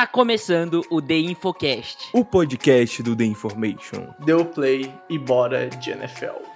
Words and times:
Está 0.00 0.10
começando 0.10 0.82
o 0.88 1.02
The 1.02 1.18
Infocast. 1.18 2.08
O 2.14 2.24
podcast 2.24 3.02
do 3.02 3.14
The 3.14 3.24
Information. 3.24 4.14
Deu 4.18 4.46
play 4.46 4.90
e 5.10 5.18
bora 5.18 5.68
de 5.68 5.90
NFL. 5.90 6.49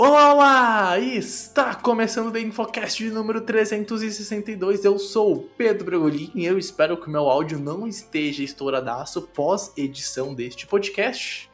Olá, 0.00 0.32
olá! 0.32 0.98
Está 1.00 1.74
começando 1.74 2.28
o 2.28 2.30
The 2.30 2.38
Infocast 2.38 3.02
de 3.02 3.10
número 3.10 3.40
362. 3.40 4.84
Eu 4.84 4.96
sou 4.96 5.32
o 5.32 5.40
Pedro 5.40 5.86
Bragolin 5.86 6.30
e 6.36 6.46
eu 6.46 6.56
espero 6.56 6.96
que 6.96 7.08
o 7.08 7.10
meu 7.10 7.28
áudio 7.28 7.58
não 7.58 7.84
esteja 7.84 8.44
estouradaço 8.44 9.22
pós-edição 9.22 10.32
deste 10.32 10.68
podcast. 10.68 11.50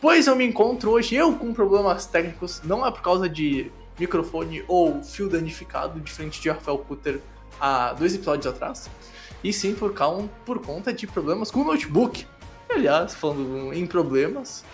Pois 0.00 0.26
eu 0.26 0.34
me 0.34 0.44
encontro 0.44 0.90
hoje 0.90 1.14
eu 1.14 1.36
com 1.36 1.54
problemas 1.54 2.04
técnicos, 2.04 2.60
não 2.64 2.84
é 2.84 2.90
por 2.90 3.00
causa 3.00 3.28
de 3.28 3.70
microfone 3.96 4.64
ou 4.66 5.00
fio 5.00 5.28
danificado 5.28 6.00
de 6.00 6.10
frente 6.10 6.40
de 6.40 6.50
Rafael 6.50 6.78
Cutter 6.78 7.20
há 7.60 7.92
dois 7.92 8.12
episódios 8.12 8.48
atrás, 8.48 8.90
e 9.44 9.52
sim 9.52 9.72
por, 9.72 9.94
causa, 9.94 10.28
por 10.44 10.58
conta 10.58 10.92
de 10.92 11.06
problemas 11.06 11.48
com 11.48 11.60
o 11.60 11.64
notebook. 11.64 12.26
Aliás, 12.68 13.14
falando 13.14 13.72
em 13.72 13.86
problemas, 13.86 14.64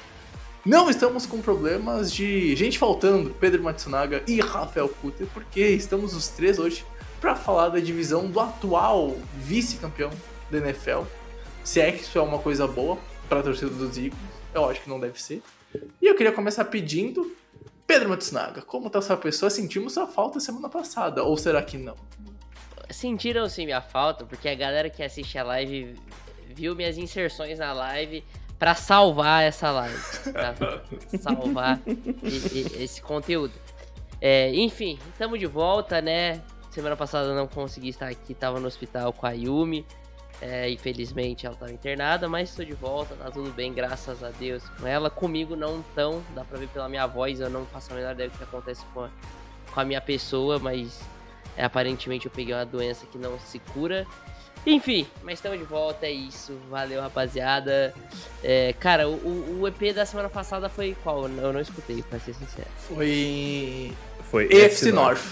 não 0.70 0.88
estamos 0.88 1.26
com 1.26 1.42
problemas 1.42 2.12
de 2.12 2.54
gente 2.54 2.78
faltando, 2.78 3.30
Pedro 3.40 3.60
Matsunaga 3.60 4.22
e 4.28 4.40
Rafael 4.40 4.88
Kutter, 4.88 5.26
porque 5.34 5.66
estamos 5.66 6.14
os 6.14 6.28
três 6.28 6.60
hoje 6.60 6.86
para 7.20 7.34
falar 7.34 7.70
da 7.70 7.80
divisão 7.80 8.30
do 8.30 8.38
atual 8.38 9.16
vice-campeão 9.34 10.10
da 10.48 10.58
NFL. 10.58 11.00
Se 11.64 11.80
é 11.80 11.90
que 11.90 12.02
isso 12.02 12.16
é 12.16 12.22
uma 12.22 12.38
coisa 12.38 12.68
boa 12.68 12.96
para 13.28 13.40
a 13.40 13.42
torcida 13.42 13.68
dos 13.68 13.96
Eagles, 13.96 14.14
eu 14.54 14.70
acho 14.70 14.80
que 14.82 14.88
não 14.88 15.00
deve 15.00 15.20
ser. 15.20 15.42
E 16.00 16.06
eu 16.06 16.14
queria 16.14 16.30
começar 16.30 16.64
pedindo, 16.66 17.34
Pedro 17.84 18.08
Matsunaga, 18.08 18.62
como 18.62 18.88
tá 18.88 19.02
sua 19.02 19.16
pessoa? 19.16 19.50
Sentimos 19.50 19.94
sua 19.94 20.06
falta 20.06 20.38
semana 20.38 20.68
passada, 20.68 21.24
ou 21.24 21.36
será 21.36 21.60
que 21.62 21.76
não? 21.76 21.96
Sentiram 22.90 23.48
sim 23.48 23.64
minha 23.64 23.82
falta, 23.82 24.24
porque 24.24 24.48
a 24.48 24.54
galera 24.54 24.88
que 24.88 25.02
assiste 25.02 25.36
a 25.36 25.42
live 25.42 25.96
viu 26.46 26.76
minhas 26.76 26.96
inserções 26.96 27.58
na 27.58 27.72
live 27.72 28.22
para 28.60 28.74
salvar 28.74 29.42
essa 29.42 29.70
live, 29.70 30.02
salvar 31.18 31.80
e, 31.86 31.96
e, 32.28 32.82
esse 32.84 33.00
conteúdo. 33.00 33.54
É, 34.20 34.54
enfim, 34.54 34.98
estamos 35.10 35.40
de 35.40 35.46
volta, 35.46 36.02
né? 36.02 36.42
Semana 36.70 36.94
passada 36.94 37.34
não 37.34 37.48
consegui 37.48 37.88
estar 37.88 38.08
aqui, 38.08 38.32
estava 38.32 38.60
no 38.60 38.66
hospital 38.66 39.14
com 39.14 39.26
a 39.26 39.30
Yumi. 39.30 39.86
É, 40.42 40.70
infelizmente 40.70 41.46
ela 41.46 41.54
estava 41.54 41.72
internada, 41.72 42.28
mas 42.28 42.50
estou 42.50 42.64
de 42.64 42.74
volta, 42.74 43.14
tá 43.14 43.30
tudo 43.30 43.50
bem, 43.50 43.72
graças 43.72 44.22
a 44.22 44.28
Deus 44.28 44.62
com 44.78 44.86
ela. 44.86 45.08
Comigo 45.08 45.56
não 45.56 45.82
tão, 45.94 46.22
dá 46.34 46.44
pra 46.44 46.58
ver 46.58 46.68
pela 46.68 46.88
minha 46.88 47.06
voz, 47.06 47.40
eu 47.40 47.48
não 47.48 47.64
faço 47.64 47.92
a 47.92 47.96
menor 47.96 48.12
ideia 48.12 48.28
do 48.28 48.36
que 48.36 48.44
acontece 48.44 48.84
com 48.92 49.04
a, 49.04 49.10
com 49.72 49.80
a 49.80 49.84
minha 49.86 50.00
pessoa, 50.02 50.58
mas 50.58 51.00
é, 51.56 51.64
aparentemente 51.64 52.26
eu 52.26 52.32
peguei 52.32 52.54
uma 52.54 52.66
doença 52.66 53.06
que 53.06 53.16
não 53.16 53.38
se 53.40 53.58
cura. 53.58 54.06
Enfim, 54.66 55.06
mas 55.22 55.38
estamos 55.38 55.58
de 55.58 55.64
volta, 55.64 56.06
é 56.06 56.12
isso. 56.12 56.58
Valeu, 56.68 57.00
rapaziada. 57.00 57.94
É, 58.42 58.72
cara, 58.74 59.08
o, 59.08 59.60
o, 59.60 59.68
EP 59.68 59.94
da 59.94 60.04
semana 60.04 60.28
passada 60.28 60.68
foi 60.68 60.96
qual? 61.02 61.28
Eu 61.28 61.52
não 61.52 61.60
escutei, 61.60 62.02
pra 62.02 62.18
ser 62.18 62.34
sincero. 62.34 62.68
Foi. 62.76 63.92
Foi 64.30 64.46
EFC 64.52 64.92
North. 64.92 65.22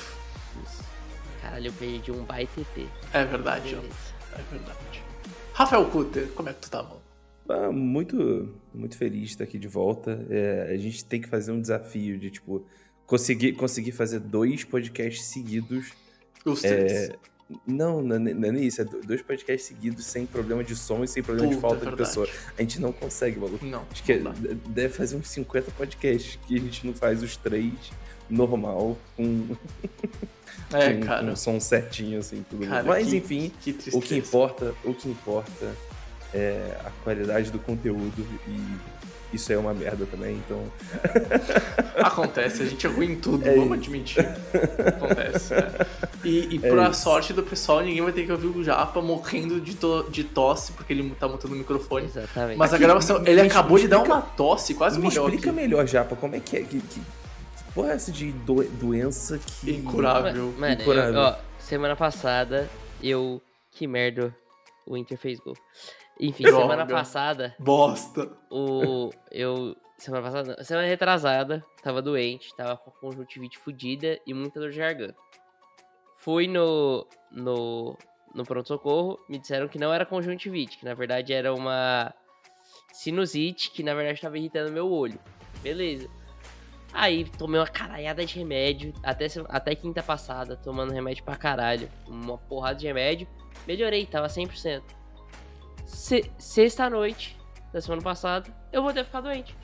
Caralho, 1.42 1.68
eu 1.68 1.72
perdi 1.72 2.10
um 2.10 2.24
baita 2.24 2.60
EP. 2.60 2.86
É 3.12 3.24
verdade, 3.24 3.76
ó. 3.76 4.38
É 4.38 4.42
verdade. 4.50 5.02
Rafael 5.52 5.84
Kutter, 5.86 6.28
como 6.34 6.48
é 6.48 6.52
que 6.52 6.60
tu 6.60 6.70
tá, 6.70 6.82
mano? 6.82 7.02
Ah, 7.48 7.72
muito, 7.72 8.54
muito 8.74 8.96
feliz 8.96 9.22
de 9.22 9.26
estar 9.28 9.44
aqui 9.44 9.58
de 9.58 9.68
volta. 9.68 10.24
É, 10.30 10.70
a 10.72 10.76
gente 10.76 11.04
tem 11.04 11.20
que 11.20 11.28
fazer 11.28 11.52
um 11.52 11.60
desafio 11.60 12.18
de, 12.18 12.30
tipo, 12.30 12.66
conseguir, 13.06 13.54
conseguir 13.54 13.92
fazer 13.92 14.20
dois 14.20 14.64
podcasts 14.64 15.26
seguidos. 15.26 15.92
Os 16.44 16.60
três. 16.60 16.92
É, 16.92 17.16
não, 17.66 18.02
não, 18.02 18.18
não 18.18 18.48
é 18.48 18.52
nem 18.52 18.64
isso. 18.64 18.80
É 18.80 18.84
dois 18.84 19.22
podcasts 19.22 19.66
seguidos 19.68 20.04
sem 20.06 20.26
problema 20.26 20.62
de 20.62 20.76
som 20.76 21.02
e 21.02 21.08
sem 21.08 21.22
problema 21.22 21.48
Puta, 21.48 21.56
de 21.56 21.60
falta 21.62 21.86
é 21.86 21.90
de 21.90 21.96
pessoa. 21.96 22.28
A 22.58 22.60
gente 22.62 22.80
não 22.80 22.92
consegue, 22.92 23.38
maluco. 23.38 23.64
Não, 23.64 23.84
Acho 23.90 24.02
que 24.02 24.16
não 24.16 24.32
deve 24.68 24.92
fazer 24.94 25.16
uns 25.16 25.28
50 25.28 25.70
podcasts 25.72 26.38
que 26.46 26.56
a 26.56 26.60
gente 26.60 26.86
não 26.86 26.94
faz 26.94 27.22
os 27.22 27.36
três 27.36 27.72
normal, 28.28 28.98
com, 29.16 29.46
É, 30.72 30.92
com, 30.94 31.00
cara. 31.06 31.26
com 31.26 31.34
som 31.36 31.58
certinho, 31.58 32.18
assim, 32.18 32.44
tudo. 32.50 32.66
Cara, 32.66 32.82
Mas 32.84 33.08
que- 33.08 33.16
enfim, 33.16 33.50
que 33.62 33.74
o 33.94 34.00
que 34.00 34.16
importa, 34.16 34.74
o 34.84 34.92
que 34.92 35.08
importa 35.08 35.74
é 36.34 36.76
a 36.84 36.90
qualidade 37.02 37.50
do 37.50 37.58
conteúdo 37.58 38.26
e 38.46 38.97
isso 39.32 39.52
é 39.52 39.56
uma 39.58 39.74
merda 39.74 40.06
também, 40.06 40.36
então. 40.36 40.64
Acontece, 42.02 42.62
a 42.62 42.66
gente 42.66 42.86
é 42.86 42.90
ruim 42.90 43.12
em 43.12 43.16
tudo, 43.16 43.46
É 43.46 43.54
vamos 43.54 43.64
isso. 43.78 43.88
admitir. 43.88 44.28
Acontece, 44.86 45.54
é. 45.54 45.86
E, 46.24 46.54
e 46.56 46.60
É 46.62 46.70
pra 46.70 46.88
isso. 46.90 47.02
sorte 47.02 47.32
do 47.32 47.42
pessoal, 47.42 47.80
ninguém 47.80 48.02
vai 48.02 48.12
ter 48.12 48.24
que 48.24 48.32
ouvir 48.32 48.46
o 48.46 48.62
Japa 48.64 49.00
morrendo 49.00 49.60
de, 49.60 49.74
to- 49.74 50.06
de 50.10 50.24
tosse, 50.24 50.72
porque 50.72 50.92
ele 50.92 51.08
tá 51.18 51.28
mutando 51.28 51.54
o 51.54 51.56
microfone. 51.56 52.06
Exatamente. 52.06 52.56
Mas 52.58 52.72
a 52.72 52.76
Aqui, 52.76 52.84
gravação, 52.84 53.20
me- 53.20 53.28
ele 53.30 53.42
me 53.42 53.48
acabou 53.48 53.78
de 53.78 53.88
dar 53.88 53.96
explica- 53.96 54.14
uma 54.16 54.22
tosse, 54.22 54.74
quase 54.74 54.98
Me 54.98 55.04
morreu 55.04 55.24
explica 55.24 55.50
aqui. 55.50 55.56
melhor, 55.60 55.86
Japa, 55.86 56.16
como 56.16 56.34
é 56.36 56.40
que 56.40 56.56
é? 56.56 56.62
Que, 56.62 56.80
que, 56.80 57.02
porra 57.74 57.90
é 57.92 57.94
essa 57.94 58.10
de 58.12 58.32
do- 58.32 58.64
doença 58.64 59.38
que. 59.38 59.70
Incurável. 59.72 60.54
Mano, 60.58 60.72
eu- 60.74 60.80
incurável. 60.80 61.18
ó, 61.20 61.36
semana 61.58 61.94
passada 61.96 62.68
eu. 63.02 63.40
Que 63.72 63.86
merda, 63.86 64.34
o 64.86 64.96
Inter 64.96 65.16
fez 65.16 65.38
gol. 65.38 65.56
Enfim, 66.20 66.44
Droga. 66.44 66.62
semana 66.62 66.86
passada, 66.86 67.54
Bosta. 67.58 68.30
o. 68.50 69.10
Eu. 69.30 69.76
Semana 69.96 70.22
passada, 70.22 70.54
não, 70.56 70.64
semana 70.64 70.86
retrasada, 70.86 71.64
tava 71.82 72.00
doente, 72.00 72.54
tava 72.56 72.76
com 72.76 72.90
conjuntivite 72.92 73.58
fudida 73.58 74.20
e 74.24 74.32
muita 74.32 74.60
dor 74.60 74.70
de 74.70 74.78
garganta. 74.78 75.16
Fui 76.16 76.46
no. 76.46 77.06
no. 77.30 77.96
no 78.34 78.44
pronto-socorro, 78.44 79.18
me 79.28 79.38
disseram 79.38 79.68
que 79.68 79.78
não 79.78 79.92
era 79.92 80.06
conjuntivite, 80.06 80.78
que 80.78 80.84
na 80.84 80.94
verdade 80.94 81.32
era 81.32 81.52
uma 81.52 82.14
sinusite, 82.92 83.70
que 83.70 83.82
na 83.82 83.94
verdade 83.94 84.20
tava 84.20 84.38
irritando 84.38 84.72
meu 84.72 84.90
olho. 84.90 85.18
Beleza. 85.62 86.08
Aí 86.92 87.24
tomei 87.24 87.60
uma 87.60 87.66
caralhada 87.66 88.24
de 88.24 88.38
remédio, 88.38 88.92
até, 89.02 89.26
até 89.48 89.74
quinta 89.74 90.02
passada, 90.02 90.56
tomando 90.56 90.92
remédio 90.92 91.22
pra 91.24 91.36
caralho. 91.36 91.88
Uma 92.06 92.38
porrada 92.38 92.78
de 92.78 92.86
remédio. 92.86 93.28
Melhorei, 93.66 94.06
tava 94.06 94.26
100%. 94.26 94.82
Se, 95.88 96.30
sexta 96.38 96.88
noite 96.90 97.36
da 97.72 97.80
semana 97.80 98.02
passada, 98.02 98.54
eu 98.70 98.82
vou 98.82 98.92
ter 98.92 99.04
ficado 99.04 99.24
doente. 99.24 99.56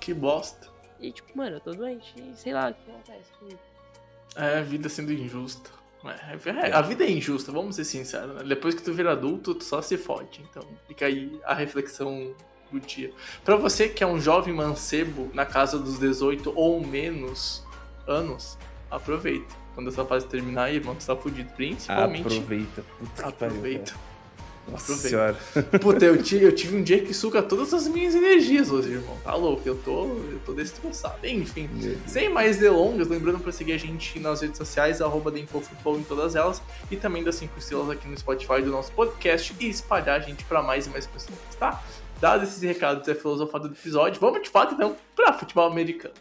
Que 0.00 0.14
bosta. 0.14 0.68
E 0.98 1.12
tipo, 1.12 1.36
mano, 1.36 1.56
eu 1.56 1.60
tô 1.60 1.72
doente. 1.72 2.14
E 2.16 2.34
sei 2.34 2.52
lá 2.52 2.70
o 2.70 2.74
que 2.74 2.90
acontece 2.90 3.30
comigo. 3.38 3.60
É, 4.36 4.58
a 4.58 4.62
vida 4.62 4.88
sendo 4.88 5.12
injusta. 5.12 5.70
É, 6.04 6.68
é, 6.68 6.72
a 6.72 6.80
vida 6.80 7.04
é 7.04 7.10
injusta, 7.10 7.52
vamos 7.52 7.76
ser 7.76 7.84
sinceros. 7.84 8.36
Né? 8.36 8.44
Depois 8.44 8.74
que 8.74 8.82
tu 8.82 8.92
vira 8.92 9.12
adulto, 9.12 9.54
tu 9.54 9.64
só 9.64 9.82
se 9.82 9.98
fode. 9.98 10.40
Então 10.50 10.62
fica 10.88 11.04
aí 11.06 11.38
a 11.44 11.54
reflexão 11.54 12.34
do 12.72 12.80
dia. 12.80 13.12
Pra 13.44 13.56
você 13.56 13.88
que 13.88 14.02
é 14.02 14.06
um 14.06 14.18
jovem 14.18 14.54
mancebo 14.54 15.30
na 15.34 15.44
casa 15.44 15.78
dos 15.78 15.98
18 15.98 16.52
ou 16.56 16.84
menos 16.84 17.66
anos, 18.06 18.56
aproveita. 18.90 19.54
Quando 19.74 19.88
essa 19.88 20.04
fase 20.04 20.26
terminar, 20.26 20.72
irmão, 20.72 20.94
tu 20.94 21.04
tá 21.04 21.14
fudido. 21.14 21.52
Principalmente. 21.52 22.26
Aproveita. 22.26 22.82
Puta 22.98 23.22
que 23.22 23.32
pariu, 23.32 23.56
Aproveita. 23.56 24.09
Nossa 24.70 24.92
Aproveita. 24.92 25.08
senhora. 25.08 25.36
Puta, 25.80 26.04
eu 26.04 26.22
tive, 26.22 26.44
eu 26.44 26.54
tive 26.54 26.76
um 26.76 26.82
dia 26.82 27.02
que 27.02 27.12
suga 27.12 27.42
todas 27.42 27.74
as 27.74 27.88
minhas 27.88 28.14
energias 28.14 28.70
hoje, 28.70 28.92
irmão. 28.92 29.16
Tá 29.22 29.34
louco, 29.34 29.62
eu 29.66 29.76
tô, 29.76 30.04
eu 30.04 30.40
tô 30.44 30.52
destroçado. 30.52 31.26
Enfim, 31.26 31.68
sem 32.06 32.28
mais 32.28 32.58
delongas, 32.58 33.08
lembrando 33.08 33.38
pra 33.40 33.52
seguir 33.52 33.72
a 33.72 33.78
gente 33.78 34.18
nas 34.18 34.40
redes 34.40 34.58
sociais, 34.58 35.00
arroba 35.00 35.32
Futebol 35.50 35.98
em 35.98 36.02
todas 36.02 36.34
elas, 36.34 36.62
e 36.90 36.96
também 36.96 37.24
das 37.24 37.36
5 37.36 37.58
estrelas 37.58 37.90
aqui 37.90 38.08
no 38.08 38.16
Spotify 38.16 38.62
do 38.62 38.70
nosso 38.70 38.92
podcast 38.92 39.54
e 39.58 39.68
espalhar 39.68 40.20
a 40.20 40.22
gente 40.22 40.44
pra 40.44 40.62
mais 40.62 40.86
e 40.86 40.90
mais 40.90 41.06
pessoas, 41.06 41.38
tá? 41.58 41.82
Dados 42.20 42.48
esses 42.48 42.62
recados 42.62 43.06
e 43.08 43.10
a 43.10 43.14
filosofada 43.14 43.68
do 43.68 43.74
episódio, 43.74 44.20
vamos 44.20 44.42
de 44.42 44.50
fato 44.50 44.74
então 44.74 44.94
pra 45.16 45.32
futebol 45.32 45.66
americano. 45.66 46.14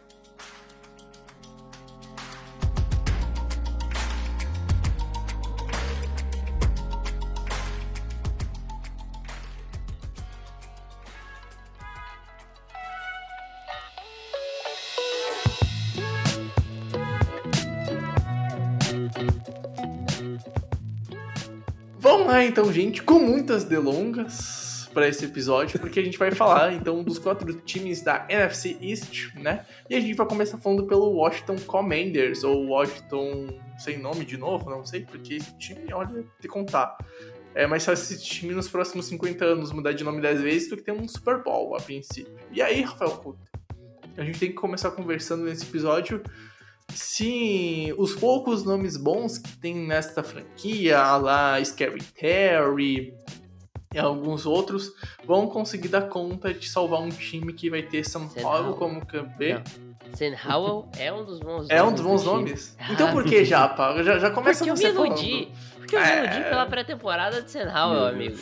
Então, 22.49 22.73
gente, 22.73 23.01
com 23.03 23.19
muitas 23.19 23.63
delongas, 23.63 24.69
para 24.93 25.07
esse 25.07 25.25
episódio, 25.25 25.79
porque 25.79 25.99
a 25.99 26.03
gente 26.03 26.17
vai 26.17 26.31
falar 26.31 26.73
então 26.73 27.03
dos 27.03 27.19
quatro 27.19 27.53
times 27.61 28.01
da 28.01 28.25
NFC 28.27 28.77
East, 28.81 29.35
né? 29.35 29.65
E 29.89 29.95
a 29.95 29.99
gente 29.99 30.15
vai 30.15 30.27
começar 30.27 30.57
falando 30.57 30.85
pelo 30.85 31.11
Washington 31.11 31.57
Commanders, 31.65 32.43
ou 32.43 32.67
Washington 32.67 33.47
sem 33.77 33.97
nome 33.97 34.25
de 34.25 34.37
novo, 34.37 34.69
não 34.69 34.83
sei, 34.83 35.05
porque 35.05 35.35
esse 35.35 35.55
time, 35.57 35.93
olha, 35.93 36.25
te 36.41 36.47
contar. 36.47 36.97
É 37.53 37.65
mais 37.67 37.85
fácil 37.85 38.15
esse 38.15 38.23
time 38.23 38.53
nos 38.53 38.67
próximos 38.67 39.05
50 39.05 39.45
anos 39.45 39.71
mudar 39.71 39.93
de 39.93 40.03
nome 40.03 40.21
10 40.21 40.41
vezes 40.41 40.69
do 40.69 40.77
que 40.77 40.83
ter 40.83 40.91
um 40.91 41.07
Super 41.07 41.43
Bowl 41.43 41.75
a 41.75 41.79
princípio. 41.79 42.33
E 42.51 42.61
aí, 42.61 42.81
Rafael 42.81 43.11
Couto, 43.11 43.39
a 44.17 44.23
gente 44.23 44.39
tem 44.39 44.49
que 44.49 44.55
começar 44.55 44.91
conversando 44.91 45.43
nesse 45.45 45.65
episódio 45.65 46.21
se 46.89 47.93
os 47.97 48.15
poucos 48.15 48.63
nomes 48.63 48.97
bons 48.97 49.37
que 49.37 49.57
tem 49.57 49.75
nesta 49.75 50.23
franquia, 50.23 50.99
a 50.99 51.17
lá 51.17 51.63
Scary 51.63 52.01
Terry 52.03 53.13
e 53.93 53.97
alguns 53.99 54.45
outros, 54.45 54.91
vão 55.25 55.47
conseguir 55.47 55.87
dar 55.87 56.03
conta 56.03 56.53
de 56.53 56.69
salvar 56.69 56.99
um 57.01 57.09
time 57.09 57.53
que 57.53 57.69
vai 57.69 57.81
ter 57.81 58.03
São 58.03 58.27
Paulo 58.29 58.75
como 58.75 59.05
campeão. 59.05 59.61
Sam 60.13 60.35
Howell 60.47 60.89
é 60.97 61.13
um 61.13 61.23
dos 61.23 61.39
bons 61.39 61.67
É 61.69 61.83
um 61.83 61.91
dos 61.91 62.01
bons 62.01 62.23
do 62.23 62.29
time. 62.31 62.41
nomes? 62.43 62.77
Então 62.89 63.11
por 63.11 63.23
que 63.23 63.43
Japa? 63.45 64.01
Já, 64.03 64.17
já 64.19 64.31
começa 64.31 64.65
Porque 64.65 64.85
eu 64.87 64.93
me 64.93 64.97
iludi. 65.07 65.31
falando. 65.31 65.77
Porque 65.77 65.95
eu 65.95 65.99
me 66.01 66.07
iludi 66.07 66.37
É. 66.39 66.49
pela 66.49 66.65
pré-temporada 66.65 67.41
de 67.43 67.51
Sam 67.51 67.71
Howell, 67.71 68.07
amigo. 68.07 68.37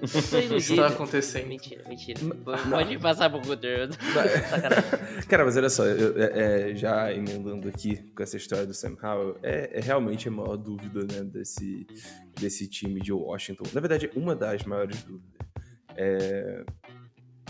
Tô 0.00 0.06
Isso 0.18 0.30
tá 0.30 0.40
iludido. 0.40 0.84
acontecendo. 0.84 1.46
Mentira, 1.48 1.82
mentira. 1.88 2.20
Pode 2.68 2.98
passar 2.98 3.28
pro 3.30 3.40
Guter. 3.40 3.88
Cara, 5.28 5.44
mas 5.44 5.56
olha 5.56 5.68
só, 5.70 5.84
eu- 5.84 6.20
é- 6.20 6.70
é, 6.70 6.74
já 6.74 7.12
emendando 7.12 7.68
aqui 7.68 7.96
com 8.14 8.22
essa 8.22 8.36
história 8.36 8.66
do 8.66 8.74
Sam 8.74 8.96
Howell, 9.02 9.38
é, 9.42 9.78
é 9.78 9.80
realmente 9.80 10.28
a 10.28 10.30
maior 10.30 10.56
dúvida 10.56 11.00
né, 11.00 11.22
desse, 11.24 11.86
desse 12.38 12.66
time 12.68 13.00
de 13.00 13.12
Washington. 13.12 13.64
Na 13.72 13.80
verdade, 13.80 14.10
uma 14.14 14.34
das 14.34 14.64
maiores 14.64 15.02
dúvidas. 15.02 15.30
É, 15.96 16.64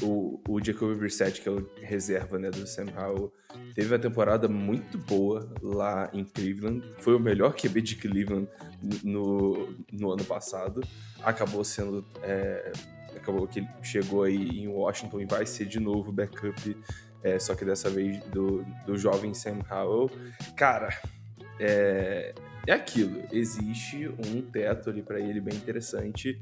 o, 0.02 0.40
o 0.48 0.64
Jacoby 0.64 0.94
Brissett, 0.94 1.42
que 1.42 1.48
é 1.48 1.52
o 1.52 1.68
reserva 1.82 2.38
né, 2.38 2.50
do 2.50 2.66
Sam 2.66 2.86
Howell, 2.96 3.30
teve 3.74 3.92
uma 3.92 3.98
temporada 3.98 4.48
muito 4.48 4.96
boa 4.96 5.52
lá 5.62 6.10
em 6.14 6.24
Cleveland. 6.24 6.82
Foi 6.98 7.14
o 7.14 7.20
melhor 7.20 7.54
QB 7.54 7.82
de 7.82 7.96
Cleveland 7.96 8.48
no, 9.04 9.74
no 9.92 10.10
ano 10.12 10.24
passado. 10.24 10.80
Acabou 11.22 11.64
sendo. 11.64 12.04
é, 12.22 12.72
acabou 13.16 13.46
que 13.46 13.60
ele 13.60 13.68
chegou 13.82 14.22
aí 14.22 14.60
em 14.60 14.68
Washington 14.68 15.20
e 15.20 15.26
vai 15.26 15.44
ser 15.44 15.66
de 15.66 15.78
novo 15.78 16.10
backup, 16.10 16.76
é, 17.22 17.38
só 17.38 17.54
que 17.54 17.64
dessa 17.64 17.90
vez 17.90 18.18
do, 18.24 18.64
do 18.86 18.96
jovem 18.96 19.34
Sam 19.34 19.58
Howell. 19.70 20.10
Cara, 20.56 20.88
é, 21.58 22.34
é 22.66 22.72
aquilo. 22.72 23.22
Existe 23.30 24.08
um 24.08 24.42
teto 24.42 24.90
ali 24.90 25.02
para 25.02 25.20
ele 25.20 25.40
bem 25.40 25.54
interessante, 25.54 26.40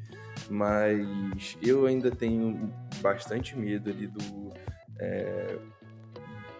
mas 0.49 1.59
eu 1.63 1.87
ainda 1.87 2.11
tenho 2.11 2.73
bastante 3.01 3.57
medo 3.57 3.91
ali 3.91 4.07
do. 4.07 4.53
é, 5.01 5.59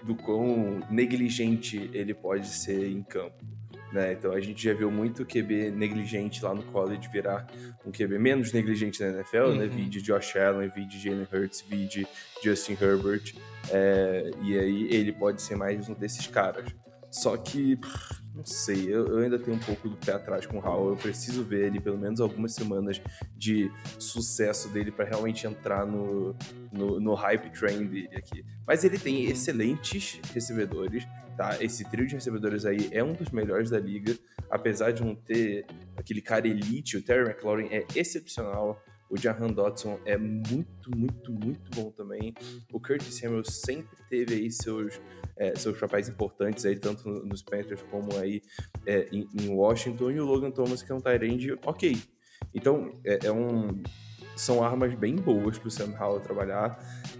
do 0.03 0.15
quão 0.15 0.81
negligente 0.91 1.91
ele 1.93 2.15
pode 2.15 2.49
ser 2.49 2.91
em 2.91 3.03
campo. 3.03 3.45
Né? 3.93 4.13
Então 4.13 4.33
a 4.33 4.41
gente 4.41 4.63
já 4.63 4.75
viu 4.75 4.91
muito 4.91 5.25
QB 5.25 5.71
negligente 5.71 6.45
lá 6.45 6.55
no 6.55 6.63
college 6.65 7.09
virar 7.09 7.47
um 7.87 7.91
QB 7.91 8.19
menos 8.19 8.53
negligente 8.53 9.01
na 9.01 9.09
NFL, 9.09 9.55
né? 9.55 9.65
Uhum. 9.65 9.71
Vide 9.71 10.03
Josh 10.03 10.37
Allen, 10.37 10.69
vide 10.69 10.99
Jalen 10.99 11.27
Hurts, 11.33 11.65
vide 11.67 12.07
Justin 12.43 12.77
Herbert. 12.81 13.35
É, 13.71 14.31
e 14.43 14.59
aí 14.59 14.89
ele 14.91 15.13
pode 15.13 15.41
ser 15.41 15.57
mais 15.57 15.89
um 15.89 15.95
desses 15.95 16.27
caras. 16.27 16.67
Só 17.11 17.37
que, 17.37 17.77
pff, 17.77 18.23
não 18.35 18.45
sei, 18.45 18.87
eu, 18.87 19.07
eu 19.07 19.19
ainda 19.19 19.39
tenho 19.39 19.57
um 19.57 19.61
pouco 19.61 19.89
do 19.89 19.97
pé 19.97 20.13
atrás 20.13 20.47
com 20.47 20.59
o 20.59 20.65
Howell. 20.65 20.91
Eu 20.91 20.97
preciso 20.97 21.43
ver 21.43 21.67
ele 21.67 21.81
pelo 21.81 21.99
menos 21.99 22.21
algumas 22.21 22.55
semanas 22.55 23.01
de 23.37 23.71
sucesso 23.99 24.69
dele 24.69 24.93
para 24.93 25.07
realmente 25.07 25.47
entrar 25.47 25.87
no, 25.87 26.37
no, 26.71 27.01
no 27.01 27.15
hype 27.15 27.51
train 27.51 27.87
dele 27.87 28.11
aqui. 28.15 28.45
Mas 28.67 28.85
ele 28.85 28.99
tem 28.99 29.25
excelentes 29.25 30.21
recebedores, 30.33 31.05
tá? 31.39 31.57
Esse 31.63 31.89
trio 31.89 32.05
de 32.07 32.17
recebedores 32.17 32.67
aí 32.67 32.89
é 32.91 33.03
um 33.03 33.13
dos 33.13 33.31
melhores 33.31 33.71
da 33.71 33.79
liga, 33.79 34.19
apesar 34.51 34.91
de 34.91 35.05
não 35.05 35.15
ter 35.15 35.65
aquele 35.97 36.21
cara 36.21 36.49
elite, 36.49 36.97
o 36.97 37.03
Terry 37.03 37.31
McLaurin 37.31 37.69
é 37.71 37.87
excepcional. 37.95 38.83
O 39.09 39.17
Jahan 39.17 39.49
Dotson 39.49 39.99
é 40.05 40.19
muito, 40.19 40.91
muito, 40.95 41.33
muito 41.33 41.71
bom 41.75 41.91
também. 41.93 42.35
O 42.71 42.79
Curtis 42.79 43.15
Samuel 43.15 43.43
sempre 43.45 43.97
teve 44.11 44.35
aí 44.35 44.51
seus, 44.51 45.01
é, 45.35 45.55
seus 45.57 45.79
papéis 45.81 46.11
importantes 46.11 46.67
aí, 46.67 46.77
tanto 46.77 47.09
no- 47.09 47.25
nos 47.25 47.41
Panthers 47.41 47.81
como 47.91 48.15
aí 48.19 48.43
é, 48.85 49.09
em, 49.11 49.27
em 49.41 49.49
Washington. 49.49 50.11
E 50.11 50.21
o 50.21 50.27
Logan 50.27 50.51
Thomas, 50.51 50.83
que 50.83 50.93
é 50.93 50.95
um 50.95 51.01
Tyrande 51.01 51.53
ok. 51.65 51.97
Então, 52.53 53.01
é, 53.03 53.27
é 53.29 53.33
um... 53.33 53.83
São 54.39 54.63
armas 54.63 54.95
bem 54.95 55.17
boas 55.17 55.59
pro 55.59 55.71
Sam 55.71 55.93
Howell 56.01 56.21
trabalhar. 56.21 56.79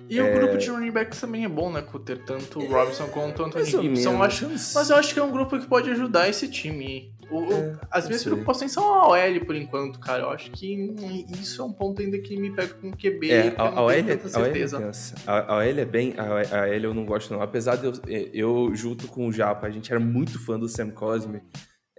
E 0.09 0.21
o 0.21 0.33
grupo 0.35 0.57
de 0.57 0.71
running 0.71 0.93
backs 0.93 1.21
também 1.21 1.45
é 1.45 1.49
bom, 1.49 1.71
né? 1.71 1.83
Com 1.83 1.99
ter 1.99 2.25
tanto 2.25 2.61
o 2.61 2.67
Robinson 2.73 3.09
quanto 3.09 3.43
o 3.43 3.47
Anthony 3.47 3.65
Gibson. 3.65 4.23
Acho- 4.23 4.49
mas 4.75 4.89
eu 4.91 4.97
acho 4.97 5.13
que 5.13 5.19
é 5.21 5.23
um 5.23 5.33
grupo 5.33 5.59
que 5.59 5.67
pode 5.67 5.91
ajudar 5.91 6.29
esse 6.29 6.49
time. 6.49 7.13
O- 7.31 7.53
É, 7.53 7.77
as 7.91 8.07
minhas 8.07 8.23
sei. 8.23 8.31
preocupações 8.33 8.73
são 8.73 8.95
a 8.95 9.09
OL 9.09 9.45
por 9.45 9.55
enquanto, 9.55 9.99
cara. 9.99 10.23
Eu 10.23 10.31
acho 10.31 10.51
que 10.51 10.95
isso 11.39 11.61
é 11.61 11.65
um 11.65 11.73
ponto 11.73 12.01
ainda 12.01 12.19
que 12.21 12.39
me 12.39 12.55
pega 12.55 12.73
com 12.73 12.89
o 12.89 12.97
QB. 12.97 13.31
É, 13.31 13.55
a, 13.59 13.63
a 13.65 13.83
OL 13.83 13.91
tenho 13.93 14.11
é, 14.13 14.17
tanta 14.17 14.39
a 14.39 14.41
OL 14.41 14.47
é 14.47 14.53
certeza. 14.53 15.17
A, 15.27 15.53
a 15.53 15.57
OL 15.59 15.63
é 15.79 15.85
bem. 15.85 16.15
A, 16.17 16.23
a 16.23 16.61
OL 16.63 16.75
eu 16.85 16.95
não 16.95 17.05
gosto, 17.05 17.35
não. 17.35 17.43
Apesar 17.43 17.77
de 17.77 17.85
eu, 17.87 17.93
eu, 18.33 18.71
junto 18.75 19.09
com 19.09 19.27
o 19.27 19.33
Japa, 19.33 19.67
a 19.67 19.71
gente 19.71 19.91
era 19.93 20.01
muito 20.01 20.39
fã 20.43 20.59
do 20.59 20.69
Sam 20.69 20.89
Cosme. 20.91 21.43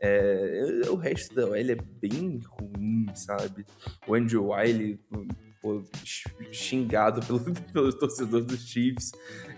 É, 0.02 0.82
o 0.90 0.96
resto 0.96 1.34
da 1.36 1.46
OL 1.46 1.56
é 1.56 1.76
bem 2.02 2.40
ruim, 2.60 3.06
sabe? 3.16 3.66
O 4.08 4.16
Andrew 4.16 4.50
Wiley, 4.50 5.00
pô, 5.62 5.84
xingado 6.52 7.22
pelo, 7.26 7.40
pelos 7.74 7.96
torcedores 7.96 8.46
dos 8.46 8.68
Chiefs. 8.68 9.12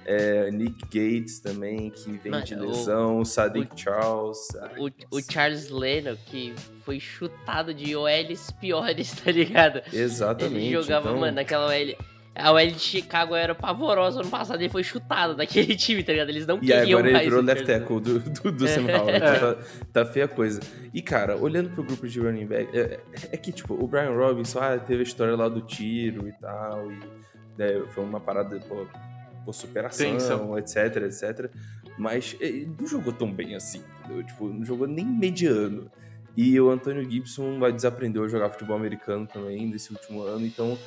É, 0.04 0.50
Nick 0.50 0.84
Gates 0.86 1.40
também, 1.40 1.92
que 1.92 2.12
vem 2.14 2.32
Mano, 2.32 2.44
de 2.44 2.56
o- 2.56 2.68
lesão. 2.70 3.24
Sadiq 3.24 3.80
Charles. 3.80 4.40
ai, 4.60 4.80
O, 4.80 4.86
o 4.88 4.92
nossa. 5.12 5.32
Charles 5.32 5.70
Leno, 5.70 6.18
que 6.26 6.56
foi 6.84 7.00
chutado 7.00 7.72
de 7.72 7.96
OLs 7.96 8.52
piores, 8.60 9.12
tá 9.24 9.32
ligado? 9.32 9.80
Exatamente. 9.94 10.56
Ele 10.66 10.72
jogava, 10.74 11.10
então- 11.10 11.20
mano, 11.20 11.36
naquela 11.36 11.68
OL. 11.68 11.96
A 12.34 12.52
OL 12.52 12.68
de 12.68 12.80
Chicago 12.80 13.36
era 13.36 13.54
pavorosa 13.54 14.22
ano 14.22 14.30
passado, 14.30 14.62
ele 14.62 14.70
foi 14.70 14.84
chutado 14.84 15.36
daquele 15.36 15.76
time, 15.76 16.02
tá 16.02 16.14
ligado? 16.14 16.30
Eles 16.30 16.48
não 16.48 16.58
E 16.58 16.68
queriam 16.68 17.00
agora 17.00 17.08
ele 17.08 17.12
mais 17.12 17.26
virou 17.26 17.42
o 17.42 17.46
left 17.46 17.66
tackle 17.66 18.00
do, 18.00 18.20
do, 18.20 18.52
do 18.52 18.68
Sam 18.68 18.84
Howell. 18.88 19.16
Então 19.18 19.54
tá, 19.54 19.64
tá 19.92 20.06
feia 20.06 20.26
a 20.26 20.28
coisa. 20.30 20.62
E, 20.94 21.02
cara, 21.02 21.36
olhando 21.36 21.70
pro 21.72 21.84
grupo 21.84 22.08
de 22.08 22.20
running 22.20 22.46
back, 22.46 22.78
é, 22.78 23.00
é 23.32 23.38
que, 23.38 23.52
tipo, 23.52 23.74
o 23.74 23.86
Brian 23.86 24.12
Robinson 24.12 24.60
ah, 24.60 24.80
teve 24.80 25.02
a 25.02 25.04
história 25.04 25.36
lá 25.36 25.50
do 25.50 25.62
tiro 25.62 26.28
e 26.28 26.32
tal, 26.34 26.90
e 26.90 27.00
né, 27.58 27.84
foi 27.90 28.04
uma 28.04 28.20
parada 28.20 28.58
pô, 28.62 28.88
por 29.44 29.54
superação, 29.54 30.58
etc, 30.58 30.78
etc. 31.04 31.52
Mas 31.98 32.38
ele 32.40 32.74
não 32.80 32.88
jogou 32.88 33.12
tão 33.12 33.32
bem 33.32 33.56
assim, 33.56 33.84
entendeu? 34.00 34.24
Tipo, 34.24 34.48
não 34.48 34.64
jogou 34.64 34.88
nem 34.88 35.06
mediano. 35.06 35.92
E 36.36 36.60
o 36.62 36.70
Antônio 36.70 37.10
Gibson 37.10 37.60
vai 37.60 37.74
desaprendeu 37.74 38.24
a 38.24 38.28
jogar 38.28 38.50
futebol 38.50 38.78
americano 38.78 39.28
também 39.28 39.68
nesse 39.68 39.92
último 39.92 40.24
ano, 40.24 40.46
então 40.46 40.78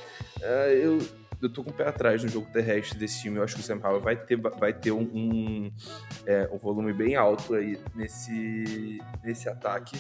é, 0.41 0.81
eu, 0.83 0.99
eu 1.41 1.49
tô 1.49 1.63
com 1.63 1.71
o 1.71 1.73
pé 1.73 1.89
atrás 1.89 2.23
no 2.23 2.29
jogo 2.29 2.47
terrestre 2.53 2.99
desse 2.99 3.23
time. 3.23 3.37
Eu 3.37 3.45
acho 3.45 3.55
que 3.55 3.61
o 3.61 3.65
Sam 3.65 3.81
Howell 3.83 4.01
vai 4.01 4.17
ter, 4.17 4.37
vai 4.37 4.73
ter 4.73 4.93
um, 4.93 5.03
um, 5.03 5.73
é, 6.27 6.49
um 6.53 6.59
volume 6.59 6.93
bem 6.93 7.17
alto 7.17 7.55
aí 7.55 7.79
nesse, 7.95 8.99
nesse 9.23 9.49
ataque. 9.49 9.99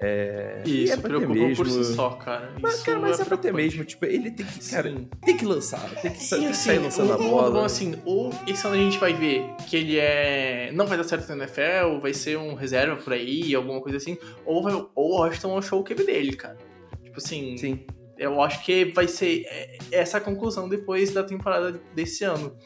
É, 0.00 0.62
E 0.64 0.84
isso 0.84 0.92
é 0.92 0.96
preocupa 0.96 1.34
por 1.56 1.68
si 1.68 1.84
só, 1.84 2.10
cara. 2.10 2.52
Mas, 2.60 2.74
isso 2.74 2.84
cara, 2.84 3.00
mas 3.00 3.18
é, 3.18 3.24
pra 3.24 3.36
ter 3.36 3.52
mesmo. 3.52 3.84
Tipo, 3.84 4.04
ele 4.06 4.30
tem 4.30 4.46
que, 4.46 4.70
cara, 4.70 4.90
Sim. 4.90 5.08
tem 5.24 5.36
que 5.36 5.44
lançar. 5.44 5.90
Tem 6.00 6.12
que, 6.12 6.18
assim, 6.18 6.52
sair 6.52 6.78
lançando 6.78 7.12
a 7.12 7.18
bola. 7.18 7.50
bom, 7.50 7.64
assim, 7.64 7.96
ou 8.04 8.30
esse 8.46 8.64
ano 8.64 8.76
a 8.76 8.78
gente 8.78 8.96
vai 8.98 9.12
ver 9.12 9.44
que 9.66 9.76
ele 9.76 9.98
é. 9.98 10.70
não 10.72 10.86
vai 10.86 10.96
dar 10.96 11.02
certo 11.02 11.28
na 11.28 11.44
NFL, 11.44 11.98
vai 12.00 12.14
ser 12.14 12.38
um 12.38 12.54
reserva 12.54 12.94
por 12.96 13.12
aí, 13.12 13.52
alguma 13.56 13.80
coisa 13.80 13.96
assim, 13.96 14.16
ou, 14.46 14.62
vai, 14.62 14.72
ou 14.72 14.88
o 14.94 15.18
Washington 15.18 15.58
achou 15.58 15.80
o 15.80 15.84
QB 15.84 16.04
dele, 16.04 16.36
cara. 16.36 16.56
Tipo 17.02 17.18
assim, 17.18 17.56
Sim. 17.56 17.84
Eu 18.18 18.42
acho 18.42 18.64
que 18.64 18.86
vai 18.86 19.06
ser 19.08 19.44
é, 19.46 19.78
essa 19.92 20.18
a 20.18 20.20
conclusão 20.20 20.68
depois 20.68 21.12
da 21.12 21.22
temporada 21.22 21.72
desse 21.94 22.24
ano. 22.24 22.56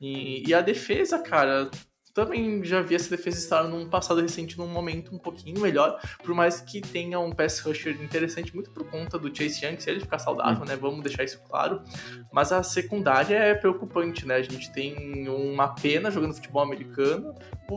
E, 0.00 0.48
e 0.48 0.54
a 0.54 0.60
defesa, 0.60 1.18
cara, 1.18 1.70
também 2.14 2.64
já 2.64 2.80
vi 2.82 2.94
essa 2.94 3.10
defesa 3.10 3.38
estar 3.38 3.64
num 3.64 3.88
passado 3.88 4.20
recente 4.20 4.58
num 4.58 4.66
momento 4.66 5.14
um 5.14 5.18
pouquinho 5.18 5.60
melhor, 5.60 6.00
por 6.24 6.34
mais 6.34 6.60
que 6.60 6.80
tenha 6.80 7.18
um 7.18 7.32
pass 7.32 7.60
rusher 7.60 8.00
interessante, 8.02 8.54
muito 8.54 8.70
por 8.70 8.84
conta 8.90 9.18
do 9.18 9.34
Chase 9.34 9.64
Young, 9.64 9.80
se 9.80 9.90
ele 9.90 10.00
ficar 10.00 10.18
saudável, 10.18 10.64
né? 10.64 10.76
Vamos 10.76 11.02
deixar 11.02 11.24
isso 11.24 11.40
claro. 11.48 11.82
Mas 12.32 12.52
a 12.52 12.62
secundária 12.62 13.36
é 13.36 13.54
preocupante, 13.54 14.26
né? 14.26 14.36
A 14.36 14.42
gente 14.42 14.72
tem 14.72 15.28
uma 15.28 15.68
pena 15.68 16.10
jogando 16.10 16.34
futebol 16.34 16.62
americano, 16.62 17.34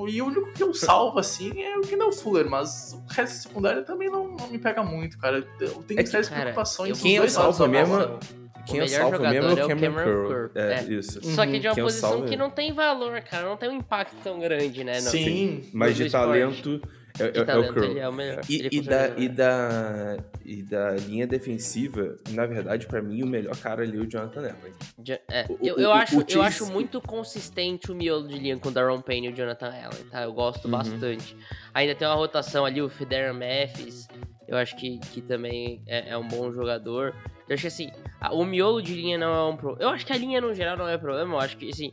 e 0.08 0.22
o 0.22 0.26
único 0.26 0.52
que 0.54 0.64
eu 0.64 0.74
salvo, 0.74 1.20
assim, 1.20 1.62
é 1.62 1.78
o 1.78 1.82
Kendall 1.82 2.12
Fuller, 2.12 2.50
mas 2.50 2.94
o 2.94 3.14
resto 3.14 3.36
da 3.36 3.42
secundária 3.42 3.84
também 3.84 4.10
não, 4.10 4.28
não 4.28 4.48
me 4.50 4.58
pega 4.58 4.84
muito, 4.84 5.18
cara. 5.20 5.48
Eu 5.60 5.84
tenho 5.84 6.00
É 6.00 6.04
que, 6.04 6.10
sérias 6.10 6.30
preocupações 6.30 7.00
Quem 7.00 7.16
eu 7.16 7.30
salvo 7.30 7.68
mesmo. 7.68 8.20
Quem 8.66 8.80
eu 8.80 8.86
melhor 8.86 9.00
salvo 9.00 9.20
mesmo 9.20 9.28
é 9.28 9.50
jogador 9.50 9.66
o 9.66 9.68
Cameron 9.68 10.04
Curl. 10.28 10.50
É, 10.56 10.74
É. 10.80 10.84
isso. 10.84 11.24
Só 11.24 11.46
que 11.46 11.60
de 11.60 11.68
uma 11.68 11.76
Quem 11.76 11.84
posição 11.84 12.10
salvo 12.12 12.26
que 12.28 12.34
é- 12.34 12.38
não 12.38 12.50
tem 12.50 12.72
valor, 12.74 13.20
cara. 13.22 13.48
Não 13.50 13.58
tem 13.58 13.70
um 13.70 13.74
impacto 13.78 14.16
tão 14.24 14.40
grande, 14.40 14.84
né? 14.84 14.94
Não, 14.94 15.12
Sim. 15.12 15.70
Mas 15.74 15.94
do 15.94 15.98
de 15.98 16.06
esporte. 16.08 16.28
talento, 16.28 16.82
É, 17.20 17.30
De 17.30 17.40
é- 17.42 17.44
é 17.44 17.58
o 17.60 17.68
Curl. 17.72 17.84
ele 17.84 18.00
é 18.00 18.10
o 18.10 18.12
melhor. 18.14 18.42
E, 18.50 18.56
Ele 18.56 18.70
e 18.72 18.82
da, 18.82 18.96
é 19.06 19.12
o 19.14 19.20
e, 19.22 19.30
da, 19.30 20.18
e 20.44 20.64
da 20.64 20.92
linha 20.94 21.28
defensiva, 21.28 22.18
na 22.32 22.48
verdade, 22.48 22.88
pra 22.88 23.04
mim, 23.04 23.22
o 23.22 23.28
melhor 23.28 23.56
cara 23.58 23.84
ali 23.84 23.98
é 24.00 24.02
o 24.02 24.08
Jonathan 24.10 24.40
Allen. 24.40 24.74
Ja- 25.06 25.20
é, 25.30 25.46
o- 25.48 25.60
eu, 25.62 25.76
o- 25.76 25.80
eu, 25.80 25.90
o- 25.90 25.94
acho, 25.94 26.18
o 26.20 26.26
eu 26.28 26.42
acho 26.42 26.66
muito 26.72 27.00
consistente 27.00 27.92
o 27.92 27.96
miolo 27.96 28.28
de 28.28 28.40
linha 28.40 28.58
com 28.58 28.70
o 28.70 28.72
Daron 28.72 29.00
Payne 29.00 29.28
e 29.28 29.30
o 29.32 29.36
Jonathan 29.36 29.68
Allen, 29.68 30.04
tá? 30.10 30.24
Eu 30.24 30.34
gosto 30.34 30.66
Uhum. 30.66 30.72
bastante. 30.72 31.38
Ainda 31.72 31.94
tem 31.94 32.08
uma 32.08 32.16
rotação 32.16 32.66
ali, 32.66 32.82
o 32.82 32.90
Federer 32.90 33.32
Memphis, 33.32 34.08
eu 34.48 34.58
acho 34.58 34.76
que, 34.76 34.98
que 34.98 35.22
também 35.22 35.84
é, 35.86 36.10
é 36.14 36.18
um 36.18 36.28
bom 36.28 36.52
jogador. 36.52 37.14
Eu 37.48 37.54
acho 37.56 37.62
que 37.62 37.68
assim, 37.68 37.92
a- 38.22 38.34
o 38.34 38.46
miolo 38.46 38.82
de 38.82 38.94
linha 38.94 39.18
não 39.18 39.34
é 39.34 39.44
um 39.52 39.58
problema. 39.58 39.84
Eu 39.84 39.90
acho 39.96 40.06
que 40.06 40.14
a 40.14 40.18
linha 40.18 40.40
no 40.42 40.54
geral 40.54 40.78
não 40.78 40.88
é 40.88 40.98
problema, 40.98 41.34
eu 41.36 41.40
acho 41.40 41.58
que 41.58 41.70
assim, 41.70 41.92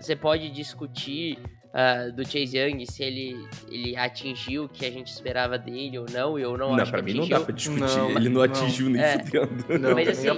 você 0.00 0.14
pode 0.16 0.50
discutir 0.50 1.38
ah, 1.76 2.08
do 2.14 2.24
Chase 2.24 2.56
Young 2.56 2.86
se 2.86 3.02
ele, 3.02 3.48
ele 3.68 3.96
atingiu 3.96 4.64
o 4.64 4.68
que 4.68 4.86
a 4.86 4.90
gente 4.92 5.08
esperava 5.08 5.58
dele 5.58 5.98
ou 5.98 6.06
não, 6.08 6.38
e 6.38 6.42
eu 6.42 6.56
não, 6.56 6.70
Não, 6.76 6.80
acho 6.82 6.92
pra 6.92 7.00
que 7.02 7.06
mim 7.06 7.14
não 7.14 7.22
atingiu. 7.24 7.38
dá 7.40 7.44
pra 7.44 7.54
discutir. 7.54 7.96
Não, 7.98 8.10
ele 8.10 8.28
não 8.28 8.34
não. 8.36 8.42
atingiu 8.42 8.90
nem 8.90 9.02
É. 9.02 9.18
fudendo. 9.18 9.78
Não, 9.80 9.94
Mas 9.94 10.08
assim. 10.08 10.28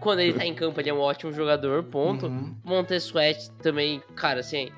Quando 0.00 0.18
ele 0.20 0.34
tá 0.34 0.44
em 0.44 0.54
campo, 0.54 0.78
ele 0.78 0.90
é 0.90 0.92
um 0.94 1.00
ótimo 1.00 1.32
jogador, 1.32 1.82
ponto. 1.84 2.26
Uhum. 2.26 2.54
Montez 2.62 3.04
Sweat 3.04 3.50
também, 3.62 4.02
cara, 4.14 4.40
assim, 4.40 4.68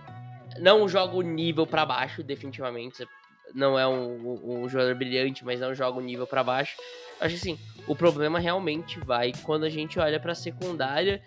não 0.60 0.88
joga 0.88 1.16
o 1.16 1.22
nível 1.22 1.66
pra 1.66 1.84
baixo, 1.84 2.22
definitivamente. 2.22 3.04
Não 3.52 3.76
é 3.76 3.84
um, 3.86 4.38
um- 4.44 4.62
um 4.64 4.68
jogador 4.68 4.94
brilhante, 4.94 5.44
mas 5.44 5.58
não 5.58 5.74
joga 5.74 5.98
o 5.98 6.02
nível 6.02 6.28
pra 6.28 6.44
baixo. 6.44 6.76
Acho 7.20 7.34
que 7.36 7.40
assim, 7.40 7.58
o 7.86 7.94
problema 7.94 8.38
realmente 8.38 8.98
vai 9.00 9.32
quando 9.42 9.64
a 9.64 9.70
gente 9.70 9.98
olha 9.98 10.18
pra 10.20 10.34
secundária 10.34 11.22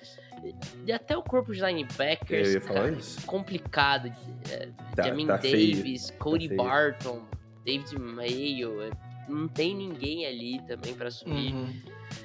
e 0.85 0.91
até 0.91 1.17
o 1.17 1.23
corpo 1.23 1.51
de 1.53 1.59
Eu 1.61 1.67
linebackers. 1.67 2.53
ia 2.53 2.61
falar 2.61 2.81
cara, 2.81 2.91
isso. 2.93 3.21
complicado. 3.25 4.13
É, 4.49 4.69
Tá- 4.95 5.03
Jamin 5.03 5.27
tá 5.27 5.37
feio. 5.39 5.75
Davis, 5.77 6.11
Cody 6.19 6.47
feio. 6.47 6.57
Barton, 6.63 7.23
David 7.65 7.97
Mayo. 7.99 8.81
é, 8.83 8.89
Não 9.27 9.47
tem 9.47 9.75
ninguém 9.75 10.25
ali 10.25 10.59
também 10.67 10.93
pra 10.93 11.09
subir. 11.11 11.53
Uhum. 11.53 11.73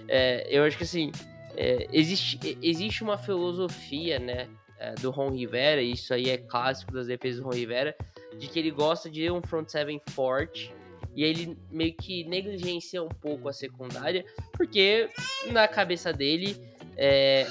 É, 0.09 0.47
eu 0.50 0.62
acho 0.64 0.76
que 0.76 0.85
assim, 0.85 1.11
é, 1.57 1.88
existe, 1.92 2.38
existe 2.62 3.02
uma 3.02 3.19
filosofia, 3.19 4.19
né, 4.21 4.47
é, 4.78 4.95
do 4.97 5.11
Ron 5.11 5.31
Rivera, 5.31 5.83
e 5.83 5.92
isso 5.92 6.14
aí 6.14 6.31
é 6.31 6.37
clássico 6.37 6.92
das 6.92 7.07
defesas 7.09 7.40
do 7.40 7.45
Ron 7.47 7.54
Rivera, 7.54 7.97
de 8.38 8.47
que 8.47 8.59
ele 8.59 8.71
gosta 8.71 9.11
de 9.11 9.28
um 9.31 9.42
front 9.42 9.69
seven 9.69 10.00
forte, 10.11 10.73
e 11.14 11.23
ele 11.25 11.57
meio 11.71 11.95
que 11.95 12.25
negligencia 12.25 13.02
um 13.02 13.09
pouco 13.09 13.49
a 13.49 13.52
secundária, 13.52 14.25
porque 14.52 15.09
na 15.50 15.66
cabeça 15.69 16.12
dele, 16.12 16.57
é, 16.97 17.47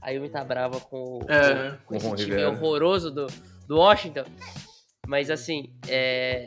a 0.00 0.10
Yumi 0.10 0.28
tá 0.28 0.44
brava 0.44 0.80
com, 0.80 1.18
o- 1.22 1.26
É, 1.30 1.78
com 1.86 1.98
com 1.98 2.10
o 2.10 2.14
esse 2.14 2.24
time 2.24 2.36
Rivera. 2.36 2.50
horroroso 2.50 3.10
do, 3.10 3.26
do 3.66 3.76
Washington, 3.78 4.24
mas 5.06 5.30
assim, 5.30 5.72
é, 5.88 6.46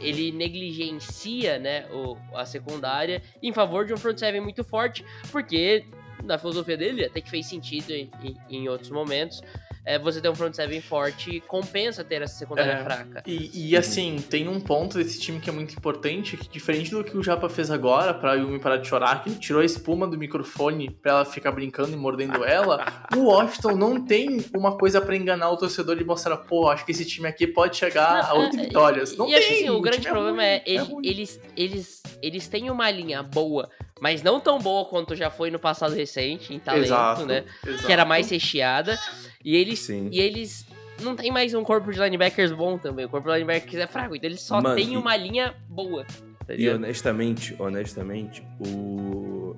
ele 0.00 0.32
negligencia 0.32 1.58
né, 1.58 1.86
o, 1.92 2.16
a 2.34 2.44
secundária 2.44 3.22
em 3.42 3.52
favor 3.52 3.86
de 3.86 3.92
um 3.94 3.96
front 3.96 4.18
seven 4.18 4.40
muito 4.40 4.64
forte, 4.64 5.04
porque 5.30 5.84
na 6.24 6.38
filosofia 6.38 6.76
dele 6.76 7.04
até 7.04 7.20
que 7.20 7.30
fez 7.30 7.46
sentido 7.46 7.90
em, 7.92 8.10
em- 8.22 8.36
em 8.50 8.68
outros 8.68 8.90
momentos. 8.90 9.40
É, 9.86 10.00
você 10.00 10.20
ter 10.20 10.28
um 10.28 10.34
front 10.34 10.52
seven 10.52 10.80
forte 10.80 11.40
compensa 11.46 12.02
ter 12.02 12.20
essa 12.20 12.34
secundária 12.36 12.72
É. 12.72 12.82
fraca. 12.82 13.22
E, 13.24 13.68
e, 13.70 13.76
assim, 13.76 14.16
tem 14.28 14.48
um 14.48 14.58
ponto 14.58 14.98
desse 14.98 15.20
time 15.20 15.38
que 15.38 15.48
é 15.48 15.52
muito 15.52 15.76
importante, 15.76 16.36
que 16.36 16.48
diferente 16.48 16.90
do 16.90 17.04
que 17.04 17.16
o 17.16 17.22
Japa 17.22 17.48
fez 17.48 17.70
agora, 17.70 18.12
pra 18.12 18.34
Yumi 18.34 18.58
parar 18.58 18.78
de 18.78 18.88
chorar, 18.88 19.22
que 19.22 19.28
ele 19.30 19.38
tirou 19.38 19.62
a 19.62 19.64
espuma 19.64 20.08
do 20.08 20.18
microfone 20.18 20.90
pra 20.90 21.12
ela 21.12 21.24
ficar 21.24 21.52
brincando 21.52 21.92
e 21.92 21.96
mordendo 21.96 22.44
ela, 22.44 22.84
o 23.16 23.26
Washington 23.26 23.76
não 23.76 24.04
tem 24.04 24.44
uma 24.52 24.76
coisa 24.76 25.00
pra 25.00 25.14
enganar 25.16 25.50
o 25.50 25.56
torcedor 25.56 25.96
e 26.00 26.04
mostrar, 26.04 26.36
pô, 26.38 26.68
acho 26.68 26.84
que 26.84 26.90
esse 26.90 27.04
time 27.04 27.28
aqui 27.28 27.46
pode 27.46 27.76
chegar 27.76 28.24
a 28.24 28.28
Não, 28.34 28.40
oito 28.40 28.58
é, 28.58 28.62
vitórias. 28.64 29.16
Não 29.16 29.26
e 29.26 29.30
tem! 29.30 29.38
acho 29.38 29.48
que 29.48 29.54
assim, 29.54 29.70
o 29.70 29.80
grande 29.80 30.00
time 30.00 30.12
problema 30.12 30.38
ruim, 30.42 30.46
é, 30.48 30.62
ele- 30.66 30.78
ruim. 30.82 31.06
eles, 31.06 31.40
eles, 31.56 32.02
eles 32.20 32.48
têm 32.48 32.70
uma 32.70 32.90
linha 32.90 33.22
boa, 33.22 33.70
mas 34.00 34.20
não 34.20 34.40
tão 34.40 34.58
boa 34.58 34.84
quanto 34.86 35.14
já 35.14 35.30
foi 35.30 35.48
no 35.48 35.60
passado 35.60 35.94
recente, 35.94 36.52
em 36.52 36.58
talento, 36.58 36.86
Exato, 36.86 37.24
né? 37.24 37.44
exato. 37.64 37.86
Que 37.86 37.92
era 37.92 38.04
mais 38.04 38.28
recheada. 38.28 38.98
E 39.46 39.54
eles, 39.54 39.78
Sim. 39.78 40.08
e 40.10 40.18
eles 40.20 40.66
não 41.00 41.14
tem 41.14 41.30
mais 41.30 41.54
um 41.54 41.62
corpo 41.62 41.92
de 41.92 42.00
linebackers 42.00 42.50
bom 42.50 42.76
também. 42.76 43.04
O 43.04 43.08
corpo 43.08 43.28
de 43.28 43.34
linebackers 43.34 43.76
é 43.76 43.86
fraco, 43.86 44.16
então 44.16 44.28
eles 44.28 44.40
só 44.42 44.60
Mano, 44.60 44.74
têm 44.74 44.94
e- 44.94 44.96
uma 44.96 45.16
linha 45.16 45.54
boa. 45.68 46.04
Tá 46.44 46.52
E 46.52 46.68
honestamente, 46.68 47.54
honestamente, 47.56 48.42
o... 48.58 49.54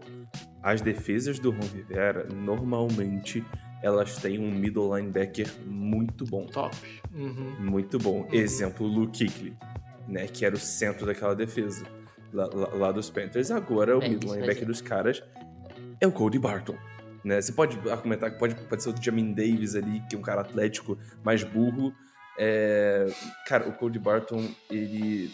as 0.63 0.83
defesas 0.83 1.39
do 1.39 1.51
Ron 1.51 1.67
Rivera, 1.75 2.29
normalmente, 2.31 3.43
elas 3.83 4.17
têm 4.19 4.39
um 4.39 4.51
middle 4.51 4.95
linebacker 4.95 5.49
muito 5.67 6.27
bom. 6.27 6.45
Top. 6.47 6.77
Uhum. 7.15 7.55
Muito 7.59 7.99
bom. 7.99 8.21
Uhum. 8.25 8.29
Exemplo, 8.35 8.87
o 8.87 8.91
Luke 8.91 9.19
Kuechly, 9.25 9.57
né? 10.07 10.27
Que 10.27 10.45
era 10.45 10.55
o 10.55 10.59
centro 10.59 11.07
daquela 11.07 11.35
defesa. 11.35 11.87
Lá, 12.31 12.47
lá- 12.53 12.75
lá 12.75 12.93
dos 12.93 13.09
Panthers. 13.09 13.51
Agora, 13.51 13.97
o 13.97 14.03
É, 14.03 14.09
middle 14.11 14.35
linebacker 14.35 14.67
dos 14.67 14.83
caras 14.83 15.23
é 15.99 16.07
o 16.07 16.13
Cody 16.13 16.39
Barton. 16.39 16.77
Né? 17.25 17.41
Você 17.41 17.53
pode 17.53 17.79
argumentar 17.91 18.31
que 18.31 18.39
pode, 18.39 18.55
pode 18.55 18.83
ser 18.83 18.91
o 18.91 19.03
Jamin 19.03 19.33
Davis 19.33 19.75
ali, 19.75 20.01
que 20.09 20.17
é 20.17 20.19
um 20.19 20.23
cara 20.23 20.41
atlético, 20.43 20.99
mais 21.25 21.43
burro. 21.43 21.93
É, 22.39 23.07
Cara, 23.47 23.69
o 23.69 23.73
Cody 23.73 23.99
Barton, 23.99 24.49
ele... 24.71 25.31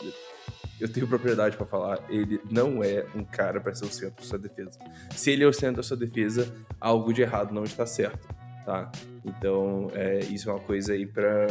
Eu 0.81 0.89
tenho 0.89 1.07
propriedade 1.07 1.57
pra 1.57 1.65
falar, 1.65 2.01
ele 2.09 2.41
não 2.51 2.83
é 2.83 3.07
um 3.15 3.25
cara 3.25 3.61
pra 3.61 3.73
ser 3.75 3.85
o 3.85 3.91
centro 3.91 4.17
da 4.17 4.23
sua 4.23 4.39
defesa. 4.39 4.79
Se 5.15 5.31
ele 5.31 5.45
é 5.45 5.47
o 5.47 5.53
centro 5.53 5.77
da 5.77 5.83
sua 5.85 5.97
defesa, 5.97 6.53
algo 6.81 7.13
de 7.13 7.23
errado 7.23 7.55
não 7.55 7.63
está 7.63 7.87
certo, 7.87 8.27
tá? 8.67 8.91
Então, 9.25 9.89
é, 9.95 10.19
isso 10.25 10.51
é 10.51 10.53
uma 10.53 10.61
coisa 10.61 10.93
aí 10.93 11.07
pra, 11.07 11.47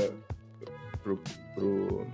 pro, 1.01 1.21
pro, 1.55 2.05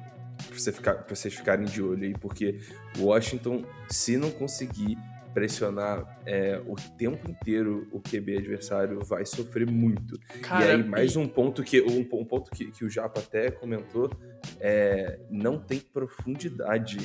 você 0.52 0.72
ficar, 0.72 1.06
vocês 1.08 1.34
ficarem 1.34 1.66
de 1.66 1.82
olho 1.82 2.04
aí, 2.04 2.14
porque 2.14 2.60
Washington, 2.98 3.64
se 3.90 4.18
não 4.18 4.32
conseguir 4.32 4.98
pressionar 5.34 6.20
é, 6.26 6.62
o 6.66 6.76
tempo 6.98 7.30
inteiro 7.30 7.88
o 7.92 8.00
QB 8.00 8.38
adversário, 8.38 9.00
vai 9.04 9.26
sofrer 9.26 9.70
muito. 9.70 10.20
Cara, 10.42 10.66
e 10.66 10.72
aí, 10.72 10.84
mais 10.84 11.16
um 11.16 11.28
ponto 11.28 11.64
que 11.64 11.82
um, 11.82 12.08
um 12.20 12.26
ponto 12.26 12.52
que, 12.52 12.72
que 12.72 12.84
o 12.84 12.90
Japa 12.90 13.20
até 13.20 13.52
comentou 13.52 14.12
é 14.60 15.20
não 15.30 15.60
tem 15.60 15.80
profundidade 15.80 16.98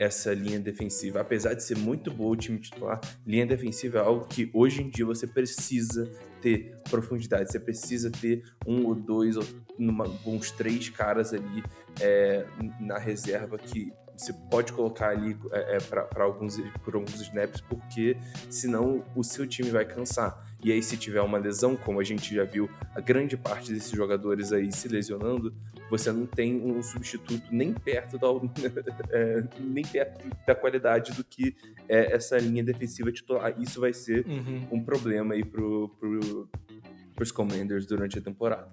essa 0.00 0.32
linha 0.32 0.58
defensiva. 0.58 1.20
Apesar 1.20 1.52
de 1.52 1.62
ser 1.62 1.76
muito 1.76 2.10
boa 2.10 2.32
o 2.32 2.36
time 2.36 2.58
titular, 2.58 2.98
linha 3.26 3.46
defensiva 3.46 3.98
é 3.98 4.00
algo 4.00 4.26
que 4.26 4.50
hoje 4.54 4.82
em 4.82 4.88
dia 4.88 5.04
você 5.04 5.26
precisa 5.26 6.10
ter 6.40 6.74
profundidade. 6.88 7.52
Você 7.52 7.60
precisa 7.60 8.10
ter 8.10 8.42
um 8.66 8.86
ou 8.86 8.94
dois, 8.94 9.36
ou 9.36 9.44
numa, 9.78 10.06
uns 10.24 10.50
três 10.50 10.88
caras 10.88 11.34
ali 11.34 11.62
é, 12.00 12.46
na 12.80 12.98
reserva 12.98 13.58
que 13.58 13.92
você 14.20 14.32
pode 14.50 14.72
colocar 14.72 15.08
ali 15.10 15.36
é, 15.52 15.76
é, 15.76 15.80
para 15.80 16.22
alguns, 16.24 16.58
por 16.84 16.94
alguns 16.94 17.20
snaps, 17.20 17.60
porque 17.62 18.16
senão 18.48 19.04
o 19.16 19.22
seu 19.24 19.46
time 19.46 19.70
vai 19.70 19.84
cansar. 19.84 20.46
E 20.62 20.70
aí, 20.70 20.82
se 20.82 20.96
tiver 20.96 21.22
uma 21.22 21.38
lesão, 21.38 21.74
como 21.74 22.00
a 22.00 22.04
gente 22.04 22.34
já 22.34 22.44
viu, 22.44 22.68
a 22.94 23.00
grande 23.00 23.34
parte 23.36 23.72
desses 23.72 23.90
jogadores 23.90 24.52
aí 24.52 24.70
se 24.70 24.88
lesionando, 24.88 25.54
você 25.88 26.12
não 26.12 26.26
tem 26.26 26.60
um 26.60 26.82
substituto 26.82 27.42
nem 27.50 27.72
perto 27.72 28.18
da, 28.18 28.26
é, 29.10 29.42
nem 29.58 29.84
perto 29.84 30.28
da 30.46 30.54
qualidade 30.54 31.12
do 31.12 31.24
que 31.24 31.56
é 31.88 32.12
essa 32.14 32.36
linha 32.38 32.62
defensiva 32.62 33.10
titular. 33.10 33.54
Isso 33.58 33.80
vai 33.80 33.92
ser 33.94 34.26
Uhum. 34.26 34.68
um 34.70 34.84
problema 34.84 35.32
aí 35.34 35.42
pro, 35.44 35.88
pro, 35.98 36.48
pros 37.14 37.32
Commanders 37.32 37.86
durante 37.86 38.18
a 38.18 38.22
temporada. 38.22 38.68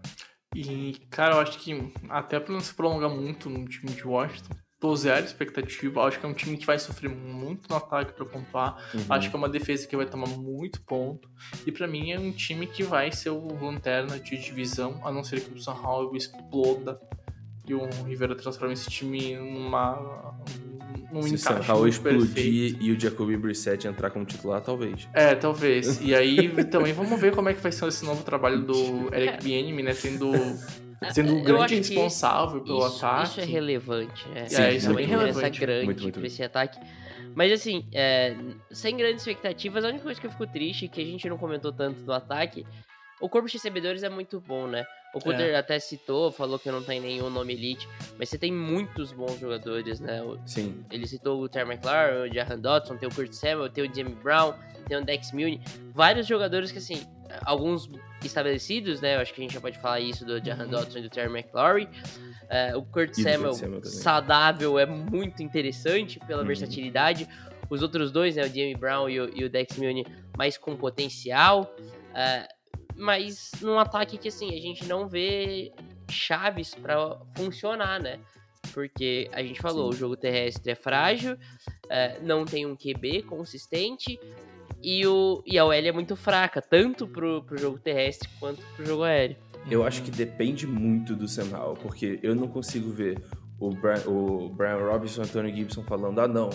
E, 0.54 0.94
cara, 1.10 1.36
eu 1.36 1.40
acho 1.40 1.58
que 1.60 1.94
até 2.10 2.40
pra 2.40 2.54
não 2.54 2.60
se 2.60 2.74
prolongar 2.74 3.10
muito 3.10 3.50
no 3.50 3.66
time 3.66 3.92
de 3.94 4.06
Washington, 4.06 4.54
tô 4.80 4.96
zero 4.96 5.26
expectativa. 5.26 6.04
Acho 6.04 6.20
que 6.20 6.26
é 6.26 6.30
um 6.30 6.34
time 6.34 6.58
que 6.58 6.66
vai 6.66 6.78
sofrer 6.78 7.10
muito 7.10 7.70
no 7.70 7.76
ataque 7.76 8.14
pra 8.14 8.26
pontuar. 8.26 8.78
Uhum. 8.94 9.06
Acho 9.10 9.30
que 9.30 9.36
é 9.36 9.40
uma 9.40 9.50
defesa 9.50 9.88
que 9.88 9.96
vai 9.96 10.06
tomar 10.06 10.28
muito 10.28 10.82
ponto. 10.82 11.30
E 11.66 11.72
pra 11.72 11.88
mim 11.88 12.12
é 12.12 12.20
um 12.20 12.32
time 12.32 12.68
que 12.68 12.84
vai 12.84 13.12
ser 13.12 13.32
o 13.32 13.48
lanterna 13.62 14.20
de 14.20 14.38
divisão, 14.38 15.02
a 15.04 15.12
não 15.12 15.24
ser 15.24 15.42
que 15.42 15.54
o 15.54 15.60
Sam 15.60 15.74
Howell 15.74 16.16
exploda 16.16 17.00
e 17.68 17.74
o 17.74 17.86
Rivera 18.06 18.36
transforme 18.36 18.74
esse 18.74 18.90
time 18.90 19.36
numa 19.36 20.34
num 21.12 21.22
Se 21.22 21.36
encaixe 21.36 21.68
perfeito. 21.68 21.88
explodir 21.88 22.78
e 22.82 22.92
o 22.92 23.00
Jacoby 23.00 23.38
Brissett 23.38 23.88
entrar 23.88 24.10
como 24.10 24.26
titular, 24.26 24.62
talvez. 24.62 25.08
É, 25.14 25.36
talvez. 25.36 26.02
E 26.02 26.14
aí 26.14 26.66
também 26.66 26.94
vamos 26.94 27.20
ver 27.20 27.34
como 27.34 27.50
é 27.50 27.54
que 27.54 27.62
vai 27.62 27.72
ser 27.72 27.88
esse 27.88 28.06
novo 28.06 28.24
trabalho 28.24 28.62
do 28.62 29.14
Eric 29.14 29.44
Bieniemy, 29.44 29.84
né? 29.84 29.94
Tendo, 29.94 30.32
sendo 31.12 31.36
o 31.36 31.38
Eu 31.40 31.44
grande 31.44 31.76
responsável 31.76 32.62
pelo 32.62 32.86
isso, 32.88 33.06
ataque. 33.06 33.30
Isso 33.30 33.40
é 33.42 33.46
relevante. 33.46 34.26
É, 34.36 34.46
Sim, 34.48 34.62
é, 34.62 34.74
isso 34.74 34.90
é 34.90 34.92
é 34.92 34.96
bem 34.96 35.06
relevante. 35.06 35.60
grande 35.60 35.86
Muito, 35.86 36.04
muito, 36.04 36.20
pra 36.20 36.28
esse 36.28 36.44
ataque. 36.44 36.80
Mas 37.36 37.52
assim, 37.52 37.88
é, 37.94 38.36
sem 38.72 38.98
grandes 38.98 39.22
expectativas, 39.22 39.84
a 39.86 39.90
única 39.90 40.04
coisa 40.04 40.20
que 40.20 40.26
eu 40.26 40.32
fico 40.32 40.48
triste 40.48 40.86
é 40.86 40.88
que 40.88 41.02
a 41.02 41.06
gente 41.06 41.30
não 41.30 41.38
comentou 41.38 41.72
tanto 41.72 42.02
do 42.02 42.12
ataque. 42.12 42.66
O 43.20 43.28
corpo 43.30 43.48
de 43.48 43.54
recebedores 43.54 44.04
é 44.04 44.10
muito 44.10 44.40
bom, 44.40 44.68
né? 44.68 44.86
O 45.16 45.20
Cutter 45.20 45.56
até 45.58 45.80
citou, 45.80 46.32
falou 46.32 46.60
que 46.60 46.70
não 46.70 46.84
tem 46.84 47.00
nenhum 47.00 47.30
nome 47.30 47.54
elite, 47.54 47.88
mas 48.20 48.30
você 48.30 48.38
tem 48.38 48.52
muitos 48.52 49.12
bons 49.12 49.40
jogadores, 49.40 50.00
né? 50.00 50.22
O- 50.22 50.38
Sim. 50.46 50.84
Ele 50.92 51.08
citou 51.08 51.42
o 51.42 51.50
Terry 51.50 51.72
McLaurin, 51.72 52.30
o 52.30 52.34
Jahan 52.34 52.60
Dodson, 52.60 52.98
tem 52.98 53.10
o 53.10 53.12
Kurt 53.14 53.32
Samuel, 53.34 53.70
tem 53.70 53.90
o 53.90 53.96
Jamie 53.96 54.14
Brown, 54.16 54.54
tem 54.88 54.98
o 54.98 55.04
Dex 55.04 55.32
Mune. 55.32 55.60
Vários 55.96 56.28
jogadores 56.28 56.72
que, 56.72 56.78
assim, 56.78 57.02
alguns 57.46 57.90
estabelecidos, 58.24 59.00
né? 59.02 59.16
Eu 59.16 59.20
acho 59.22 59.34
que 59.34 59.42
a 59.42 59.44
gente 59.44 59.54
já 59.54 59.62
pode 59.62 59.78
falar 59.80 60.00
isso 60.00 60.26
do 60.26 60.44
Jahan 60.44 60.64
Uhum. 60.66 60.70
Dodson 60.72 61.00
e 61.00 61.02
do 61.04 61.10
Terry 61.10 61.30
McLaurin. 61.32 61.88
É, 62.50 62.76
o 62.76 62.82
Kurt 62.84 63.18
E 63.18 63.22
Samuel, 63.24 63.54
saudável 63.84 64.80
é 64.80 64.86
muito 64.86 65.44
interessante 65.44 66.20
pela 66.20 66.42
Uhum. 66.42 66.48
versatilidade. 66.48 67.28
Os 67.70 67.82
outros 67.82 68.12
dois, 68.12 68.36
né, 68.36 68.44
o 68.44 68.48
Jamie 68.48 68.76
Brown 68.76 69.10
e 69.10 69.20
o, 69.20 69.30
e 69.36 69.44
o 69.44 69.50
Dex 69.50 69.78
Milne, 69.78 70.06
mais 70.38 70.58
com 70.58 70.76
potencial. 70.76 71.76
É, 72.16 72.48
mas 72.96 73.52
num 73.62 73.78
ataque 73.78 74.18
que 74.18 74.30
assim, 74.30 74.56
a 74.58 74.62
gente 74.62 74.86
não 74.86 75.08
vê 75.08 75.72
chaves 76.10 76.74
pra 76.74 77.18
funcionar, 77.36 78.02
né? 78.02 78.20
Porque 78.74 79.30
a 79.34 79.42
gente 79.44 79.62
falou, 79.62 79.92
Sim. 79.92 79.98
o 79.98 80.00
jogo 80.00 80.18
terrestre 80.18 80.72
é 80.72 80.76
frágil, 80.76 81.38
é, 81.90 82.20
não 82.22 82.44
tem 82.46 82.66
um 82.66 82.76
QB 82.76 83.24
consistente 83.24 84.20
e, 84.82 85.06
o, 85.06 85.44
e 85.46 85.58
a 85.58 85.66
OL 85.66 85.74
é 85.74 85.92
muito 85.92 86.16
fraca, 86.16 86.62
tanto 86.62 87.08
pro, 87.08 87.44
pro 87.44 87.58
jogo 87.58 87.80
terrestre 87.80 88.30
quanto 88.40 88.62
pro 88.76 88.86
jogo 88.86 89.04
aéreo. 89.04 89.38
Eu 89.70 89.84
acho 89.84 90.02
que 90.02 90.12
depende 90.12 90.66
muito 90.66 91.16
do 91.16 91.26
Howell, 91.26 91.76
porque 91.76 92.20
eu 92.24 92.34
não 92.34 92.48
consigo 92.48 92.90
ver 92.90 93.22
o, 93.60 93.70
Bra 93.72 94.00
o 94.08 94.50
Brian 94.50 94.78
Robinson 94.78 95.22
e 95.22 95.26
o 95.26 95.28
Antonio 95.28 95.56
Gibson 95.56 95.84
falando, 95.84 96.20
ah 96.20 96.28
não, 96.28 96.50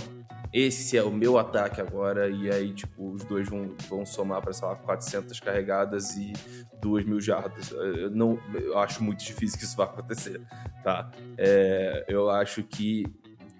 esse 0.52 0.98
é 0.98 1.02
o 1.02 1.10
meu 1.10 1.38
ataque 1.38 1.80
agora, 1.80 2.28
e 2.28 2.50
aí, 2.50 2.72
tipo, 2.72 3.12
os 3.12 3.24
dois 3.24 3.48
vão, 3.48 3.74
vão 3.88 4.04
somar 4.04 4.42
para, 4.42 4.52
sei 4.52 4.68
lá, 4.68 4.76
400 4.76 5.40
carregadas 5.40 6.16
e 6.16 6.32
2 6.80 7.06
mil 7.06 7.20
jardas. 7.20 7.70
Eu, 7.70 8.10
não, 8.10 8.38
eu 8.54 8.78
acho 8.78 9.02
muito 9.02 9.24
difícil 9.24 9.58
que 9.58 9.64
isso 9.64 9.76
vá 9.76 9.84
acontecer, 9.84 10.40
tá? 10.84 11.10
É, 11.38 12.04
eu 12.06 12.28
acho 12.28 12.62
que 12.62 13.06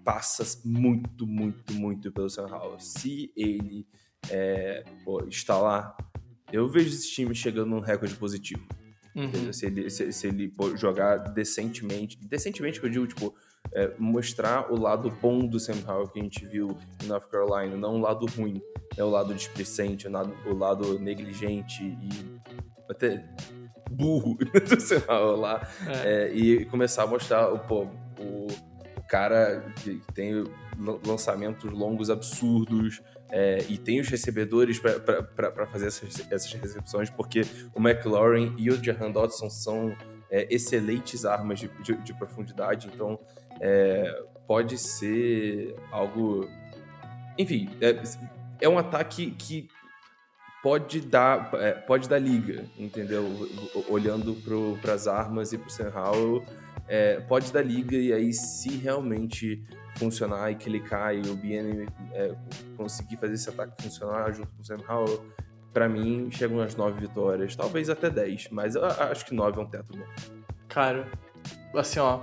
passa 0.05 0.45
muito, 0.65 1.27
muito, 1.27 1.73
muito 1.73 2.13
pelo 2.13 2.29
Sam. 2.29 2.47
Se 2.79 3.33
ele 3.35 3.87
é, 4.31 4.85
pô, 5.05 5.23
lá, 5.61 5.97
eu 6.53 6.69
vejo 6.69 6.89
esse 6.89 7.11
time 7.11 7.35
chegando 7.35 7.71
num 7.71 7.81
recorde 7.81 8.15
positivo. 8.15 8.67
Uhum. 9.15 9.53
Se 9.53 9.67
ele, 9.67 9.91
se, 9.91 10.13
se 10.13 10.27
ele 10.27 10.49
pô, 10.49 10.77
jogar 10.77 11.19
decentemente, 11.19 12.19
decentemente 12.23 12.81
que 12.81 12.87
eu 12.87 12.91
digo, 12.91 13.07
tipo, 13.07 13.35
é, 13.75 13.93
mostrar 13.99 14.73
o 14.73 14.79
lado 14.79 15.11
bom 15.11 15.47
do 15.47 15.61
Sam 15.61 15.83
Howell 15.87 16.09
que 16.09 16.19
a 16.19 16.23
gente 16.23 16.45
viu 16.47 16.77
em 17.03 17.07
North 17.07 17.29
Carolina, 17.29 17.77
não 17.77 17.97
o 17.97 18.01
lado 18.01 18.27
ruim, 18.27 18.61
né? 18.97 19.05
o 19.05 19.11
lado 19.11 19.35
displicente, 19.35 20.09
o 20.09 20.11
lado, 20.11 20.35
o 20.47 20.55
lado 20.55 20.99
negligente 20.99 21.83
e 21.85 22.41
até 22.89 23.25
burro 23.91 24.37
do 24.69 24.81
Sam 24.81 25.03
Howell 25.09 25.37
lá, 25.37 25.69
É. 25.87 26.25
É, 26.25 26.35
e 26.35 26.65
começar 26.67 27.05
a 27.05 27.07
mostrar 27.07 27.53
o, 27.53 27.59
pô, 27.59 27.85
o, 28.19 28.47
o 28.47 29.07
cara 29.09 29.73
que 29.83 30.01
tem 30.15 30.45
lançamentos 31.07 31.71
longos 31.71 32.11
absurdos, 32.11 33.01
é, 33.31 33.65
e 33.69 33.79
tem 33.79 34.01
os 34.01 34.09
recebedores 34.09 34.79
para 34.79 35.67
fazer 35.67 35.87
essas, 35.87 36.21
essas 36.31 36.53
recepções, 36.53 37.09
porque 37.09 37.43
o 37.75 37.81
McLaurin 37.81 38.55
e 38.59 38.69
o 38.71 38.83
Jahan 38.83 39.11
Dodson 39.11 39.49
são 39.49 39.97
é, 40.31 40.47
excelentes 40.55 41.25
armas 41.25 41.61
de, 41.61 41.69
de- 41.83 41.97
de 41.97 42.15
profundidade, 42.15 42.91
então 42.93 43.19
é, 43.61 44.23
pode 44.47 44.77
ser 44.79 45.75
algo. 45.91 46.47
Enfim, 47.39 47.71
é, 47.81 48.03
é 48.61 48.69
um 48.69 48.77
ataque 48.79 49.31
que 49.31 49.69
pode 50.63 51.01
dar, 51.01 51.51
é, 51.55 51.73
pode 51.73 52.09
dar 52.09 52.19
liga, 52.19 52.65
entendeu? 52.79 53.25
Olhando 53.89 54.37
para 54.81 54.93
as 54.93 55.07
armas 55.07 55.53
e 55.53 55.59
para 55.59 55.67
o 55.69 55.71
Sam 55.71 55.93
Howell, 55.95 56.45
é, 56.87 57.19
pode 57.21 57.53
dar 57.53 57.63
liga, 57.63 57.97
e 57.97 58.13
aí 58.13 58.33
se 58.33 58.77
realmente 58.77 59.65
funcionar 60.07 60.51
e 60.51 60.57
clicar 60.57 61.15
e 61.15 61.21
o 61.21 61.37
BN 61.37 61.87
é, 62.13 62.35
conseguir 62.77 63.17
fazer 63.17 63.35
esse 63.35 63.49
ataque 63.49 63.81
funcionar 63.83 64.33
junto 64.33 64.49
com 64.49 64.63
o 64.63 64.65
Sam 64.65 64.79
Howell, 64.89 65.25
pra 65.73 65.89
mim 65.89 66.29
chegam 66.31 66.59
umas 66.59 66.75
9 66.75 67.01
vitórias, 67.01 67.55
talvez 67.55 67.89
até 67.89 68.11
10, 68.11 68.49
mas 68.51 68.75
eu 68.75 68.85
acho 68.85 69.25
que 69.25 69.35
9 69.35 69.61
é 69.61 69.63
um 69.63 69.67
teto 69.67 69.97
bom. 69.97 70.05
Cara, 70.69 71.07
assim, 71.75 72.01
ó, 72.01 72.21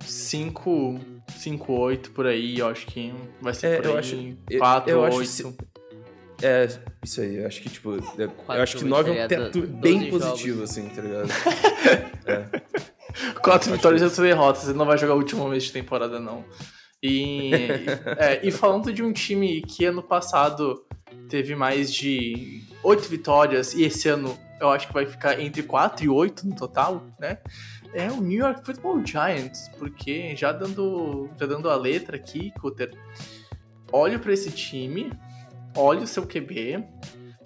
5, 0.00 0.98
5, 1.36 1.72
8 1.72 2.10
por 2.10 2.26
aí, 2.26 2.58
eu 2.58 2.66
acho 2.68 2.86
que 2.86 3.14
vai 3.40 3.54
ser 3.54 3.66
É, 3.68 3.76
por 3.76 3.84
eu 3.86 3.92
aí. 3.92 3.98
acho- 3.98 4.36
eu- 4.50 4.58
4, 4.58 4.90
eu 4.90 5.04
acho 5.04 5.16
8. 5.18 5.28
se- 5.30 5.56
É, 6.42 6.66
isso 7.04 7.20
aí, 7.20 7.36
eu 7.36 7.46
acho 7.46 7.60
que, 7.60 7.68
tipo, 7.68 7.96
é- 7.96 8.24
eu 8.24 8.30
Quatro 8.30 8.62
acho 8.62 8.76
que 8.78 8.84
9 8.84 9.10
é 9.16 9.24
um 9.24 9.28
teto 9.28 9.60
bem 9.66 9.98
12 9.98 10.10
positivo, 10.10 10.54
jogos. 10.66 10.70
assim, 10.70 10.88
tá 10.88 11.02
ligado? 11.02 11.28
4 13.42 13.68
acho 13.68 13.76
vitórias 13.76 14.02
e 14.02 14.06
isso. 14.06 14.20
8 14.20 14.28
derrotas. 14.28 14.68
Ele 14.68 14.78
não 14.78 14.86
vai 14.86 14.98
jogar 14.98 15.14
o 15.14 15.18
último 15.18 15.48
mês 15.48 15.64
de 15.64 15.72
temporada, 15.72 16.18
não. 16.20 16.44
E, 17.02 17.50
é, 18.18 18.46
e 18.46 18.50
falando 18.50 18.92
de 18.92 19.02
um 19.02 19.12
time 19.12 19.62
que 19.62 19.84
ano 19.84 20.02
passado 20.02 20.84
teve 21.28 21.54
mais 21.54 21.92
de 21.92 22.62
8 22.82 23.08
vitórias 23.08 23.74
e 23.74 23.84
esse 23.84 24.08
ano 24.08 24.38
eu 24.60 24.68
acho 24.68 24.88
que 24.88 24.92
vai 24.92 25.06
ficar 25.06 25.40
entre 25.40 25.62
4 25.62 26.04
e 26.04 26.08
8 26.08 26.46
no 26.46 26.54
total, 26.54 27.06
né? 27.18 27.38
É 27.94 28.10
o 28.10 28.20
New 28.20 28.38
York 28.38 28.64
Football 28.64 29.04
Giants, 29.04 29.70
porque 29.78 30.36
já 30.36 30.52
dando, 30.52 31.30
já 31.38 31.46
dando 31.46 31.70
a 31.70 31.74
letra 31.74 32.16
aqui, 32.16 32.52
Cutter, 32.60 32.92
olho 33.90 34.20
pra 34.20 34.32
esse 34.32 34.50
time, 34.50 35.10
olho 35.74 36.02
o 36.02 36.06
seu 36.06 36.26
QB, 36.26 36.84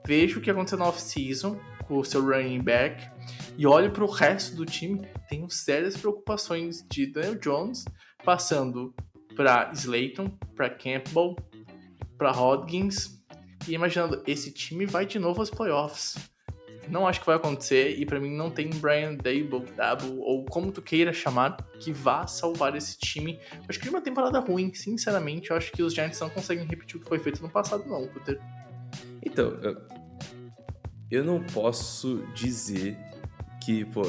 vejo 0.06 0.38
o 0.38 0.42
que 0.42 0.50
aconteceu 0.50 0.78
na 0.78 0.88
off-season 0.88 1.58
com 1.86 1.98
o 1.98 2.04
seu 2.04 2.22
running 2.22 2.60
back 2.60 3.08
e 3.56 3.66
olho 3.66 3.90
pro 3.90 4.06
resto 4.06 4.56
do 4.56 4.66
time, 4.66 5.06
tenho 5.28 5.48
sérias 5.48 5.96
preocupações 5.96 6.84
de 6.90 7.06
Daniel 7.06 7.36
Jones 7.36 7.84
passando 8.24 8.94
para 9.34 9.70
Slayton, 9.72 10.28
para 10.54 10.70
Campbell, 10.70 11.36
para 12.16 12.30
Hodgins 12.30 13.22
e 13.68 13.74
imaginando 13.74 14.22
esse 14.26 14.52
time 14.52 14.86
vai 14.86 15.06
de 15.06 15.18
novo 15.18 15.40
aos 15.40 15.50
playoffs. 15.50 16.16
Não 16.88 17.06
acho 17.06 17.20
que 17.20 17.26
vai 17.26 17.36
acontecer 17.36 17.98
e 17.98 18.04
pra 18.04 18.20
mim 18.20 18.30
não 18.30 18.50
tem 18.50 18.68
Brian 18.68 19.14
Dable, 19.14 19.64
Dable 19.74 20.18
ou 20.18 20.44
como 20.44 20.70
tu 20.70 20.82
queira 20.82 21.12
chamar 21.12 21.56
que 21.80 21.90
vá 21.90 22.26
salvar 22.26 22.76
esse 22.76 22.98
time. 22.98 23.38
Acho 23.68 23.78
que 23.78 23.84
de 23.84 23.90
uma 23.90 24.02
temporada 24.02 24.38
ruim, 24.38 24.72
sinceramente, 24.74 25.50
eu 25.50 25.56
acho 25.56 25.72
que 25.72 25.82
os 25.82 25.94
Giants 25.94 26.20
não 26.20 26.28
conseguem 26.28 26.66
repetir 26.66 26.96
o 26.96 27.00
que 27.00 27.08
foi 27.08 27.18
feito 27.18 27.42
no 27.42 27.48
passado 27.48 27.88
não, 27.88 28.06
Cutter. 28.08 28.38
Então, 29.22 29.58
eu, 29.62 29.80
eu 31.10 31.24
não 31.24 31.42
posso 31.42 32.22
dizer 32.34 32.98
que, 33.64 33.86
pô, 33.86 34.02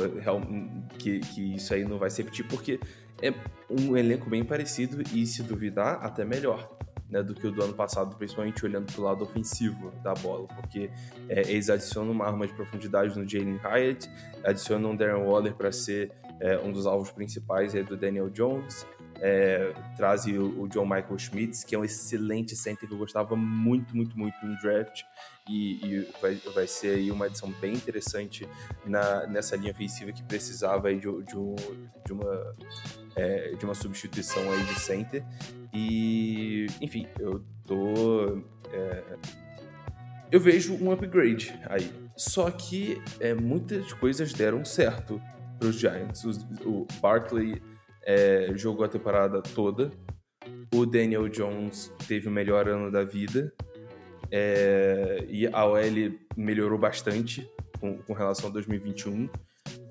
que, 1.00 1.20
que 1.20 1.56
isso 1.56 1.74
aí 1.74 1.86
não 1.86 1.98
vai 1.98 2.10
se 2.10 2.22
repetir, 2.22 2.46
porque 2.48 2.80
é 3.22 3.34
um 3.70 3.96
elenco 3.98 4.30
bem 4.30 4.44
parecido 4.44 5.02
e, 5.14 5.26
se 5.26 5.44
duvidar, 5.44 6.00
até 6.04 6.24
melhor. 6.24 6.74
Né, 7.08 7.22
do 7.22 7.36
que 7.36 7.46
o 7.46 7.52
do 7.52 7.64
ano 7.64 7.74
passado, 7.74 8.16
principalmente 8.16 8.66
olhando 8.66 8.92
pro 8.92 9.04
lado 9.04 9.24
ofensivo 9.24 9.92
da 10.04 10.16
bola, 10.16 10.48
porque 10.48 10.90
é, 11.30 11.42
eles 11.42 11.70
adicionam 11.70 12.12
uma 12.12 12.26
arma 12.26 12.48
de 12.48 12.54
profundidade 12.54 13.16
no 13.16 13.30
Jalen 13.30 13.60
Hyatt, 13.64 14.10
adicionam 14.44 14.92
o 14.92 14.98
Darren 14.98 15.24
Waller 15.24 15.54
para 15.54 15.72
ser 15.72 16.12
é, 16.40 16.58
um 16.58 16.72
dos 16.72 16.88
alvos 16.88 17.12
principais 17.12 17.76
aí 17.76 17.84
do 17.84 17.96
Daniel 17.96 18.28
Jones, 18.32 18.88
é, 19.22 19.72
trazem 19.96 20.38
o, 20.38 20.64
o 20.64 20.68
John 20.68 20.86
Michael 20.86 21.18
Schmitz, 21.20 21.64
que 21.64 21.76
é 21.76 21.80
um 21.80 21.86
excelente 21.86 22.56
center 22.56 22.88
que 22.88 22.94
eu 22.94 22.98
gostava 22.98 23.36
muito, 23.36 23.96
muito, 23.96 24.18
muito 24.18 24.36
no 24.44 24.58
draft, 24.60 25.04
e, 25.48 25.86
e 25.86 26.08
vai, 26.22 26.36
vai 26.54 26.68
ser 26.68 26.96
aí 26.96 27.12
uma 27.12 27.26
adição 27.26 27.52
bem 27.62 27.74
interessante 27.74 28.48
na, 28.86 29.28
nessa 29.28 29.56
linha 29.56 29.72
ofensiva 29.72 30.12
que 30.12 30.24
precisava 30.24 30.88
aí 30.88 30.96
de, 30.96 31.02
de, 31.24 31.38
um, 31.38 31.56
de, 32.06 32.14
uma, 32.14 32.56
é, 33.16 33.52
de 33.54 33.64
uma 33.66 33.76
substituição 33.76 34.42
aí 34.52 34.64
de 34.64 34.80
center. 34.80 35.24
E, 35.74 36.68
enfim, 36.82 37.08
eu 37.20 37.44
tô. 37.66 38.38
é, 38.72 39.04
eu 40.32 40.40
vejo 40.40 40.74
um 40.84 40.92
upgrade 40.92 41.58
aí. 41.70 41.92
Só 42.18 42.50
que 42.50 43.02
é, 43.20 43.34
muitas 43.34 43.92
coisas 43.94 44.34
deram 44.34 44.64
certo 44.66 45.22
para 45.60 45.68
os 45.68 45.76
Giants. 45.76 46.24
Os- 46.24 46.44
o 46.66 46.88
Barkley 47.02 47.62
é, 48.04 48.52
jogou 48.56 48.86
a 48.86 48.90
temporada 48.90 49.42
toda. 49.42 49.92
O 50.74 50.86
Daniel 50.86 51.28
Jones 51.30 51.92
teve 52.08 52.28
o 52.28 52.32
melhor 52.32 52.68
ano 52.68 52.92
da 52.92 53.04
vida. 53.04 53.54
É, 54.32 55.26
e 55.30 55.48
a 55.48 55.66
OL 55.66 55.80
melhorou 56.36 56.78
bastante 56.78 57.50
com, 57.80 57.98
com 57.98 58.14
relação 58.14 58.50
a 58.50 58.54
2021. 58.54 59.30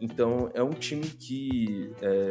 Então 0.01 0.51
é 0.55 0.63
um 0.63 0.71
time 0.71 1.07
que, 1.07 1.93
é, 2.03 2.29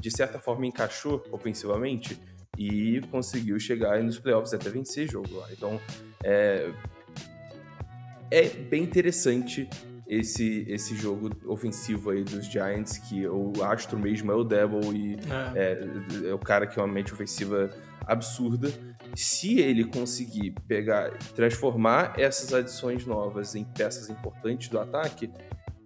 de 0.00 0.10
certa 0.10 0.38
forma, 0.38 0.66
encaixou 0.66 1.24
ofensivamente 1.30 2.18
e 2.58 3.00
conseguiu 3.10 3.58
chegar 3.58 4.02
nos 4.02 4.18
playoffs 4.18 4.54
até 4.54 4.70
vencer 4.70 5.10
jogo 5.10 5.36
lá. 5.36 5.48
Então 5.52 5.80
é, 6.22 6.70
é 8.30 8.48
bem 8.48 8.82
interessante 8.82 9.68
esse, 10.06 10.64
esse 10.68 10.94
jogo 10.94 11.30
ofensivo 11.46 12.10
aí 12.10 12.22
dos 12.22 12.46
Giants, 12.46 12.98
que 12.98 13.26
o 13.26 13.52
astro 13.62 13.98
mesmo 13.98 14.30
é 14.30 14.34
o 14.34 14.44
Devil 14.44 14.92
e 14.94 15.16
é, 15.54 16.28
é 16.28 16.34
o 16.34 16.38
cara 16.38 16.66
que 16.66 16.78
é 16.78 16.82
uma 16.82 16.92
mente 16.92 17.12
ofensiva 17.12 17.70
absurda. 18.06 18.68
Se 19.14 19.60
ele 19.60 19.84
conseguir 19.84 20.54
pegar, 20.66 21.16
transformar 21.34 22.14
essas 22.18 22.52
adições 22.52 23.06
novas 23.06 23.54
em 23.54 23.64
peças 23.64 24.10
importantes 24.10 24.68
do 24.68 24.78
ataque, 24.78 25.30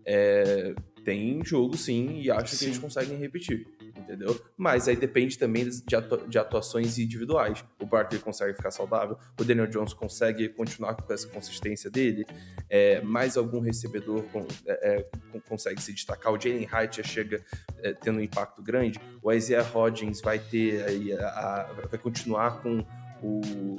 é, 0.04 0.74
tem 1.04 1.42
jogo 1.44 1.74
sim, 1.76 2.20
e 2.20 2.30
acho 2.30 2.54
Sim. 2.54 2.58
que 2.58 2.64
eles 2.66 2.78
conseguem 2.78 3.16
repetir. 3.16 3.66
entendeu? 3.96 4.38
Mas 4.56 4.88
aí 4.88 4.96
depende 4.96 5.38
também 5.38 5.68
de, 5.68 5.96
atua 5.96 6.26
de 6.28 6.38
atuações 6.38 6.98
individuais. 6.98 7.64
O 7.80 7.86
Barkley 7.86 8.20
consegue 8.20 8.54
ficar 8.54 8.70
saudável, 8.70 9.18
o 9.38 9.44
Daniel 9.44 9.66
Jones 9.66 9.92
consegue 9.92 10.48
continuar 10.50 10.94
com 10.94 11.12
essa 11.12 11.26
consistência 11.28 11.90
dele, 11.90 12.26
é, 12.68 13.00
mais 13.00 13.36
algum 13.36 13.60
recebedor 13.60 14.22
com, 14.24 14.46
é, 14.66 15.00
é 15.00 15.40
consegue 15.48 15.80
se 15.80 15.94
destacar. 15.94 16.32
O 16.32 16.40
Jalen 16.40 16.66
Hyatt 16.66 16.98
já 16.98 17.02
chega 17.02 17.42
é, 17.78 17.92
tendo 17.94 18.18
um 18.18 18.22
impacto 18.22 18.62
grande. 18.62 19.00
O 19.22 19.32
Isaiah 19.32 19.62
Hodgins 19.62 20.20
vai 20.20 20.38
ter 20.38 20.84
aí 20.84 21.12
a, 21.12 21.28
a, 21.28 21.72
vai 21.90 21.98
continuar 21.98 22.62
com 22.62 22.84
o, 23.22 23.76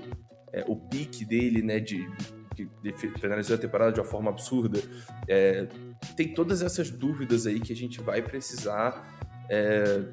é, 0.52 0.64
o 0.68 0.76
pique 0.76 1.26
dele, 1.26 1.62
né, 1.62 1.80
de 1.80 2.08
que 2.56 2.68
finalizou 3.20 3.56
a 3.56 3.60
temporada 3.60 3.92
de 3.92 4.00
uma 4.00 4.06
forma 4.06 4.30
absurda. 4.30 4.82
É, 5.28 5.68
tem 6.16 6.34
todas 6.34 6.62
essas 6.62 6.90
dúvidas 6.90 7.46
aí 7.48 7.60
que 7.60 7.72
a 7.72 7.76
gente 7.76 8.02
vai 8.02 8.22
precisar. 8.22 9.18
É, 9.50 10.04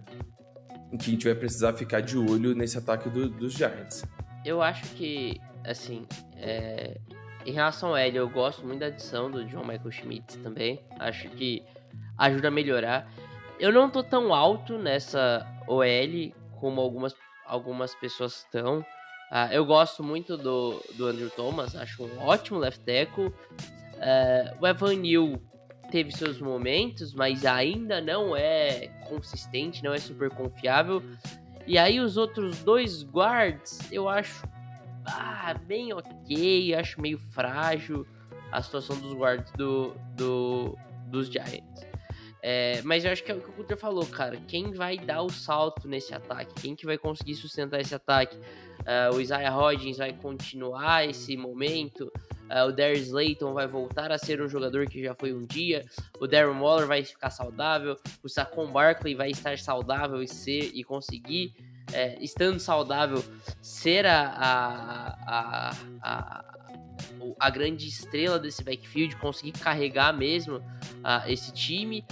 que 0.98 1.10
a 1.10 1.12
gente 1.12 1.24
vai 1.26 1.34
precisar 1.34 1.72
ficar 1.74 2.00
de 2.00 2.16
olho 2.16 2.54
nesse 2.54 2.78
ataque 2.78 3.08
do, 3.10 3.28
dos 3.28 3.52
Giants. 3.52 4.04
Eu 4.44 4.62
acho 4.62 4.84
que, 4.94 5.40
assim, 5.64 6.06
é, 6.36 6.98
em 7.44 7.52
relação 7.52 7.92
a 7.92 8.06
ele, 8.06 8.18
eu 8.18 8.28
gosto 8.28 8.64
muito 8.64 8.80
da 8.80 8.86
adição 8.86 9.30
do 9.30 9.44
John 9.44 9.62
Michael 9.62 9.90
Schmidt 9.90 10.38
também. 10.38 10.80
Acho 10.98 11.28
que 11.30 11.62
ajuda 12.16 12.48
a 12.48 12.50
melhorar. 12.50 13.10
Eu 13.58 13.72
não 13.72 13.90
tô 13.90 14.02
tão 14.02 14.32
alto 14.32 14.78
nessa 14.78 15.46
OL 15.66 16.32
como 16.60 16.80
algumas, 16.80 17.14
algumas 17.46 17.94
pessoas 17.94 18.38
estão. 18.38 18.84
Uh, 19.30 19.52
eu 19.52 19.64
gosto 19.64 20.02
muito 20.04 20.36
do, 20.36 20.80
do 20.94 21.06
Andrew 21.06 21.30
Thomas, 21.30 21.74
acho 21.74 22.04
um 22.04 22.18
ótimo 22.20 22.58
left 22.58 22.80
tackle. 22.84 23.26
Uh, 23.26 24.56
o 24.60 24.66
Evan 24.66 24.94
Neal 24.96 25.40
teve 25.90 26.12
seus 26.12 26.40
momentos, 26.40 27.12
mas 27.12 27.44
ainda 27.44 28.00
não 28.00 28.36
é 28.36 28.88
consistente, 29.08 29.82
não 29.82 29.92
é 29.92 29.98
super 29.98 30.30
confiável. 30.30 31.02
E 31.66 31.78
aí 31.78 31.98
os 31.98 32.16
outros 32.16 32.62
dois 32.62 33.02
guards, 33.02 33.80
eu 33.90 34.08
acho 34.08 34.46
ah, 35.06 35.54
bem 35.66 35.92
ok, 35.92 36.74
acho 36.74 37.00
meio 37.00 37.18
frágil 37.18 38.06
a 38.50 38.62
situação 38.62 38.96
dos 38.98 39.12
guards 39.12 39.50
do, 39.52 39.94
do, 40.16 40.76
dos 41.06 41.28
Giants. 41.28 41.85
É, 42.48 42.80
mas 42.84 43.04
eu 43.04 43.10
acho 43.10 43.24
que 43.24 43.32
é 43.32 43.34
o 43.34 43.40
que 43.40 43.50
o 43.50 43.52
Cutter 43.54 43.76
falou, 43.76 44.06
cara. 44.06 44.36
Quem 44.46 44.70
vai 44.70 44.96
dar 44.96 45.20
o 45.20 45.28
salto 45.28 45.88
nesse 45.88 46.14
ataque? 46.14 46.54
Quem 46.62 46.76
que 46.76 46.86
vai 46.86 46.96
conseguir 46.96 47.34
sustentar 47.34 47.80
esse 47.80 47.92
ataque? 47.92 48.36
Uh, 48.36 49.16
o 49.16 49.20
Isaiah 49.20 49.50
Hodgins 49.52 49.96
vai 49.96 50.12
continuar 50.12 51.04
esse 51.04 51.36
momento? 51.36 52.04
Uh, 52.48 52.68
o 52.68 52.72
Darius 52.72 53.08
Slayton 53.08 53.52
vai 53.52 53.66
voltar 53.66 54.12
a 54.12 54.16
ser 54.16 54.40
um 54.40 54.46
jogador 54.46 54.86
que 54.86 55.02
já 55.02 55.12
foi 55.12 55.34
um 55.34 55.44
dia? 55.44 55.84
O 56.20 56.28
Darren 56.28 56.60
Waller 56.60 56.86
vai 56.86 57.02
ficar 57.02 57.30
saudável? 57.30 57.96
O 58.22 58.28
Saquon 58.28 58.70
Barkley 58.70 59.16
vai 59.16 59.32
estar 59.32 59.58
saudável 59.58 60.22
e 60.22 60.28
ser 60.28 60.70
e 60.72 60.84
conseguir, 60.84 61.52
é, 61.92 62.16
estando 62.22 62.60
saudável, 62.60 63.24
ser 63.60 64.06
a, 64.06 64.22
a, 64.22 65.18
a, 65.26 65.76
a 66.00 66.56
a 67.38 67.50
grande 67.50 67.86
estrela 67.86 68.38
desse 68.38 68.62
backfield, 68.62 69.16
conseguir 69.16 69.52
carregar 69.52 70.16
mesmo 70.16 70.56
uh, 70.56 71.28
esse 71.28 71.52
time, 71.52 72.04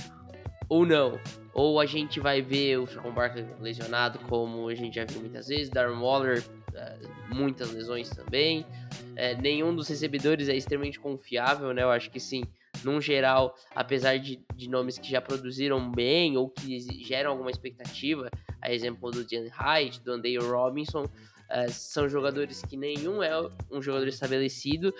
ou 0.69 0.87
não. 0.87 1.19
Ou 1.53 1.79
a 1.79 1.87
gente 1.87 2.19
vai 2.19 2.43
ver 2.43 2.79
o 2.79 2.87
Saquon 2.87 3.13
Barkley 3.13 3.47
lesionado, 3.61 4.19
como 4.21 4.69
a 4.69 4.75
gente 4.75 4.97
já 4.97 5.05
viu 5.05 5.21
muitas 5.21 5.47
vezes, 5.47 5.71
Darren 5.71 6.01
Waller, 6.01 6.43
uh, 6.43 7.35
muitas 7.35 7.73
lesões 7.73 8.11
também. 8.11 8.63
Uh, 8.63 9.41
nenhum 9.41 9.75
dos 9.75 9.89
recebedores 9.89 10.49
é 10.49 10.57
extremamente 10.57 10.99
confiável, 10.99 11.73
né? 11.73 11.83
Eu 11.83 11.91
acho 11.91 12.11
que 12.11 12.19
sim, 12.19 12.43
num 12.83 13.01
geral, 13.01 13.55
apesar 13.75 14.19
de, 14.19 14.45
de 14.55 14.69
nomes 14.69 14.99
que 14.99 15.09
já 15.09 15.21
produziram 15.21 15.91
bem 15.91 16.37
ou 16.37 16.49
que 16.49 16.81
geram 17.05 17.31
alguma 17.31 17.51
expectativa, 17.51 18.29
a 18.61 18.73
exemplo 18.73 19.11
do 19.13 19.23
Jan 19.23 19.49
Hyde, 19.49 20.01
do 20.01 20.13
Andale 20.13 20.39
Robinson, 20.39 21.05
uh, 21.05 21.71
são 21.71 22.09
jogadores 22.09 22.63
que 22.63 22.77
nenhum 22.77 23.23
é 23.23 23.31
um 23.71 23.81
jogador 23.81 24.09
estabelecido. 24.09 24.93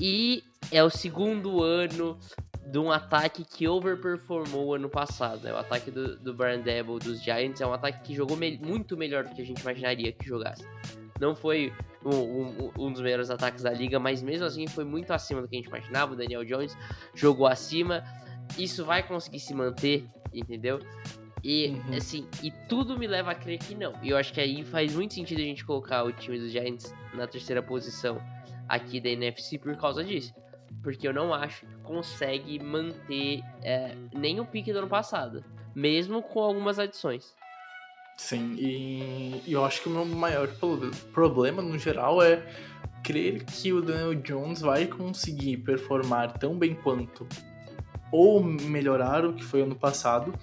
E 0.00 0.42
é 0.70 0.82
o 0.82 0.90
segundo 0.90 1.62
ano 1.62 2.18
de 2.70 2.78
um 2.78 2.92
ataque 2.92 3.44
que 3.44 3.66
overperformou 3.66 4.74
ano 4.74 4.90
passado. 4.90 5.42
Né? 5.42 5.52
O 5.52 5.56
ataque 5.56 5.90
do, 5.90 6.16
do 6.18 6.34
Brian 6.34 6.60
Debo 6.60 6.98
dos 6.98 7.22
Giants 7.22 7.60
é 7.60 7.66
um 7.66 7.72
ataque 7.72 8.00
que 8.02 8.14
jogou 8.14 8.36
me 8.36 8.58
muito 8.58 8.96
melhor 8.96 9.24
do 9.24 9.34
que 9.34 9.40
a 9.40 9.44
gente 9.44 9.62
imaginaria 9.62 10.12
que 10.12 10.26
jogasse. 10.26 10.64
Não 11.18 11.34
foi 11.34 11.72
um, 12.04 12.14
um, 12.14 12.72
um, 12.78 12.92
dos 12.92 13.00
melhores 13.00 13.30
ataques 13.30 13.62
da 13.62 13.72
liga, 13.72 13.98
mas 13.98 14.22
mesmo 14.22 14.46
assim 14.46 14.66
foi 14.66 14.84
muito 14.84 15.12
acima 15.12 15.40
do 15.40 15.48
que 15.48 15.56
a 15.56 15.58
gente 15.58 15.68
imaginava. 15.68 16.12
O 16.12 16.16
Daniel 16.16 16.44
Jones 16.44 16.76
jogou 17.14 17.46
acima. 17.46 18.04
Isso 18.58 18.84
vai 18.84 19.02
conseguir 19.02 19.40
se 19.40 19.54
manter, 19.54 20.06
entendeu? 20.32 20.78
E 21.42 21.68
uhum. 21.68 21.96
assim, 21.96 22.28
e 22.42 22.50
tudo 22.68 22.98
me 22.98 23.06
leva 23.06 23.30
a 23.30 23.34
crer 23.34 23.58
que 23.58 23.74
não. 23.74 23.94
E 24.02 24.10
eu 24.10 24.16
acho 24.16 24.32
que 24.32 24.40
aí 24.40 24.62
faz 24.62 24.94
muito 24.94 25.14
sentido 25.14 25.40
a 25.40 25.44
gente 25.44 25.64
colocar 25.64 26.04
o 26.04 26.12
time 26.12 26.38
dos 26.38 26.52
Giants 26.52 26.94
na 27.14 27.26
terceira 27.26 27.62
posição 27.62 28.20
aqui 28.68 29.00
da 29.00 29.08
NFC 29.08 29.58
por 29.58 29.74
causa 29.76 30.04
disso 30.04 30.34
porque 30.82 31.06
eu 31.06 31.12
não 31.12 31.32
acho 31.34 31.66
que 31.66 31.74
consegue 31.82 32.58
manter 32.62 33.40
é, 33.62 33.94
nem 34.12 34.40
o 34.40 34.46
pique 34.46 34.72
do 34.72 34.78
ano 34.78 34.88
passado, 34.88 35.44
mesmo 35.74 36.22
com 36.22 36.40
algumas 36.40 36.78
adições. 36.78 37.34
Sim, 38.16 38.56
e 38.58 39.42
eu 39.46 39.64
acho 39.64 39.82
que 39.82 39.88
o 39.88 39.92
meu 39.92 40.04
maior 40.04 40.48
problema 41.12 41.62
no 41.62 41.78
geral 41.78 42.20
é 42.20 42.42
crer 43.04 43.44
que 43.44 43.72
o 43.72 43.80
Daniel 43.80 44.14
Jones 44.14 44.60
vai 44.60 44.86
conseguir 44.86 45.58
performar 45.58 46.36
tão 46.36 46.58
bem 46.58 46.74
quanto 46.74 47.26
ou 48.10 48.42
melhorar 48.42 49.24
o 49.24 49.34
que 49.34 49.44
foi 49.44 49.62
ano 49.62 49.76
passado, 49.76 50.34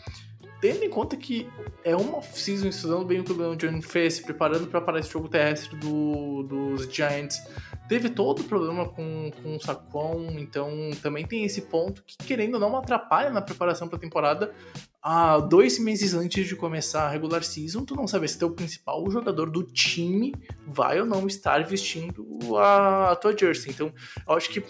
tendo 0.61 0.83
em 0.83 0.89
conta 0.89 1.15
que 1.15 1.47
é 1.83 1.95
uma 1.95 2.21
season 2.21 2.67
estudando 2.67 3.05
bem 3.05 3.19
o 3.19 3.23
que 3.23 3.31
o 3.31 3.55
Jones 3.55 3.85
fez, 3.85 4.15
se 4.15 4.23
preparando 4.23 4.67
para 4.67 4.81
parar 4.81 4.99
esse 4.99 5.11
jogo 5.11 5.27
terrestre 5.27 5.75
do, 5.77 6.43
dos 6.43 6.91
Giants, 6.93 7.41
teve 7.87 8.09
todo 8.09 8.39
o 8.39 8.43
problema 8.43 8.87
com, 8.87 9.31
com 9.41 9.55
o 9.55 9.59
Saquon, 9.61 10.35
então 10.37 10.89
também 11.01 11.25
tem 11.25 11.43
esse 11.43 11.61
ponto 11.63 12.03
que, 12.03 12.17
querendo 12.17 12.55
ou 12.55 12.59
não, 12.59 12.75
atrapalha 12.77 13.29
na 13.29 13.41
preparação 13.41 13.87
para 13.87 13.97
a 13.97 14.01
temporada. 14.01 14.53
Há 15.01 15.37
dois 15.37 15.77
meses 15.77 16.15
antes 16.15 16.47
de 16.47 16.55
começar 16.55 17.03
a 17.03 17.09
regular 17.09 17.43
season, 17.43 17.85
tu 17.85 17.95
não 17.95 18.07
sabe 18.07 18.27
se 18.27 18.39
teu 18.39 18.49
principal 18.49 19.07
jogador 19.11 19.51
do 19.51 19.61
time 19.61 20.33
vai 20.65 20.99
ou 20.99 21.05
não 21.05 21.27
estar 21.27 21.63
vestindo 21.63 22.25
a, 22.57 23.11
a 23.11 23.15
tua 23.15 23.37
jersey. 23.37 23.71
Então, 23.71 23.93
eu 24.27 24.33
acho 24.33 24.49
que 24.49 24.63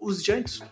os 0.00 0.22
Giants 0.22 0.62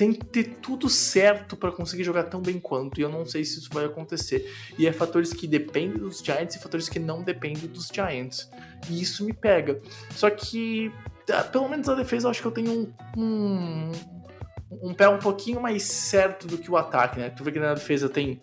tem 0.00 0.14
que 0.14 0.24
ter 0.24 0.44
tudo 0.62 0.88
certo 0.88 1.58
para 1.58 1.70
conseguir 1.70 2.04
jogar 2.04 2.22
tão 2.22 2.40
bem 2.40 2.58
quanto, 2.58 2.98
e 2.98 3.02
eu 3.02 3.10
não 3.10 3.26
sei 3.26 3.44
se 3.44 3.58
isso 3.58 3.68
vai 3.70 3.84
acontecer. 3.84 4.50
E 4.78 4.86
é 4.86 4.92
fatores 4.94 5.30
que 5.30 5.46
dependem 5.46 5.98
dos 5.98 6.20
Giants 6.20 6.56
e 6.56 6.58
fatores 6.58 6.88
que 6.88 6.98
não 6.98 7.22
dependem 7.22 7.68
dos 7.68 7.88
Giants. 7.92 8.50
E 8.88 8.98
isso 8.98 9.22
me 9.26 9.34
pega. 9.34 9.78
Só 10.12 10.30
que 10.30 10.90
ah, 11.30 11.44
pelo 11.44 11.68
menos 11.68 11.86
a 11.86 11.94
defesa 11.94 12.26
eu 12.26 12.30
acho 12.30 12.40
que 12.40 12.46
eu 12.46 12.50
tenho 12.50 12.72
um, 13.14 13.20
um, 13.20 13.92
um 14.84 14.94
pé 14.94 15.06
um 15.06 15.18
pouquinho 15.18 15.60
mais 15.60 15.82
certo 15.82 16.46
do 16.46 16.56
que 16.56 16.70
o 16.70 16.78
ataque, 16.78 17.20
né? 17.20 17.28
Tu 17.28 17.44
vê 17.44 17.52
que 17.52 17.60
na 17.60 17.74
defesa 17.74 18.08
tem 18.08 18.40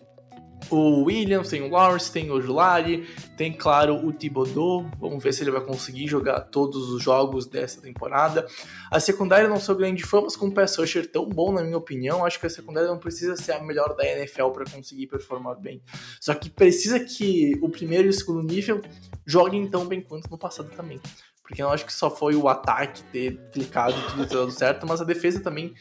o 0.70 1.04
Williams, 1.04 1.48
tem 1.48 1.62
o 1.62 1.70
Lawrence, 1.70 2.10
tem 2.12 2.30
o 2.30 2.40
Julari, 2.40 3.06
tem, 3.36 3.52
claro, 3.52 4.04
o 4.06 4.12
Thibodeau. 4.12 4.90
Vamos 4.98 5.22
ver 5.22 5.32
se 5.32 5.42
ele 5.42 5.50
vai 5.50 5.60
conseguir 5.60 6.06
jogar 6.06 6.40
todos 6.40 6.90
os 6.90 7.02
jogos 7.02 7.46
dessa 7.46 7.80
temporada. 7.80 8.46
A 8.90 9.00
secundária 9.00 9.48
não 9.48 9.58
sou 9.58 9.74
grande 9.74 10.02
fã, 10.02 10.20
mas 10.20 10.36
com 10.36 10.46
um 10.46 10.50
pass 10.50 10.76
rusher 10.76 11.10
tão 11.10 11.26
bom, 11.26 11.52
na 11.52 11.62
minha 11.62 11.78
opinião, 11.78 12.24
acho 12.24 12.38
que 12.38 12.46
a 12.46 12.50
secundária 12.50 12.88
não 12.88 12.98
precisa 12.98 13.36
ser 13.36 13.52
a 13.52 13.62
melhor 13.62 13.94
da 13.96 14.04
NFL 14.04 14.48
para 14.50 14.70
conseguir 14.70 15.06
performar 15.06 15.58
bem. 15.58 15.82
Só 16.20 16.34
que 16.34 16.50
precisa 16.50 17.00
que 17.00 17.58
o 17.62 17.68
primeiro 17.68 18.06
e 18.06 18.10
o 18.10 18.12
segundo 18.12 18.42
nível 18.42 18.82
joguem 19.26 19.66
tão 19.68 19.86
bem 19.86 20.00
quanto 20.00 20.30
no 20.30 20.38
passado 20.38 20.70
também 20.76 21.00
porque 21.48 21.62
eu 21.62 21.70
acho 21.70 21.86
que 21.86 21.92
só 21.94 22.10
foi 22.10 22.36
o 22.36 22.46
ataque 22.46 23.02
ter 23.04 23.40
clicado 23.50 23.94
e 23.98 24.10
tudo 24.10 24.26
dado 24.26 24.50
certo, 24.50 24.86
mas 24.86 25.00
a 25.00 25.04
defesa 25.04 25.40
também 25.40 25.72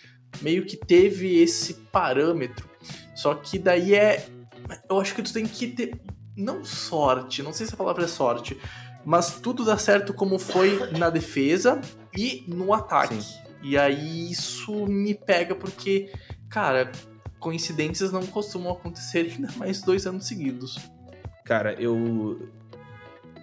meio 0.41 0.65
que 0.65 0.77
teve 0.77 1.41
esse 1.41 1.73
parâmetro. 1.91 2.69
Só 3.15 3.33
que 3.33 3.59
daí 3.59 3.93
é. 3.93 4.25
Eu 4.89 4.99
acho 4.99 5.15
que 5.15 5.21
tu 5.21 5.33
tem 5.33 5.45
que 5.45 5.67
ter. 5.67 5.99
Não 6.35 6.63
sorte, 6.63 7.41
não 7.41 7.51
sei 7.51 7.65
se 7.65 7.73
a 7.73 7.77
palavra 7.77 8.03
é 8.03 8.07
sorte, 8.07 8.59
mas 9.03 9.39
tudo 9.39 9.65
dá 9.65 9.77
certo 9.77 10.13
como 10.13 10.37
foi 10.37 10.91
na 10.91 11.09
defesa 11.09 11.81
e 12.15 12.45
no 12.47 12.73
ataque. 12.73 13.19
Sim. 13.21 13.39
E 13.63 13.77
aí 13.77 14.29
isso 14.29 14.85
me 14.85 15.15
pega 15.15 15.55
porque, 15.55 16.11
cara, 16.47 16.91
coincidências 17.39 18.11
não 18.11 18.25
costumam 18.27 18.71
acontecer 18.71 19.31
ainda 19.33 19.51
mais 19.57 19.81
dois 19.81 20.05
anos 20.05 20.27
seguidos. 20.27 20.77
Cara, 21.43 21.73
eu 21.81 22.51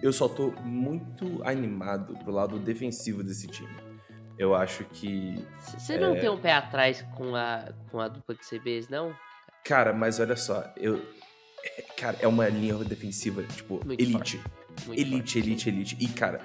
eu 0.01 0.13
só 0.13 0.27
tô 0.27 0.51
muito 0.63 1.41
animado 1.43 2.13
pro 2.19 2.31
lado 2.31 2.59
defensivo 2.59 3.23
desse 3.23 3.47
time. 3.47 3.75
Eu 4.37 4.53
acho 4.53 4.83
que. 4.85 5.43
Você 5.57 5.97
não 5.97 6.15
é... 6.15 6.19
tem 6.19 6.29
um 6.29 6.37
pé 6.37 6.53
atrás 6.53 7.01
com 7.15 7.35
a, 7.35 7.73
com 7.89 7.99
a 7.99 8.07
dupla 8.07 8.35
de 8.35 8.41
CBs, 8.41 8.89
não? 8.89 9.15
Cara, 9.65 9.91
mas 9.91 10.19
olha 10.19 10.35
só, 10.35 10.71
eu. 10.77 11.01
Cara, 11.97 12.17
é 12.21 12.27
uma 12.27 12.47
linha 12.47 12.75
defensiva, 12.83 13.41
tipo, 13.43 13.83
muito 13.83 13.99
elite. 13.99 14.39
elite, 14.89 15.09
forte, 15.09 15.39
elite, 15.39 15.69
elite. 15.69 15.97
E, 15.99 16.07
cara, 16.07 16.39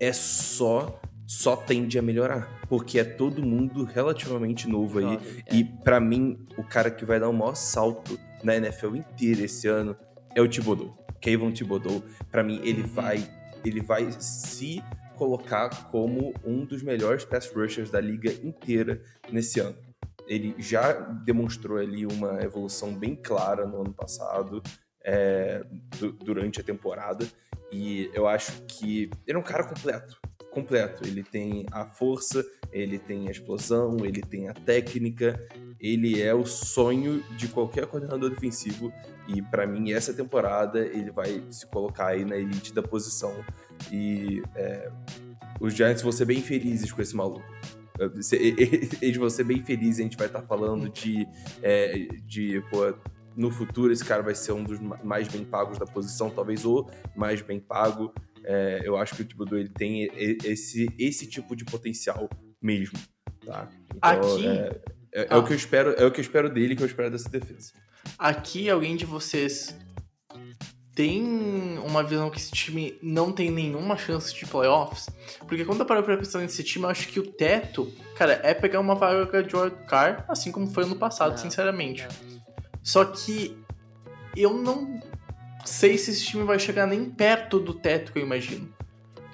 é 0.00 0.12
só. 0.12 1.00
Só 1.24 1.56
tende 1.56 1.98
a 1.98 2.02
melhorar. 2.02 2.60
Porque 2.68 2.98
é 2.98 3.04
todo 3.04 3.42
mundo 3.42 3.84
relativamente 3.84 4.68
novo 4.68 4.98
aí. 4.98 5.18
É. 5.46 5.54
E, 5.54 5.64
para 5.64 6.00
mim, 6.00 6.46
o 6.58 6.64
cara 6.64 6.90
que 6.90 7.04
vai 7.04 7.20
dar 7.20 7.28
o 7.28 7.32
maior 7.32 7.54
salto 7.54 8.18
na 8.42 8.56
NFL 8.56 8.96
inteira 8.96 9.42
esse 9.42 9.68
ano 9.68 9.96
é 10.34 10.42
o 10.42 10.48
Thibodeau. 10.48 10.98
Kayvon 11.22 11.52
Thibodeau, 11.52 12.02
pra 12.30 12.42
mim, 12.42 12.60
ele 12.64 12.82
vai, 12.82 13.26
ele 13.64 13.80
vai 13.80 14.10
se 14.18 14.82
colocar 15.16 15.90
como 15.90 16.34
um 16.44 16.66
dos 16.66 16.82
melhores 16.82 17.24
pass 17.24 17.50
rushers 17.54 17.90
da 17.90 18.00
liga 18.00 18.30
inteira 18.42 19.00
nesse 19.30 19.60
ano. 19.60 19.76
Ele 20.26 20.54
já 20.58 20.92
demonstrou 20.92 21.78
ali 21.78 22.06
uma 22.06 22.42
evolução 22.42 22.94
bem 22.94 23.14
clara 23.16 23.66
no 23.66 23.80
ano 23.82 23.92
passado, 23.92 24.62
é, 25.04 25.64
du- 25.98 26.12
durante 26.12 26.60
a 26.60 26.64
temporada, 26.64 27.26
e 27.70 28.10
eu 28.14 28.26
acho 28.28 28.62
que 28.62 29.10
ele 29.26 29.36
é 29.36 29.40
um 29.40 29.42
cara 29.44 29.64
completo. 29.64 30.20
Completo. 30.50 31.06
Ele 31.06 31.22
tem 31.22 31.64
a 31.72 31.86
força, 31.86 32.44
ele 32.70 32.98
tem 32.98 33.26
a 33.28 33.30
explosão, 33.30 34.04
ele 34.04 34.20
tem 34.20 34.48
a 34.48 34.54
técnica, 34.54 35.40
ele 35.80 36.22
é 36.22 36.34
o 36.34 36.44
sonho 36.44 37.22
de 37.36 37.48
qualquer 37.48 37.86
coordenador 37.86 38.30
defensivo. 38.30 38.92
E 39.26 39.40
pra 39.40 39.66
mim, 39.66 39.92
essa 39.92 40.12
temporada, 40.12 40.80
ele 40.80 41.10
vai 41.10 41.42
se 41.50 41.66
colocar 41.66 42.08
aí 42.08 42.24
na 42.24 42.36
elite 42.36 42.72
da 42.74 42.82
posição. 42.82 43.34
E 43.90 44.42
é, 44.54 44.90
os 45.58 45.72
Giants 45.72 46.02
vão 46.02 46.12
ser 46.12 46.26
bem 46.26 46.42
felizes 46.42 46.92
com 46.92 47.00
esse 47.00 47.16
maluco. 47.16 47.46
Eles 49.00 49.16
vão 49.16 49.28
ser 49.30 49.44
bem 49.44 49.62
felizes, 49.62 50.00
a 50.00 50.02
gente 50.02 50.16
vai 50.16 50.26
estar 50.26 50.42
falando 50.42 50.88
de, 50.88 51.26
é, 51.62 51.98
de 52.26 52.62
pô, 52.70 52.94
no 53.36 53.50
futuro 53.50 53.92
esse 53.92 54.04
cara 54.04 54.22
vai 54.22 54.34
ser 54.34 54.52
um 54.52 54.62
dos 54.64 54.78
ma- 54.80 54.98
mais 55.02 55.28
bem 55.28 55.44
pagos 55.44 55.78
da 55.78 55.86
posição, 55.86 56.30
talvez 56.30 56.64
o 56.64 56.86
mais 57.16 57.40
bem 57.42 57.58
pago. 57.60 58.12
É, 58.44 58.80
eu 58.84 58.96
acho 58.96 59.14
que 59.14 59.22
o 59.22 59.24
Thibodeau 59.24 59.58
ele 59.58 59.68
tem 59.68 60.10
esse, 60.44 60.88
esse 60.98 61.26
tipo 61.28 61.54
de 61.54 61.64
potencial 61.64 62.28
mesmo, 62.60 62.98
tá? 63.46 63.68
Então, 63.94 64.10
Aqui- 64.34 64.46
é, 64.46 64.80
é- 65.12 65.22
é 65.22 65.26
Ah. 65.30 65.38
o 65.38 65.44
que 65.44 65.52
eu 65.52 65.56
espero, 65.56 65.90
é 65.92 66.04
o 66.04 66.10
que 66.10 66.18
eu 66.18 66.22
espero 66.22 66.50
dele, 66.52 66.74
que 66.74 66.82
eu 66.82 66.86
espero 66.86 67.10
dessa 67.10 67.28
defesa. 67.28 67.72
Aqui, 68.18 68.68
alguém 68.68 68.96
de 68.96 69.04
vocês 69.06 69.76
tem 70.94 71.78
uma 71.84 72.02
visão 72.02 72.28
que 72.28 72.38
esse 72.38 72.50
time 72.50 72.98
não 73.02 73.32
tem 73.32 73.50
nenhuma 73.50 73.96
chance 73.96 74.34
de 74.34 74.44
playoffs? 74.46 75.08
Porque 75.46 75.64
quando 75.64 75.80
eu 75.80 75.86
paro 75.86 76.02
pra 76.02 76.16
pensar 76.16 76.40
nesse 76.40 76.62
time, 76.62 76.84
eu 76.84 76.90
acho 76.90 77.08
que 77.08 77.18
o 77.18 77.26
teto, 77.26 77.90
cara, 78.16 78.40
é 78.42 78.52
pegar 78.52 78.80
uma 78.80 78.94
vaga 78.94 79.42
de 79.42 79.56
wildcard, 79.56 80.24
assim 80.28 80.52
como 80.52 80.66
foi 80.66 80.84
ano 80.84 80.96
passado, 80.96 81.30
Não, 81.32 81.38
sinceramente. 81.38 82.02
não. 82.02 82.42
Só 82.82 83.04
que 83.04 83.56
eu 84.36 84.54
não 84.54 85.00
sei 85.64 85.96
se 85.96 86.10
esse 86.10 86.24
time 86.26 86.44
vai 86.44 86.58
chegar 86.58 86.86
nem 86.86 87.04
perto 87.04 87.58
do 87.58 87.72
teto 87.72 88.12
que 88.12 88.18
eu 88.18 88.22
imagino. 88.22 88.68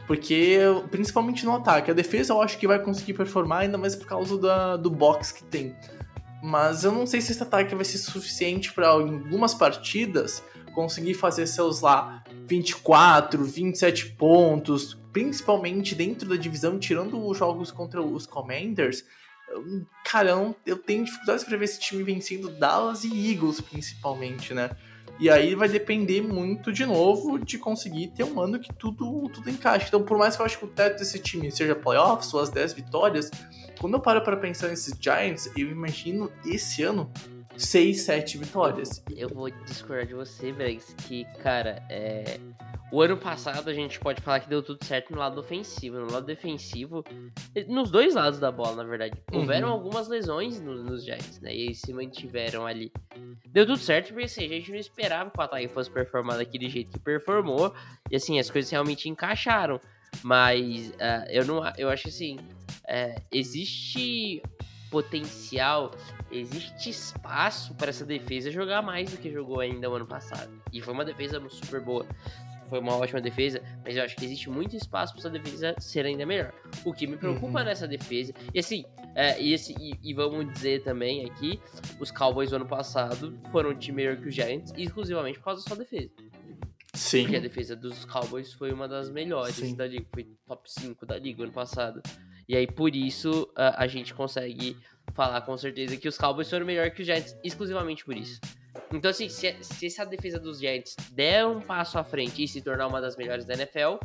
Porque, 0.07 0.59
principalmente 0.91 1.45
no 1.45 1.55
ataque, 1.55 1.91
a 1.91 1.95
defesa 1.95 2.33
eu 2.33 2.41
acho 2.41 2.57
que 2.57 2.67
vai 2.67 2.79
conseguir 2.79 3.15
performar, 3.15 3.61
ainda 3.61 3.77
mais 3.77 3.95
por 3.95 4.07
causa 4.07 4.39
da, 4.39 4.77
do 4.77 4.91
box 4.91 5.33
que 5.33 5.45
tem. 5.45 5.77
Mas 6.43 6.85
eu 6.85 6.93
não 6.93 7.07
sei 7.07 7.21
se 7.21 7.33
esse 7.33 7.43
ataque 7.43 7.75
vai 7.75 7.85
ser 7.85 7.99
suficiente 7.99 8.73
para 8.73 8.89
algumas 8.89 9.53
partidas 9.55 10.43
conseguir 10.71 11.15
fazer 11.15 11.47
seus 11.47 11.81
lá 11.81 12.23
24, 12.47 13.45
27 13.45 14.11
pontos, 14.11 14.99
principalmente 15.13 15.95
dentro 15.95 16.29
da 16.29 16.37
divisão, 16.37 16.79
tirando 16.79 17.27
os 17.27 17.37
jogos 17.37 17.71
contra 17.71 18.03
os 18.03 18.27
Commanders. 18.27 19.05
Cara, 20.05 20.55
eu 20.67 20.77
tenho 20.77 21.05
dificuldades 21.05 21.45
para 21.45 21.57
ver 21.57 21.65
esse 21.65 21.81
time 21.81 22.03
vencendo 22.03 22.51
Dallas 22.51 23.05
e 23.05 23.33
Eagles, 23.33 23.61
principalmente, 23.61 24.53
né? 24.53 24.71
E 25.19 25.29
aí 25.29 25.55
vai 25.57 25.69
depender 25.69 26.23
muito, 26.23 26.71
de 26.71 26.87
novo, 26.87 27.39
de 27.39 27.59
conseguir 27.59 28.09
ter 28.09 28.23
um 28.23 28.41
ano 28.41 28.61
que 28.61 28.73
tudo, 28.73 29.29
tudo 29.31 29.51
encaixe. 29.51 29.87
Então, 29.89 30.03
por 30.03 30.17
mais 30.17 30.37
que 30.37 30.43
eu 30.43 30.47
acho 30.47 30.59
que 30.59 30.65
o 30.65 30.69
teto 30.69 30.99
desse 30.99 31.19
time 31.19 31.51
seja 31.51 31.75
playoffs 31.75 32.33
ou 32.33 32.41
as 32.41 32.51
10 32.51 32.75
vitórias, 32.75 33.31
quando 33.81 33.95
eu 33.95 34.01
paro 34.01 34.23
para 34.23 34.37
pensar 34.37 34.69
nesses 34.69 34.95
Giants, 35.01 35.51
eu 35.57 35.71
imagino 35.71 36.31
esse 36.45 36.85
ano 36.85 37.11
6, 37.59 38.03
7 38.03 38.39
vitórias. 38.39 39.03
Eu 39.15 39.29
vou 39.29 39.51
discordar 39.51 40.07
de 40.07 40.15
você, 40.15 40.53
Bregs, 40.53 40.95
que, 41.07 41.25
cara, 41.43 41.83
é... 41.91 42.39
o 42.93 43.03
ano 43.03 43.17
passado 43.17 43.69
a 43.69 43.75
gente 43.75 43.99
pode 43.99 44.23
falar 44.23 44.41
que 44.41 44.49
deu 44.49 44.63
tudo 44.63 44.85
certo 44.85 45.13
no 45.13 45.19
lado 45.19 45.41
ofensivo. 45.41 45.99
No 45.99 46.11
lado 46.13 46.25
defensivo, 46.25 47.05
nos 47.67 47.91
dois 47.91 48.15
lados 48.15 48.39
da 48.39 48.53
bola, 48.53 48.77
na 48.77 48.85
verdade. 48.85 49.21
Uhum. 49.33 49.41
Houveram 49.41 49.69
algumas 49.69 50.07
lesões 50.07 50.61
no- 50.61 50.85
nos 50.85 51.05
Giants, 51.05 51.41
né? 51.41 51.53
E 51.53 51.63
eles 51.63 51.81
se 51.81 51.93
mantiveram 51.93 52.65
ali. 52.65 52.93
Deu 53.47 53.67
tudo 53.67 53.79
certo, 53.79 54.13
porque 54.13 54.27
assim, 54.27 54.45
a 54.45 54.49
gente 54.49 54.71
não 54.71 54.79
esperava 54.79 55.29
que 55.29 55.39
o 55.39 55.43
ataque 55.43 55.69
fosse 55.69 55.91
performar 55.91 56.39
daquele 56.39 56.69
jeito 56.69 56.93
que 56.93 57.01
performou. 57.01 57.75
E 58.11 58.15
assim, 58.17 58.39
as 58.39 58.49
coisas 58.49 58.71
realmente 58.71 59.09
encaixaram. 59.09 59.81
Mas 60.23 60.93
ah, 61.01 61.25
eu 61.29 61.45
não 61.45 61.61
eu 61.77 61.91
acho 61.91 62.05
que 62.05 62.09
assim, 62.09 62.39
é, 62.87 63.21
existe 63.33 64.41
potencial, 64.91 65.91
existe 66.31 66.91
espaço 66.91 67.75
para 67.75 67.91
essa 67.91 68.05
defesa 68.05 68.51
jogar 68.51 68.83
mais 68.83 69.11
do 69.11 69.17
que 69.17 69.31
jogou 69.31 69.61
ainda 69.61 69.89
o 69.91 69.95
ano 69.95 70.07
passado. 70.07 70.51
E 70.73 70.81
foi 70.81 70.93
uma 70.95 71.05
defesa 71.05 71.43
super 71.49 71.81
boa. 71.81 72.07
Foi 72.69 72.81
uma 72.81 72.95
ótima 72.97 73.19
defesa, 73.19 73.63
mas 73.83 73.97
eu 73.97 74.03
acho 74.05 74.15
que 74.15 74.27
existe 74.27 74.51
muito 74.51 74.77
espaço 74.77 75.15
para 75.15 75.21
essa 75.21 75.31
defesa 75.31 75.75
ser 75.79 76.05
ainda 76.05 76.27
melhor. 76.27 76.53
O 76.85 76.93
que 76.93 77.07
me 77.07 77.17
preocupa 77.17 77.61
Uhum. 77.61 77.65
nessa 77.65 77.89
defesa, 77.89 78.35
e 78.53 78.59
assim, 78.59 78.85
é, 79.15 79.41
e, 79.41 79.55
esse, 79.55 79.73
e, 79.81 79.99
e 80.03 80.13
vamos 80.13 80.53
dizer 80.53 80.83
também 80.83 81.25
aqui, 81.25 81.59
os 81.99 82.11
Cowboys 82.11 82.51
do 82.51 82.57
ano 82.57 82.67
passado 82.67 83.39
foram 83.51 83.71
um 83.71 83.75
time 83.75 83.97
melhor 83.97 84.19
que 84.19 84.29
os 84.29 84.35
Giants, 84.35 84.75
exclusivamente 84.77 85.39
por 85.39 85.47
causa 85.47 85.63
da 85.63 85.69
sua 85.69 85.79
defesa. 85.83 86.11
Sim. 86.93 87.23
Porque 87.23 87.37
a 87.37 87.41
defesa 87.41 87.75
dos 87.75 88.05
Cowboys 88.05 88.53
foi 88.53 88.71
uma 88.71 88.87
das 88.87 89.09
melhores 89.09 89.55
Sim. 89.55 89.75
da 89.75 89.87
liga, 89.87 90.05
foi 90.13 90.25
top 90.47 90.71
5 90.71 91.07
da 91.07 91.17
liga 91.19 91.45
ano 91.45 91.53
passado. 91.53 92.03
E 92.49 92.57
aí 92.57 92.67
por 92.67 92.95
isso 92.95 93.49
a, 93.55 93.83
a 93.85 93.87
gente 93.87 94.15
consegue 94.15 94.77
falar 95.15 95.41
com 95.43 95.57
certeza 95.57 95.97
que 95.97 96.09
os 96.09 96.17
Cowboys 96.17 96.49
foram 96.49 96.65
melhor 96.65 96.91
que 96.91 97.03
os 97.03 97.07
Giants, 97.07 97.37
exclusivamente 97.45 98.05
por 98.05 98.17
isso. 98.17 98.41
Então, 98.93 99.11
assim, 99.11 99.29
se, 99.29 99.55
se 99.61 99.87
essa 99.87 100.07
defesa 100.07 100.39
dos 100.39 100.59
Giants 100.59 100.97
der 101.13 101.47
um 101.47 101.61
passo 101.61 101.99
à 101.99 102.05
frente 102.05 102.43
e 102.43 102.49
se 102.49 102.63
tornar 102.63 102.87
uma 102.87 103.01
das 103.01 103.17
melhores 103.17 103.45
da 103.45 103.55
NFL, 103.55 103.97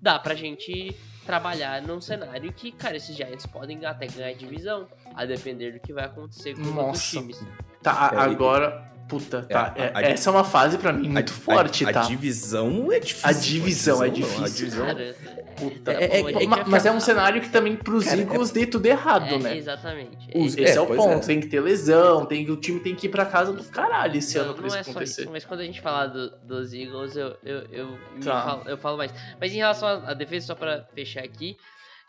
dá 0.00 0.18
pra 0.18 0.34
gente 0.34 0.96
trabalhar 1.26 1.82
num 1.82 2.00
cenário 2.00 2.52
que, 2.52 2.72
cara, 2.72 2.96
esses 2.96 3.14
Giants 3.14 3.46
podem 3.46 3.84
até 3.84 4.06
ganhar 4.06 4.32
divisão, 4.34 4.88
a 5.14 5.24
depender 5.24 5.72
do 5.72 5.80
que 5.80 5.92
vai 5.92 6.04
acontecer 6.04 6.54
com 6.54 6.62
os 6.62 6.68
outros 6.68 6.86
Nossa. 6.86 7.18
times. 7.18 7.44
Tá, 7.82 8.10
É, 8.14 8.18
agora. 8.18 8.91
Puta, 9.12 9.42
tá. 9.42 9.74
a- 9.76 9.78
é- 9.82 9.90
a- 9.94 10.00
essa 10.10 10.30
é 10.30 10.32
uma 10.32 10.42
fase 10.44 10.78
pra 10.78 10.90
mim 10.92 11.08
muito 11.08 11.30
A- 11.30 11.34
forte, 11.34 11.84
a, 11.84 11.92
tá? 11.92 12.00
A 12.00 12.08
divisão 12.08 12.90
é 12.90 12.98
difícil. 12.98 13.28
A 13.28 13.32
divisão 13.32 14.02
é 14.02 14.06
não, 14.06 14.14
difícil. 14.14 14.44
A 14.44 14.48
divisão... 14.48 14.86
Cara, 14.86 15.16
Puta. 15.54 15.92
É- 15.92 16.04
é- 16.20 16.42
é- 16.44 16.46
Ma- 16.46 16.64
mas 16.66 16.86
é 16.86 16.90
um 16.90 16.98
cenário 16.98 17.40
que 17.42 17.50
também 17.50 17.76
pros 17.76 18.06
Cara, 18.06 18.16
é- 18.16 18.22
Eagles 18.22 18.50
dê 18.50 18.64
tudo 18.66 18.86
errado, 18.86 19.34
é, 19.34 19.38
né? 19.38 19.56
exatamente. 19.56 20.16
Os- 20.34 20.56
É, 20.56 20.62
esse 20.62 20.78
é, 20.78 20.80
o 20.80 20.86
ponto. 20.86 21.08
é. 21.24 21.26
Tem 21.26 21.40
que 21.40 21.46
ter 21.46 21.60
lesão, 21.60 22.24
tem 22.24 22.42
que, 22.44 22.50
o 22.50 22.56
time 22.56 22.80
tem 22.80 22.94
que 22.94 23.06
ir 23.06 23.10
pra 23.10 23.26
casa 23.26 23.52
do 23.52 23.62
caralho 23.64 24.16
esse 24.16 24.38
Não, 24.38 24.44
ano 24.46 24.54
pra 24.54 24.62
não 24.62 24.68
isso 24.68 24.76
é 24.78 24.82
só 24.82 24.90
acontecer. 24.92 25.22
isso, 25.22 25.30
mas 25.30 25.44
quando 25.44 25.60
a 25.60 25.64
gente 25.64 25.80
falar 25.82 26.06
do- 26.06 26.30
dos 26.38 26.72
Eagles, 26.72 27.14
eu, 27.16 27.36
eu, 27.44 27.58
eu, 27.70 27.98
Tá. 28.24 28.42
falo, 28.42 28.62
eu 28.66 28.78
falo 28.78 28.96
mais. 28.96 29.12
Mas 29.38 29.52
em 29.52 29.56
relação 29.56 29.86
à 29.88 30.14
defesa, 30.14 30.46
só 30.46 30.54
pra 30.54 30.84
fechar 30.94 31.22
aqui, 31.22 31.54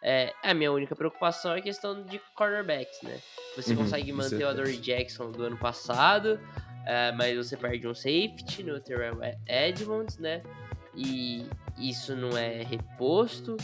é, 0.02 0.34
a 0.42 0.54
minha 0.54 0.72
única 0.72 0.96
preocupação 0.96 1.54
é 1.54 1.60
a 1.60 1.62
questão 1.62 2.02
de 2.04 2.20
cornerbacks, 2.36 3.02
né? 3.04 3.18
Você 3.58 3.72
Uhum, 3.74 3.80
consegue 3.84 4.12
manter 4.14 4.44
o. 4.46 4.48
Adoree 4.50 4.78
Jackson 4.78 5.30
do 5.32 5.44
ano 5.44 5.58
passado, 5.58 6.40
é, 6.86 7.12
mas 7.12 7.38
você 7.38 7.56
perde 7.56 7.88
um 7.88 7.94
safety 7.94 8.64
no 8.64 8.80
Terrell 8.80 9.20
Edmonds, 9.48 10.18
né? 10.18 10.42
E 10.96 11.48
isso 11.78 12.16
não 12.16 12.38
é 12.38 12.64
reposto. 12.64 13.58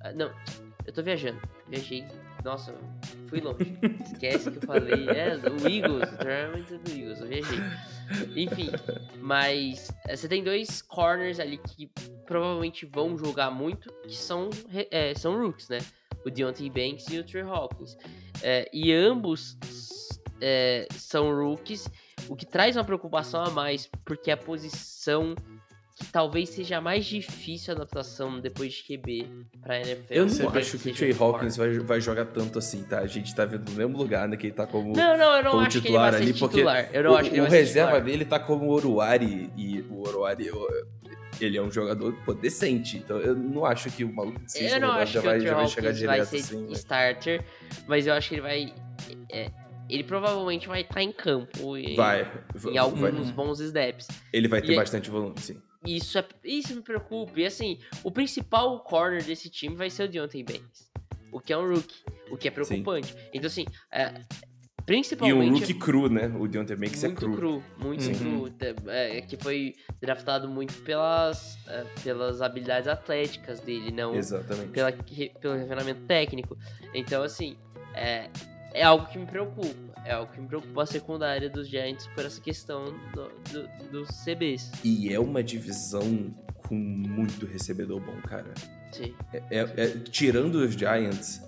Ah, 0.00 0.12
não, 0.12 0.30
eu 0.86 0.92
tô 0.92 1.02
viajando. 1.02 1.40
Viajei. 1.68 2.04
Nossa, 2.44 2.74
fui 3.26 3.40
longe. 3.40 3.76
Esquece 4.04 4.50
que 4.50 4.58
eu 4.58 4.62
falei. 4.62 5.08
É, 5.08 5.36
o 5.36 5.66
Eagles. 5.66 6.12
O 6.12 6.16
Terrell 6.18 6.50
Edmonds 6.50 6.72
é 6.72 6.78
do 6.78 6.90
Eagles. 6.90 7.20
Eu 7.20 7.26
viajei. 7.26 7.58
Enfim, 8.36 8.70
mas 9.18 9.90
eh, 10.06 10.14
você 10.14 10.28
tem 10.28 10.44
dois 10.44 10.82
corners 10.82 11.40
ali 11.40 11.56
que 11.56 11.90
provavelmente 12.26 12.84
vão 12.84 13.16
jogar 13.16 13.50
muito, 13.50 13.90
que 14.06 14.14
são, 14.14 14.50
eh, 14.90 15.14
são 15.14 15.40
rooks, 15.40 15.70
né? 15.70 15.78
O 16.24 16.30
Deontay 16.30 16.68
Banks 16.68 17.08
e 17.08 17.18
o 17.18 17.24
Trey 17.24 17.42
Hawkins. 17.42 17.96
Eh, 18.42 18.68
e 18.72 18.92
ambos 18.92 19.56
eh, 20.40 20.86
são 20.92 21.34
rookies, 21.34 21.88
o 22.28 22.36
que 22.36 22.46
traz 22.46 22.76
uma 22.76 22.84
preocupação 22.84 23.42
a 23.42 23.50
mais, 23.50 23.88
porque 24.04 24.30
a 24.30 24.36
posição 24.36 25.34
que 25.96 26.06
talvez 26.06 26.48
seja 26.48 26.78
a 26.78 26.80
mais 26.80 27.04
difícil 27.06 27.72
a 27.72 27.76
adaptação 27.76 28.40
depois 28.40 28.72
de 28.72 28.82
QB 28.82 29.28
pra 29.62 29.78
NFL. 29.78 30.12
Eu 30.12 30.26
não 30.26 30.48
acho 30.50 30.78
que 30.78 30.90
o 30.90 30.94
Trey. 30.94 31.16
Hawkins 31.16 31.56
vai, 31.56 31.78
vai 31.78 32.00
jogar 32.00 32.24
tanto 32.26 32.58
assim, 32.58 32.82
tá? 32.82 32.98
A 32.98 33.06
gente 33.06 33.32
tá 33.32 33.44
vendo 33.44 33.70
no 33.70 33.76
mesmo 33.76 33.96
lugar, 33.96 34.28
né? 34.28 34.36
Que 34.36 34.48
ele 34.48 34.54
tá 34.54 34.66
como, 34.66 34.92
Não, 34.92 35.16
não, 35.16 35.36
eu 35.36 35.44
não 35.44 35.60
acho 35.60 35.70
que 35.70 35.76
ele 35.78 35.82
titular 35.86 36.10
vai 36.10 36.20
ser 36.20 36.28
ali, 36.30 36.38
porque 36.38 36.56
titular. 36.56 36.90
Eu 36.92 37.02
não 37.04 37.12
o, 37.12 37.16
acho 37.16 37.30
que 37.30 37.36
ele 37.36 37.40
o 37.40 37.44
vai 37.44 37.50
ser 37.52 37.56
reserva 37.58 37.92
titular. 37.92 38.04
dele 38.04 38.24
tá 38.24 38.40
como 38.40 38.64
o 38.64 38.70
Oruari, 38.70 39.52
e 39.56 39.82
o 39.82 40.00
Oruari, 40.00 40.50
ele 41.40 41.56
é 41.56 41.62
um 41.62 41.70
jogador 41.70 42.12
pô, 42.24 42.34
decente, 42.34 42.96
então 42.96 43.18
eu 43.18 43.36
não 43.36 43.64
acho 43.64 43.88
que 43.90 44.02
o 44.02 44.12
maluco 44.12 44.40
acho 44.44 45.12
já 45.12 45.20
vai, 45.20 45.40
já 45.40 45.54
vai 45.54 45.68
chegar 45.68 45.90
vai 45.90 45.94
direto 45.94 46.28
ser 46.28 46.36
assim. 46.38 46.66
né? 46.66 46.72
starter, 46.72 47.44
mas 47.86 48.06
eu 48.06 48.14
acho 48.14 48.28
que 48.30 48.34
ele 48.34 48.42
vai. 48.42 48.74
é, 49.30 49.50
ele 49.94 50.04
provavelmente 50.04 50.66
vai 50.68 50.80
estar 50.82 51.02
em 51.02 51.12
campo 51.12 51.76
em, 51.76 51.94
Vai, 51.94 52.30
em 52.70 52.78
alguns 52.78 53.00
vai. 53.00 53.12
bons 53.32 53.60
snaps. 53.60 54.08
Ele 54.32 54.48
vai 54.48 54.60
ter 54.60 54.72
E- 54.72 54.76
bastante 54.76 55.10
volume, 55.10 55.34
sim. 55.38 55.60
Isso, 55.86 56.18
é, 56.18 56.24
isso 56.44 56.74
me 56.74 56.80
preocupa. 56.82 57.38
E 57.38 57.44
assim, 57.44 57.78
o 58.02 58.10
principal 58.10 58.80
corner 58.80 59.22
desse 59.22 59.50
time 59.50 59.76
vai 59.76 59.90
ser 59.90 60.04
o 60.04 60.08
Deontay 60.08 60.42
Banks. 60.42 60.90
O 61.30 61.40
que 61.40 61.52
é 61.52 61.58
um 61.58 61.68
rookie. 61.68 62.02
O 62.30 62.36
que 62.38 62.48
é 62.48 62.50
preocupante. 62.50 63.14
Então, 63.32 63.46
assim, 63.48 63.66
é, 63.92 64.22
E 64.80 64.82
Principalmente 64.86 65.50
um 65.50 65.52
rookie 65.58 65.74
cru, 65.74 66.08
né? 66.10 66.26
O 66.38 66.46
Deontay 66.46 66.76
Banks 66.76 67.02
é 67.04 67.08
muito 67.08 67.20
cru. 67.20 67.36
cru, 67.36 67.64
muito 67.78 68.02
Sim. 68.02 68.14
cru. 68.14 68.54
É, 68.90 69.20
que 69.22 69.36
foi 69.36 69.74
draftado 70.00 70.46
muito 70.48 70.74
pelas, 70.82 71.56
é, 71.66 71.84
pelas 72.02 72.40
habilidades 72.42 72.86
atléticas 72.88 73.60
dele, 73.60 73.90
não 73.90 74.14
Exatamente. 74.14 74.70
pela, 74.70 74.92
pelo 74.92 75.54
refinamento 75.56 76.00
técnico. 76.06 76.56
Então, 76.94 77.22
assim, 77.22 77.56
é, 77.94 78.28
é 78.74 78.82
algo 78.82 79.06
que 79.06 79.18
me 79.18 79.24
preocupa. 79.26 79.94
É 80.04 80.12
algo 80.12 80.30
que 80.32 80.40
me 80.40 80.46
preocupa 80.46 80.82
a 80.82 80.86
secundária 80.86 81.48
dos 81.48 81.66
Giants 81.68 82.06
por 82.08 82.26
essa 82.26 82.40
questão 82.40 82.84
do, 83.14 83.28
do- 83.50 83.90
dos 83.90 84.08
CBs. 84.24 84.70
E 84.84 85.12
é 85.14 85.18
uma 85.18 85.42
divisão 85.42 86.34
com 86.68 86.74
muito 86.74 87.46
recebedor 87.46 88.00
bom, 88.00 88.20
cara. 88.28 88.52
Sim. 88.92 89.14
É- 89.32 89.42
é- 89.50 89.98
tirando 90.10 90.56
os 90.56 90.74
Giants, 90.74 91.42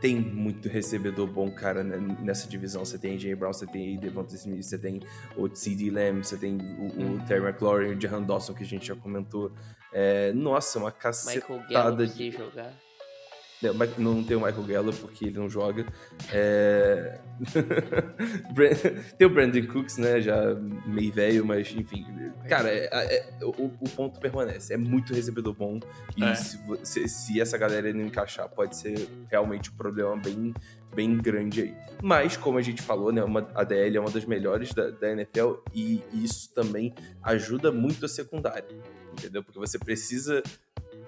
tem 0.00 0.16
muito 0.16 0.68
recebedor 0.68 1.26
bom, 1.26 1.50
cara, 1.50 1.82
né, 1.84 1.96
nessa 2.22 2.48
divisão. 2.48 2.84
Você 2.84 2.98
tem 2.98 3.14
AJ 3.14 3.34
Brown, 3.34 3.52
você 3.52 3.66
tem 3.66 3.98
Devonta 3.98 4.34
Smith, 4.34 4.62
você 4.62 4.78
tem 4.78 5.00
o 5.36 5.48
C.D. 5.54 5.90
Lamb, 5.90 6.24
você 6.24 6.36
tem 6.38 6.56
o, 6.56 6.82
o 6.84 7.02
Uhum. 7.02 7.18
Terry 7.26 7.44
McLaurin, 7.46 7.94
o 7.96 8.00
Jahan 8.00 8.22
Dawson, 8.22 8.54
que 8.54 8.62
a 8.62 8.66
gente 8.66 8.86
já 8.88 8.96
comentou. 8.96 9.52
É, 9.92 10.32
nossa, 10.32 10.78
uma 10.78 10.86
Michael 10.90 11.02
cacetada 11.02 11.70
Gallup 11.72 12.06
de... 12.14 12.30
jogar. 12.30 12.72
Não, 13.98 14.24
tem 14.24 14.36
o 14.36 14.40
Michael 14.40 14.62
Gallup 14.64 14.98
porque 15.00 15.26
ele 15.26 15.38
não 15.38 15.48
joga. 15.50 15.84
É... 16.32 17.18
Tem 19.18 19.26
o 19.26 19.30
Brandon 19.30 19.66
Cooks, 19.66 19.96
né? 19.98 20.20
Já 20.20 20.54
meio 20.86 21.12
velho, 21.12 21.44
mas 21.44 21.70
enfim. 21.74 22.04
Cara, 22.48 22.68
é- 22.70 22.88
é- 22.92 23.44
o, 23.44 23.66
o 23.80 23.88
ponto 23.90 24.18
permanece. 24.20 24.72
É 24.74 24.76
muito 24.76 25.14
recebedor 25.14 25.54
bom. 25.54 25.80
E 26.16 26.24
É. 26.24 26.34
se, 26.34 26.58
se- 26.82 27.08
se 27.08 27.40
essa 27.40 27.56
galera 27.58 27.92
não 27.92 28.04
encaixar, 28.04 28.48
pode 28.48 28.76
ser 28.76 29.08
realmente 29.30 29.70
um 29.70 29.74
problema 29.74 30.16
bem, 30.16 30.54
bem 30.94 31.16
grande 31.16 31.62
aí. 31.62 31.74
Mas, 32.02 32.36
como 32.36 32.58
a 32.58 32.62
gente 32.62 32.82
falou, 32.82 33.12
né? 33.12 33.22
Uma, 33.24 33.48
a 33.54 33.64
DL 33.64 33.96
é 33.96 34.00
uma 34.00 34.10
das 34.10 34.24
melhores 34.24 34.72
da, 34.74 34.90
da 34.90 35.10
NFL 35.12 35.54
e 35.74 36.02
isso 36.12 36.52
também 36.54 36.94
ajuda 37.22 37.70
muito 37.72 38.04
a 38.04 38.08
secundária. 38.08 38.64
Entendeu? 39.12 39.42
Porque 39.42 39.58
você 39.58 39.78
precisa 39.78 40.42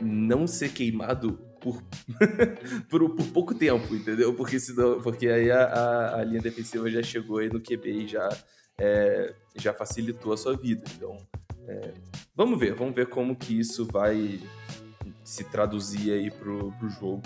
não 0.01 0.47
ser 0.47 0.71
queimado 0.71 1.39
por, 1.63 1.83
por, 2.91 3.11
por 3.11 3.27
pouco 3.29 3.55
tempo, 3.55 3.95
entendeu? 3.95 4.35
Porque, 4.35 4.59
senão, 4.59 5.01
porque 5.01 5.29
aí 5.29 5.51
a, 5.51 5.65
a, 5.65 6.21
a 6.21 6.25
linha 6.25 6.41
defensiva 6.41 6.91
já 6.91 7.03
chegou 7.03 7.39
aí 7.39 7.49
no 7.49 7.61
QB 7.61 7.89
e 7.89 8.09
já, 8.09 8.29
é, 8.79 9.35
já 9.57 9.73
facilitou 9.73 10.33
a 10.33 10.37
sua 10.37 10.57
vida. 10.57 10.85
Então, 10.97 11.17
é, 11.67 11.95
vamos 12.35 12.59
ver, 12.59 12.75
vamos 12.75 12.95
ver 12.95 13.07
como 13.07 13.37
que 13.37 13.59
isso 13.59 13.87
vai 13.87 14.41
se 15.25 15.45
traduzir 15.45 16.13
aí 16.13 16.31
pro, 16.31 16.73
pro 16.73 16.91
jogo. 16.91 17.23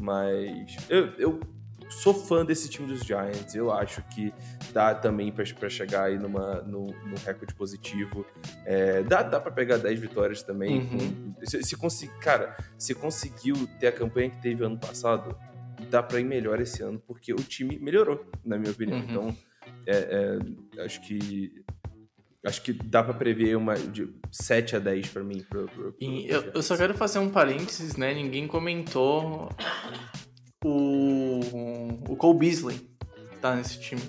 Mas 0.00 0.76
eu, 0.88 1.06
eu 1.18 1.40
sou 1.88 2.14
fã 2.14 2.44
desse 2.44 2.68
time 2.68 2.86
dos 2.88 3.00
Giants. 3.00 3.54
Eu 3.54 3.72
acho 3.72 4.02
que 4.14 4.32
dá 4.72 4.94
também 4.94 5.32
pra 5.32 5.68
chegar 5.68 6.04
aí 6.04 6.18
numa, 6.18 6.62
no, 6.62 6.86
no 6.86 7.16
recorde 7.24 7.54
positivo. 7.54 8.26
É, 8.64 9.02
dá, 9.02 9.22
dá 9.22 9.40
pra 9.40 9.50
pegar 9.50 9.78
10 9.78 10.00
vitórias 10.00 10.42
também. 10.42 10.80
Uhum. 10.80 11.34
se, 11.44 11.62
se 11.62 11.76
conseguir, 11.76 12.18
cara, 12.18 12.56
se 12.76 12.94
conseguiu 12.94 13.68
ter 13.78 13.88
a 13.88 13.92
campanha 13.92 14.30
que 14.30 14.40
teve 14.40 14.64
ano 14.64 14.78
passado, 14.78 15.36
dá 15.90 16.02
pra 16.02 16.20
ir 16.20 16.24
melhor 16.24 16.60
esse 16.60 16.82
ano, 16.82 17.00
porque 17.06 17.32
o 17.32 17.36
time 17.36 17.78
melhorou, 17.78 18.24
na 18.44 18.58
minha 18.58 18.72
opinião. 18.72 18.98
Uhum. 18.98 19.04
Então, 19.08 19.36
é, 19.86 20.38
é, 20.76 20.82
acho 20.84 21.00
que. 21.00 21.52
Acho 22.44 22.62
que 22.62 22.72
dá 22.72 23.02
pra 23.02 23.12
prever 23.12 23.56
uma 23.56 23.74
de 23.74 24.08
7 24.30 24.76
a 24.76 24.78
10 24.78 25.08
pra 25.08 25.24
mim. 25.24 25.44
Pro, 25.50 25.66
pro, 25.66 25.92
pro 25.92 26.04
eu, 26.04 26.42
eu 26.54 26.62
só 26.62 26.76
quero 26.76 26.94
fazer 26.94 27.18
um 27.18 27.28
parênteses, 27.28 27.96
né? 27.96 28.14
Ninguém 28.14 28.46
comentou 28.46 29.50
o, 30.64 31.27
o 32.08 32.16
Cole 32.16 32.38
Beasley 32.38 32.80
tá 33.40 33.54
nesse 33.54 33.80
time. 33.80 34.02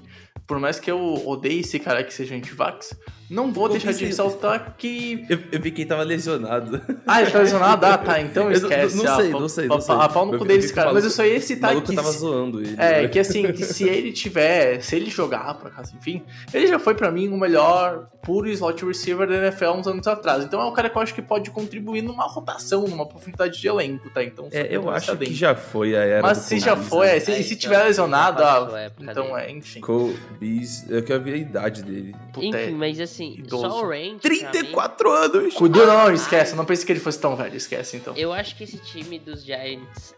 Por 0.48 0.60
mais 0.60 0.80
que 0.80 0.90
eu 0.90 1.28
odeie 1.28 1.60
esse 1.60 1.80
cara 1.80 2.04
que 2.04 2.14
seja 2.14 2.36
anti-vax, 2.36 2.98
não 3.30 3.52
vou 3.54 3.70
deixar 3.70 3.92
de 3.94 4.06
ressaltar 4.06 4.76
que. 4.78 5.26
Eu, 5.30 5.40
eu 5.52 5.62
vi 5.62 5.72
quem 5.72 5.86
tava 5.86 6.04
lesionado. 6.04 6.82
Ah, 7.06 7.22
ele 7.22 7.32
tá 7.32 7.40
lesionado? 7.40 7.86
Ah, 7.86 7.98
tá, 7.98 8.22
então 8.22 8.52
Eu 8.52 8.60
não- 8.62 8.70
esquece. 8.70 8.98
não 8.98 9.06
ah, 9.14 9.16
sei, 9.18 9.32
pau- 9.32 9.42
não 9.42 9.50
sei, 9.50 9.68
não 9.68 9.82
sei. 9.82 9.96
A 9.96 10.10
pau 10.10 10.26
no 10.26 10.38
cu 10.38 10.44
vi- 10.44 10.48
desse 10.50 10.62
vi 10.62 10.68
que 10.70 10.74
cara. 10.76 10.94
Mas 10.94 11.04
eu 11.04 11.10
só 11.12 11.24
ia 11.26 11.40
citar 11.42 11.80
que. 11.82 11.96
tava 11.96 12.12
se- 12.12 12.20
zoando 12.20 12.60
ele. 12.62 12.76
É, 12.78 13.04
né? 13.04 13.08
que 13.08 13.20
assim, 13.20 13.52
que 13.52 13.64
se 13.66 13.84
ele 13.88 14.12
tiver, 14.12 14.82
se 14.82 14.96
ele 14.96 15.10
jogar, 15.10 15.54
por 15.56 15.68
acaso, 15.68 15.94
enfim, 15.96 16.24
ele 16.54 16.68
já 16.68 16.80
foi 16.80 16.94
pra 16.96 17.12
mim 17.12 17.28
o 17.30 17.38
melhor 17.38 18.08
puro 18.22 18.50
slot 18.50 18.84
receiver 18.86 19.28
da 19.28 19.36
NFL 19.36 19.72
uns 19.72 19.88
anos 19.88 20.06
atrás. 20.08 20.44
Então 20.44 20.60
é 20.62 20.66
um 20.66 20.74
cara 20.74 20.90
que 20.90 20.98
eu 20.98 21.02
acho 21.02 21.14
que 21.14 21.22
pode 21.22 21.50
contribuir 21.52 22.02
numa 22.02 22.26
rotação, 22.28 22.84
numa 22.88 23.06
profundidade 23.08 23.60
de 23.60 23.68
elenco, 23.68 24.10
tá? 24.10 24.24
Então, 24.24 24.48
É, 24.52 24.68
eu 24.76 24.90
acho 24.90 25.16
que 25.18 25.34
já 25.34 25.56
foi 25.56 25.96
a 25.96 26.00
era 26.04 26.22
Mas 26.22 26.38
do 26.40 26.44
se 26.44 26.60
já 26.60 26.76
foi, 26.76 27.08
é, 27.08 27.20
se, 27.20 27.32
É, 27.32 27.40
e 27.40 27.44
se 27.44 27.54
então, 27.54 27.62
tiver 27.62 27.84
lesionado, 27.84 28.44
ah, 28.44 28.90
então 29.00 29.38
é, 29.38 29.50
enfim. 29.52 29.82
Cole 29.82 30.18
Beasley, 30.40 30.98
eu 30.98 31.04
quero 31.04 31.24
ver 31.24 31.34
a 31.34 31.38
idade 31.38 31.84
dele. 31.84 32.16
Puta, 32.34 32.46
Enfim, 32.48 32.58
é- 32.58 32.72
mas 32.72 33.00
assim, 33.00 33.19
idoso. 33.26 33.70
só 33.70 33.84
o 33.84 33.88
range. 33.90 34.20
pra 34.22 34.30
mim, 34.32 34.40
34 34.40 35.12
anos! 35.12 35.54
Cuidou, 35.54 35.86
não, 35.88 36.06
não, 36.06 36.12
esquece. 36.14 36.52
Eu 36.54 36.58
não 36.58 36.66
pensei 36.66 36.86
que 36.86 36.92
ele 36.92 37.00
fosse 37.00 37.20
tão 37.20 37.36
velho, 37.36 37.56
esquece 37.56 37.98
então. 37.98 38.16
Eu 38.16 38.32
acho 38.34 38.56
que 38.56 38.64
esse 38.64 38.78
time 38.78 39.20
dos 39.20 39.44
Giants. 39.44 40.16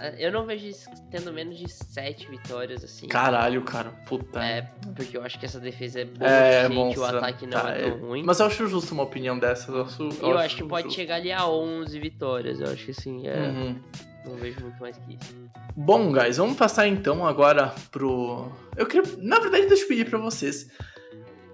ah, 0.00 0.08
Eu 0.18 0.32
não 0.32 0.44
vejo 0.46 0.70
tendo 1.10 1.32
menos 1.32 1.56
de 1.58 1.68
7 1.70 2.28
vitórias, 2.30 2.82
assim. 2.82 3.06
Caralho, 3.08 3.62
cara, 3.62 3.90
puta. 4.06 4.42
É, 4.44 4.62
porque 4.96 5.16
eu 5.16 5.22
acho 5.22 5.38
que 5.38 5.44
essa 5.46 5.60
defesa 5.60 6.00
é 6.00 6.04
boa 6.04 6.28
É, 6.30 6.66
o 6.68 6.72
monstro. 6.72 7.04
ataque 7.04 7.46
não 7.46 7.60
tá, 7.60 7.70
é 7.70 7.90
tão 7.90 7.98
ruim. 8.00 8.22
Mas 8.24 8.40
eu 8.40 8.46
acho 8.46 8.66
justo 8.66 8.92
uma 8.94 9.02
opinião 9.04 9.38
dessa. 9.38 9.70
Eu, 9.70 9.82
acho, 9.82 10.02
E 10.08 10.20
eu 10.22 10.38
acho 10.38 10.56
que 10.56 10.64
pode 10.64 10.84
justo. 10.88 10.96
chegar 11.00 11.16
ali 11.16 11.30
a 11.32 11.46
11 11.46 11.98
vitórias. 12.00 12.60
Eu 12.60 12.68
acho 12.70 12.84
que 12.84 12.90
assim, 12.92 13.26
é, 13.26 13.36
Uhum. 13.36 13.80
não 14.24 14.36
vejo 14.36 14.60
muito 14.60 14.80
mais 14.80 14.96
que 14.96 15.14
isso. 15.14 15.34
Bom, 15.74 16.12
guys, 16.12 16.36
vamos 16.36 16.56
passar 16.56 16.86
então 16.86 17.26
agora 17.26 17.74
pro. 17.90 18.50
Eu 18.76 18.86
queria. 18.86 19.10
Na 19.18 19.38
verdade, 19.38 19.66
deixa 19.66 19.84
eu 19.84 19.88
pedir 19.88 20.08
pra 20.08 20.18
vocês. 20.18 20.68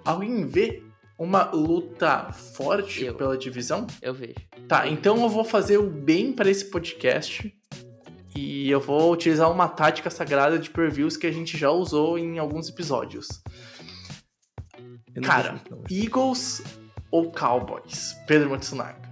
Alguém 0.04 0.46
vê 0.46 0.82
uma 1.18 1.50
luta 1.50 2.32
forte 2.32 3.04
Eu. 3.04 3.14
pela 3.14 3.37
divisão? 3.37 3.87
Eu 4.00 4.14
vejo. 4.14 4.34
Tá, 4.68 4.87
então 4.88 5.20
eu 5.22 5.28
vou 5.28 5.44
fazer 5.44 5.78
o 5.78 5.88
bem 5.90 6.32
para 6.32 6.50
esse 6.50 6.66
podcast. 6.70 7.52
E 8.37 8.70
eu 8.70 8.80
vou 8.80 9.12
utilizar 9.12 9.50
uma 9.50 9.66
tática 9.68 10.08
sagrada 10.11 10.58
de 10.58 10.70
previews 10.70 11.16
que 11.16 11.26
a 11.26 11.32
gente 11.32 11.56
já 11.58 11.70
usou 11.70 12.16
em 12.18 12.38
alguns 12.38 12.68
episódios. 12.68 13.26
Cara. 15.22 15.61
Eagles 15.90 16.62
ou 17.11 17.32
Cowboys? 17.32 18.14
Pedro 18.26 18.50
Matsunaga. 18.50 19.08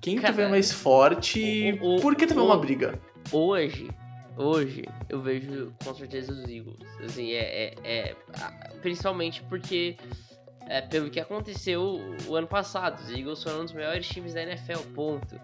Quem 0.00 0.16
Cara, 0.16 0.32
tu 0.32 0.36
vê 0.36 0.48
mais 0.48 0.72
forte? 0.72 1.78
o- 1.80 1.96
o- 1.96 2.00
Por 2.00 2.14
que 2.16 2.26
tu 2.26 2.34
vê 2.34 2.40
o- 2.40 2.44
uma 2.44 2.56
briga? 2.58 2.98
Hoje, 3.32 3.88
hoje, 4.36 4.84
eu 5.08 5.20
vejo 5.20 5.72
com 5.84 5.94
certeza 5.94 6.32
os 6.32 6.48
Eagles. 6.48 6.78
Assim, 7.04 7.30
é, 7.32 7.74
é- 7.74 7.74
é- 7.84 8.14
principalmente 8.80 9.42
porque 9.44 9.96
é, 10.66 10.80
pelo 10.80 11.10
que 11.10 11.18
aconteceu 11.18 12.00
o 12.28 12.36
ano 12.36 12.46
passado, 12.46 13.00
os 13.00 13.10
Eagles 13.10 13.42
foram 13.42 13.60
um 13.62 13.64
dos 13.64 13.72
melhores 13.72 14.06
times 14.08 14.34
da 14.34 14.42
NFL, 14.42 14.80
ponto. 14.94 15.40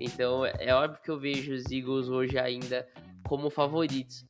Então 0.00 0.44
é, 0.44 0.74
óbvio 0.74 1.00
que 1.02 1.10
eu 1.10 1.18
vejo 1.18 1.52
os 1.54 1.70
Eagles 1.70 2.08
hoje 2.08 2.38
ainda 2.38 2.86
como 3.28 3.48
favoritos. 3.50 4.24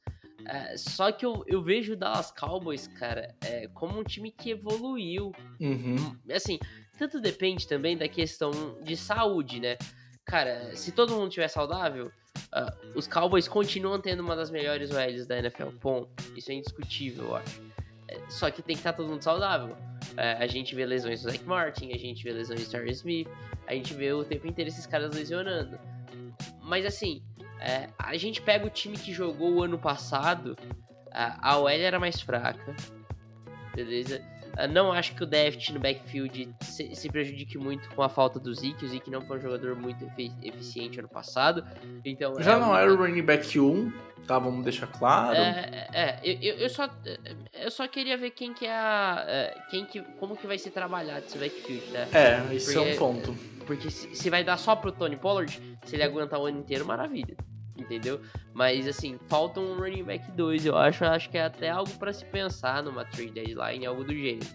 É, 0.46 0.76
só 0.76 1.10
que 1.10 1.24
eu, 1.24 1.42
eu 1.46 1.62
vejo 1.62 1.94
o 1.94 1.96
Dallas 1.96 2.30
Cowboys, 2.30 2.86
cara, 2.86 3.34
é, 3.42 3.66
como 3.68 3.98
um 3.98 4.04
time 4.04 4.30
que 4.30 4.50
evoluiu 4.50 5.32
Uhum. 5.58 6.14
assim, 6.30 6.58
tanto 6.98 7.18
depende 7.18 7.66
também 7.66 7.96
da 7.96 8.06
questão 8.08 8.50
de 8.82 8.94
saúde, 8.94 9.58
né? 9.58 9.78
Cara, 10.26 10.76
se 10.76 10.92
todo 10.92 11.14
mundo 11.14 11.28
estiver 11.28 11.48
saudável, 11.48 12.12
ah, 12.53 12.73
os 12.94 13.07
Cowboys 13.07 13.49
continuam 13.49 14.01
tendo 14.01 14.20
uma 14.20 14.37
das 14.37 14.51
melhores 14.51 14.90
OLs 14.90 15.27
da 15.27 15.38
NFL, 15.38 15.70
ponto. 15.81 16.09
Isso 16.37 16.51
é 16.51 16.55
indiscutível, 16.55 17.25
eu 17.25 17.37
acho. 17.37 17.62
É, 18.09 18.20
só 18.29 18.51
que 18.51 18.62
tem 18.62 18.77
que 18.77 18.81
estar 18.81 18.92
todo 18.92 19.09
mundo 19.09 19.23
saudável. 19.23 19.77
É, 20.16 20.33
a 20.35 20.47
gente 20.47 20.75
vê 20.75 20.87
lesões 20.87 21.23
do 21.23 21.31
Zach 21.31 21.44
Martin, 21.44 21.92
a 21.92 21.99
gente 21.99 22.23
vê 22.23 22.33
lesões 22.33 22.64
do 22.66 22.70
Terry 22.70 22.92
Smith, 22.92 23.29
a 23.66 23.75
gente 23.75 23.94
vê 23.94 24.12
o 24.12 24.25
tempo 24.25 24.47
inteiro 24.47 24.68
esses 24.68 24.87
caras 24.87 25.14
lesionando. 25.14 25.79
Mas 26.62 26.87
assim, 26.87 27.23
é, 27.61 27.88
a 27.99 28.16
gente 28.16 28.40
pega 28.40 28.66
o 28.66 28.70
time 28.70 28.97
que 28.97 29.12
jogou 29.12 29.55
o 29.55 29.62
ano 29.62 29.79
passado, 29.79 30.57
a 31.11 31.59
OL 31.59 31.68
era 31.68 31.99
mais 31.99 32.20
fraca, 32.20 32.75
beleza? 33.75 34.20
Não 34.72 34.92
acho 34.92 35.14
que 35.14 35.22
o 35.22 35.26
Deft 35.26 35.72
no 35.72 35.80
backfield 35.80 36.54
se, 36.62 36.94
se 36.94 37.08
prejudique 37.08 37.58
muito 37.58 37.88
com 37.90 38.02
a 38.02 38.08
falta 38.08 38.38
do 38.38 38.54
Zeke. 38.54 38.84
O 38.84 38.88
Zeke 38.88 39.10
não 39.10 39.20
foi 39.22 39.38
um 39.38 39.40
jogador 39.40 39.74
muito 39.76 40.04
efi- 40.04 40.32
eficiente 40.42 40.98
ano 40.98 41.08
passado. 41.08 41.64
Então 42.04 42.34
Já 42.40 42.54
é 42.54 42.58
não 42.60 42.70
um- 42.72 42.76
era 42.76 42.92
o 42.92 42.96
running 42.96 43.22
back 43.22 43.58
1, 43.58 43.92
tá? 44.26 44.38
Vamos 44.38 44.62
deixar 44.64 44.86
claro. 44.86 45.36
É, 45.36 45.88
é, 45.92 46.20
eu, 46.22 46.38
eu- 46.40 46.56
eu 46.60 46.70
só 46.70 46.88
eu 47.52 47.70
só 47.70 47.86
queria 47.88 48.16
ver 48.16 48.30
quem 48.30 48.52
que 48.54 48.66
é 48.66 48.72
a 48.74 49.24
é, 49.26 49.54
quem 49.70 49.84
que 49.84 50.00
como 50.20 50.36
que 50.36 50.46
vai 50.46 50.58
ser 50.58 50.70
trabalhado 50.70 51.24
esse 51.26 51.36
backfield, 51.38 51.86
né? 51.90 52.08
É, 52.12 52.54
isso 52.54 52.78
é 52.78 52.80
um 52.80 52.96
ponto. 52.96 53.36
Porque 53.66 53.90
se, 53.90 54.14
se 54.14 54.28
vai 54.28 54.44
dar 54.44 54.59
só 54.59 54.76
pro 54.76 54.92
Tony 54.92 55.16
Pollard, 55.16 55.59
se 55.86 55.96
ele 55.96 56.02
aguentar 56.02 56.38
o 56.38 56.44
ano 56.46 56.59
inteiro, 56.59 56.84
maravilha. 56.84 57.34
Entendeu? 57.77 58.20
Mas 58.53 58.87
assim, 58.87 59.18
falta 59.29 59.59
um 59.61 59.77
running 59.77 60.05
back 60.05 60.31
2, 60.33 60.64
eu 60.66 60.77
acho, 60.77 61.05
acho 61.05 61.29
que 61.29 61.37
é 61.37 61.45
até 61.45 61.70
algo 61.70 61.91
pra 61.99 62.12
se 62.12 62.25
pensar 62.25 62.83
numa 62.83 63.05
trade 63.05 63.33
deadline, 63.33 63.85
algo 63.85 64.05
do 64.05 64.14
gênero. 64.14 64.47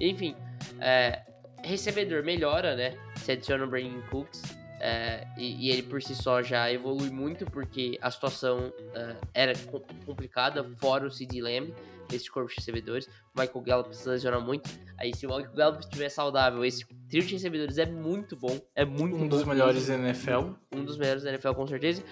Enfim, 0.00 0.34
é, 0.80 1.22
recebedor 1.62 2.24
melhora, 2.24 2.74
né? 2.74 2.96
Se 3.16 3.32
adiciona 3.32 3.64
o 3.64 3.68
Brandon 3.68 4.02
Cooks. 4.10 4.42
É, 4.78 5.26
e, 5.38 5.66
e 5.68 5.70
ele 5.70 5.82
por 5.84 6.02
si 6.02 6.14
só 6.14 6.42
já 6.42 6.70
evolui 6.70 7.08
muito 7.08 7.46
porque 7.46 7.98
a 8.02 8.10
situação 8.10 8.70
é, 8.94 9.16
era 9.32 9.52
co- 9.70 9.82
complicada, 10.04 10.62
fora 10.78 11.06
o 11.06 11.10
CD 11.10 11.40
Lamb, 11.40 11.72
esse 12.12 12.30
corpo 12.30 12.50
de 12.50 12.56
recebedores. 12.56 13.06
O 13.34 13.40
Michael 13.40 13.60
Gallup 13.62 13.96
se 13.96 14.06
lesiona 14.06 14.38
muito. 14.38 14.68
Aí 14.98 15.14
se 15.16 15.24
o 15.26 15.30
Michael 15.34 15.54
Gallup 15.54 15.80
estiver 15.82 16.10
saudável, 16.10 16.62
esse 16.62 16.84
trio 17.08 17.22
de 17.22 17.32
recebedores 17.32 17.78
é 17.78 17.86
muito 17.86 18.36
bom. 18.36 18.60
É 18.74 18.84
muito 18.84 19.16
Um 19.16 19.20
bom 19.20 19.28
dos 19.28 19.44
melhores 19.44 19.88
mesmo. 19.88 20.02
da 20.02 20.08
NFL. 20.10 20.50
Um 20.74 20.84
dos 20.84 20.98
melhores 20.98 21.22
da 21.22 21.30
NFL, 21.30 21.52
com 21.54 21.66
certeza. 21.66 22.02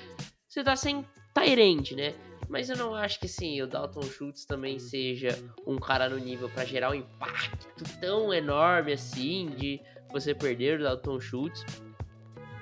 Você 0.55 0.63
tá 0.63 0.77
sem 0.77 1.05
Tyrande, 1.35 1.97
né? 1.97 2.15
Mas 2.49 2.71
eu 2.71 2.77
não 2.77 2.95
acho 2.95 3.19
que 3.19 3.27
assim, 3.27 3.61
o 3.61 3.67
Dalton 3.67 4.03
Schultz 4.03 4.45
também 4.45 4.79
seja 4.79 5.37
um 5.67 5.79
cara 5.79 6.09
no 6.09 6.17
nível 6.17 6.49
pra 6.49 6.65
gerar 6.65 6.93
um 6.93 6.95
impacto 6.95 7.83
tão 8.01 8.33
enorme 8.33 8.93
assim 8.93 9.47
de 9.47 9.81
você 10.13 10.33
perder 10.33 10.79
o 10.79 10.85
Dalton 10.85 11.19
Schultz. 11.19 11.67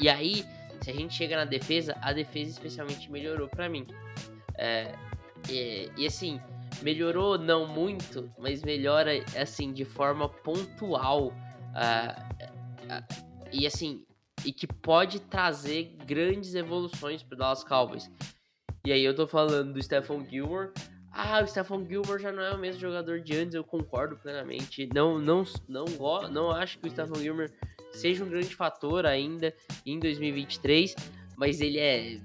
E 0.01 0.09
aí, 0.09 0.43
se 0.81 0.91
a 0.91 0.95
gente 0.95 1.13
chega 1.13 1.37
na 1.37 1.45
defesa, 1.45 1.95
a 2.01 2.15
defesa 2.15 2.53
especialmente 2.53 3.13
melhorou 3.13 3.47
pra 3.47 3.69
mim. 3.69 3.87
É, 4.57 4.95
e, 5.51 5.91
e 5.95 6.07
assim, 6.07 6.41
melhorou 6.81 7.37
não 7.37 7.67
muito, 7.67 8.33
mas 8.39 8.63
melhora 8.63 9.23
assim 9.39 9.71
de 9.71 9.85
forma 9.85 10.31
pontual. 10.31 11.31
ah, 11.75 12.27
ah, 12.89 13.05
e 13.53 13.67
assim, 13.67 14.03
e 14.45 14.53
que 14.53 14.67
pode 14.67 15.21
trazer 15.21 15.97
grandes 16.07 16.55
evoluções 16.55 17.23
pro 17.23 17.37
Dallas 17.37 17.63
Cowboys. 17.65 18.11
E 18.85 18.93
aí 18.93 19.05
eu 19.05 19.15
tô 19.15 19.27
falando 19.27 19.73
do 19.73 19.83
Stephon 19.83 20.25
Gilmore. 20.29 20.71
Ah, 21.13 21.41
o 21.43 21.47
Stephon 21.47 21.87
Gilmore 21.87 22.21
já 22.21 22.33
não 22.33 22.43
é 22.43 22.53
o 22.55 22.59
mesmo 22.59 22.81
jogador 22.81 23.21
de 23.21 23.37
antes, 23.37 23.55
eu 23.55 23.63
concordo 23.63 24.17
plenamente. 24.17 24.89
Não, 24.95 25.19
não, 25.19 25.45
não, 25.69 25.85
go- 25.85 26.29
não 26.29 26.51
acho 26.51 26.79
que 26.79 26.89
o 26.89 26.91
Stephon 26.91 27.17
Gilmore 27.17 27.53
seja 27.93 28.25
um 28.25 28.29
grande 28.29 28.55
fator 28.57 29.05
ainda 29.07 29.55
em 29.85 29.99
2023, 29.99 30.95
mas 31.37 31.61
ele 31.61 31.79
é 31.79 32.19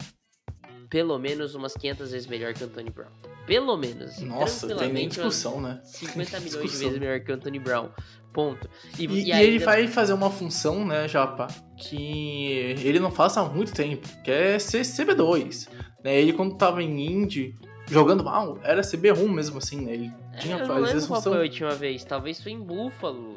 pelo 0.90 1.18
menos 1.20 1.56
umas 1.56 1.74
500 1.74 2.12
vezes 2.12 2.28
melhor 2.28 2.54
que 2.54 2.64
o 2.64 2.68
Anthony 2.68 2.90
Brown. 2.90 3.10
Pelo 3.46 3.78
menos. 3.78 4.20
Nossa, 4.20 4.68
tem 4.76 4.92
nem 4.92 5.08
discussão, 5.08 5.62
né? 5.62 5.80
50 5.84 6.40
milhões 6.42 6.72
de 6.72 6.78
vezes 6.78 7.00
melhor 7.00 7.20
que 7.22 7.32
o 7.32 7.36
Anthony 7.36 7.60
Brown. 7.60 7.90
Ponto. 8.34 8.70
E, 9.00 9.06
e 9.06 9.32
ainda- 9.32 9.44
ele 9.44 9.60
vai 9.60 9.88
fazer 9.88 10.14
uma 10.14 10.30
função, 10.30 10.86
né, 10.86 11.08
Japa, 11.08 11.48
que 11.78 12.76
ele 12.84 13.00
não 13.00 13.10
faz 13.10 13.36
há 13.38 13.44
muito 13.46 13.74
tempo, 13.74 14.08
que 14.24 14.30
é 14.30 14.60
ser 14.60 14.82
CB2. 14.82 15.68
Né? 16.04 16.20
Ele, 16.22 16.34
quando 16.34 16.56
tava 16.56 16.84
em 16.84 17.06
Indy, 17.06 17.56
jogando 17.88 18.24
mal, 18.24 18.60
era 18.64 18.82
CB1 18.82 19.28
mesmo, 19.30 19.58
assim, 19.58 19.82
né? 19.82 19.94
Ele 19.94 20.12
tinha 20.40 20.58
É, 20.58 20.62
eu 20.62 20.68
não 20.68 20.76
lembro 20.76 20.98
essa 20.98 21.08
qual 21.08 21.18
função. 21.20 21.34
foi 21.34 21.42
a 21.42 21.44
última 21.46 21.72
vez. 21.72 22.04
Talvez 22.04 22.42
foi 22.42 22.52
em 22.52 22.60
Buffalo. 22.60 23.37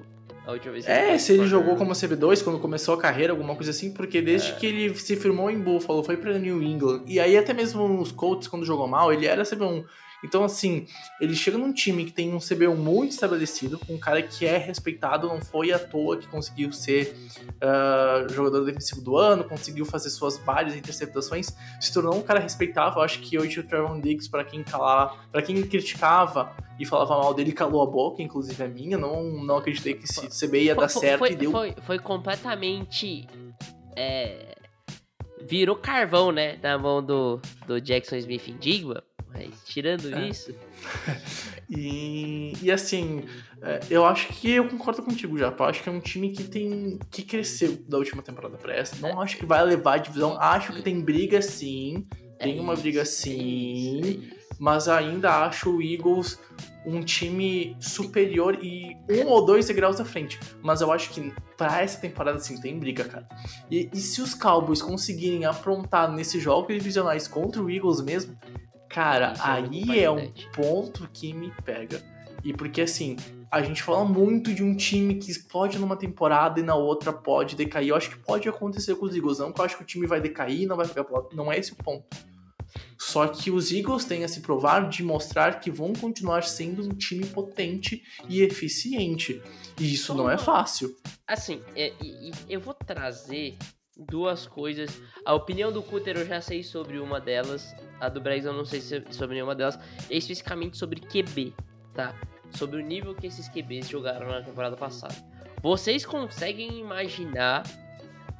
A 0.50 0.54
última 0.54 0.72
vez 0.72 0.86
É, 0.88 1.16
se 1.16 1.32
ele 1.32 1.46
jogou 1.46 1.76
como 1.76 1.92
CB2 1.92 2.42
quando 2.42 2.58
começou 2.58 2.94
a 2.94 2.98
carreira, 2.98 3.32
alguma 3.32 3.54
coisa 3.54 3.70
assim, 3.70 3.92
porque 3.92 4.18
É. 4.18 4.22
desde 4.22 4.52
que 4.54 4.66
ele 4.66 4.94
se 4.96 5.14
firmou 5.14 5.48
em 5.50 5.60
Buffalo, 5.60 6.02
foi 6.02 6.16
pra 6.16 6.36
New 6.38 6.60
England, 6.62 7.04
e 7.06 7.20
aí 7.20 7.38
até 7.38 7.54
mesmo 7.54 7.86
nos 7.88 8.10
Colts, 8.10 8.48
quando 8.48 8.64
jogou 8.66 8.88
mal, 8.88 9.12
ele 9.12 9.26
era 9.26 9.44
CB1. 9.44 9.84
Então, 10.22 10.44
assim, 10.44 10.86
ele 11.20 11.34
chega 11.34 11.56
num 11.56 11.72
time 11.72 12.04
que 12.04 12.12
tem 12.12 12.32
um 12.34 12.38
CB1 12.38 12.76
muito 12.76 13.12
estabelecido, 13.12 13.80
um 13.88 13.98
cara 13.98 14.22
que 14.22 14.44
é 14.44 14.58
respeitado, 14.58 15.28
não 15.28 15.40
foi 15.40 15.72
à 15.72 15.78
toa 15.78 16.18
que 16.18 16.26
conseguiu 16.28 16.72
ser 16.72 17.16
ah, 17.60 18.26
jogador 18.30 18.64
defensivo 18.64 19.00
do 19.00 19.16
ano, 19.16 19.44
conseguiu 19.44 19.84
fazer 19.84 20.10
suas 20.10 20.36
várias 20.38 20.76
interceptações, 20.76 21.54
se 21.80 21.92
tornou 21.92 22.14
um 22.16 22.22
cara 22.22 22.40
respeitável. 22.40 23.02
Acho 23.02 23.20
que 23.20 23.38
hoje 23.38 23.60
o 23.60 23.62
Trevor 23.66 24.00
Diggs, 24.00 24.28
pra 24.30 24.44
quem 24.44 24.62
calar, 24.62 25.28
para 25.30 25.42
quem 25.42 25.60
criticava 25.62 26.54
e 26.78 26.84
falava 26.86 27.18
mal 27.18 27.34
dele, 27.34 27.52
calou 27.52 27.82
a 27.82 27.86
boca, 27.86 28.22
inclusive 28.22 28.62
a 28.62 28.68
minha. 28.68 28.96
Não, 28.96 29.22
não 29.44 29.56
acreditei 29.56 29.94
que 29.94 30.04
esse 30.04 30.28
CB 30.28 30.64
ia 30.64 30.74
Foi- 30.74 30.84
dar 30.84 30.88
foi- 30.88 31.00
certo 31.00 31.18
foi, 31.18 31.32
e 31.32 31.34
deu 31.36 31.50
Foi, 31.50 31.74
foi 31.82 31.98
completamente. 31.98 33.26
É, 33.96 34.54
virou 35.40 35.76
carvão, 35.76 36.30
né? 36.30 36.58
Na 36.62 36.78
mão 36.78 37.02
do, 37.04 37.40
do 37.66 37.80
Jackson 37.80 38.16
Smith 38.16 38.48
Indigma. 38.48 39.02
Mas 39.32 39.50
tirando 39.64 40.12
É. 40.14 40.28
isso. 40.28 40.54
E, 41.72 42.52
e 42.60 42.70
assim, 42.72 43.22
é, 43.62 43.78
eu 43.88 44.04
acho 44.04 44.26
que 44.32 44.50
eu 44.50 44.68
concordo 44.68 45.04
contigo. 45.04 45.38
Eu 45.38 45.54
acho 45.66 45.82
que 45.84 45.88
é 45.88 45.92
um 45.92 46.00
time 46.00 46.30
que 46.30 46.42
tem. 46.42 46.98
que 47.12 47.22
cresceu 47.22 47.76
da 47.88 47.96
última 47.96 48.22
temporada 48.22 48.56
pra 48.56 48.74
essa. 48.74 48.96
Não 48.96 49.20
acho 49.20 49.36
que 49.36 49.46
vai 49.46 49.64
levar 49.64 49.94
a 49.94 49.98
divisão. 49.98 50.36
Acho 50.40 50.72
que 50.72 50.82
tem 50.82 51.00
briga 51.00 51.40
sim. 51.40 52.08
Tem 52.40 52.58
é 52.58 52.60
uma 52.60 52.74
briga 52.74 53.02
é 53.02 53.04
sim. 53.04 54.28
é. 54.32 54.40
Mas 54.58 54.88
ainda 54.88 55.46
acho 55.46 55.76
o 55.76 55.80
Eagles 55.80 56.40
um 56.84 57.02
time 57.02 57.76
superior 57.78 58.58
e 58.62 58.96
um 59.08 59.26
ou 59.26 59.44
dois 59.44 59.66
degraus 59.66 60.00
à 60.00 60.04
frente. 60.04 60.40
Mas 60.62 60.80
eu 60.80 60.90
acho 60.90 61.10
que 61.10 61.32
pra 61.56 61.80
essa 61.80 62.00
temporada, 62.00 62.38
sim, 62.40 62.60
tem 62.60 62.78
briga, 62.78 63.04
cara. 63.04 63.28
E, 63.70 63.88
e 63.92 63.98
se 63.98 64.20
os 64.20 64.34
Cowboys 64.34 64.82
conseguirem 64.82 65.44
aprontar 65.44 66.10
nesses 66.10 66.42
jogos 66.42 66.74
divisionais 66.74 67.28
contra 67.28 67.62
o 67.62 67.70
Eagles 67.70 68.00
mesmo, 68.00 68.36
cara, 68.90 69.32
Isso 69.32 69.42
é 69.42 69.50
aí 69.50 70.04
é 70.04 70.10
um 70.10 70.30
ponto 70.52 71.08
que 71.12 71.32
me 71.32 71.50
pega. 71.64 72.02
E 72.44 72.52
porque 72.52 72.82
assim, 72.82 73.16
a 73.50 73.62
gente 73.62 73.82
fala 73.82 74.04
muito 74.04 74.52
de 74.52 74.62
um 74.62 74.76
time 74.76 75.14
que 75.14 75.30
explode 75.30 75.78
numa 75.78 75.96
temporada 75.96 76.60
e 76.60 76.62
na 76.62 76.74
outra 76.74 77.12
pode 77.12 77.56
decair. 77.56 77.88
Eu 77.88 77.96
acho 77.96 78.10
que 78.10 78.18
pode 78.18 78.48
acontecer 78.48 78.94
com 78.96 79.06
os 79.06 79.14
Eagles, 79.14 79.38
não 79.38 79.52
que 79.52 79.60
eu 79.60 79.64
acho 79.64 79.76
que 79.76 79.82
o 79.82 79.86
time 79.86 80.06
vai 80.06 80.20
decair 80.20 80.62
e 80.62 80.66
não 80.66 80.76
vai 80.76 80.86
ficar 80.86 81.04
pro 81.04 81.14
lado. 81.14 81.28
Não 81.32 81.52
é 81.52 81.58
esse 81.58 81.72
o 81.72 81.76
ponto. 81.76 82.04
Só 82.98 83.26
que 83.26 83.50
os 83.50 83.72
Eagles 83.72 84.04
têm 84.04 84.24
a 84.24 84.28
se 84.28 84.40
provar 84.40 84.88
de 84.88 85.02
mostrar 85.02 85.58
que 85.58 85.70
vão 85.70 85.92
continuar 85.92 86.44
sendo 86.44 86.84
um 86.84 86.90
time 86.90 87.26
potente 87.26 88.02
e 88.28 88.42
eficiente. 88.42 89.42
E 89.78 89.92
isso 89.92 90.14
não 90.14 90.30
é 90.30 90.38
fácil. 90.38 90.94
Assim, 91.26 91.60
é, 91.74 91.92
eu 92.48 92.60
vou 92.60 92.74
trazer 92.74 93.56
duas 94.08 94.46
coisas. 94.46 95.00
A 95.24 95.34
opinião 95.34 95.70
do 95.72 95.82
Cutter 95.82 96.16
eu 96.16 96.26
já 96.26 96.40
sei 96.40 96.62
sobre 96.62 96.98
uma 96.98 97.20
delas. 97.20 97.74
A 98.00 98.08
do 98.08 98.20
Bregs 98.20 98.46
eu 98.46 98.52
não 98.52 98.64
sei 98.64 98.80
se- 98.80 99.04
sobre 99.10 99.34
nenhuma 99.34 99.54
delas. 99.54 99.78
Especificamente 100.10 100.76
sobre 100.76 101.00
QB, 101.00 101.52
tá? 101.94 102.14
Sobre 102.50 102.80
o 102.80 102.84
nível 102.84 103.14
que 103.14 103.26
esses 103.26 103.48
QBs 103.48 103.88
jogaram 103.88 104.28
na 104.28 104.42
temporada 104.42 104.76
passada. 104.76 105.14
Vocês 105.62 106.06
conseguem 106.06 106.78
imaginar 106.80 107.62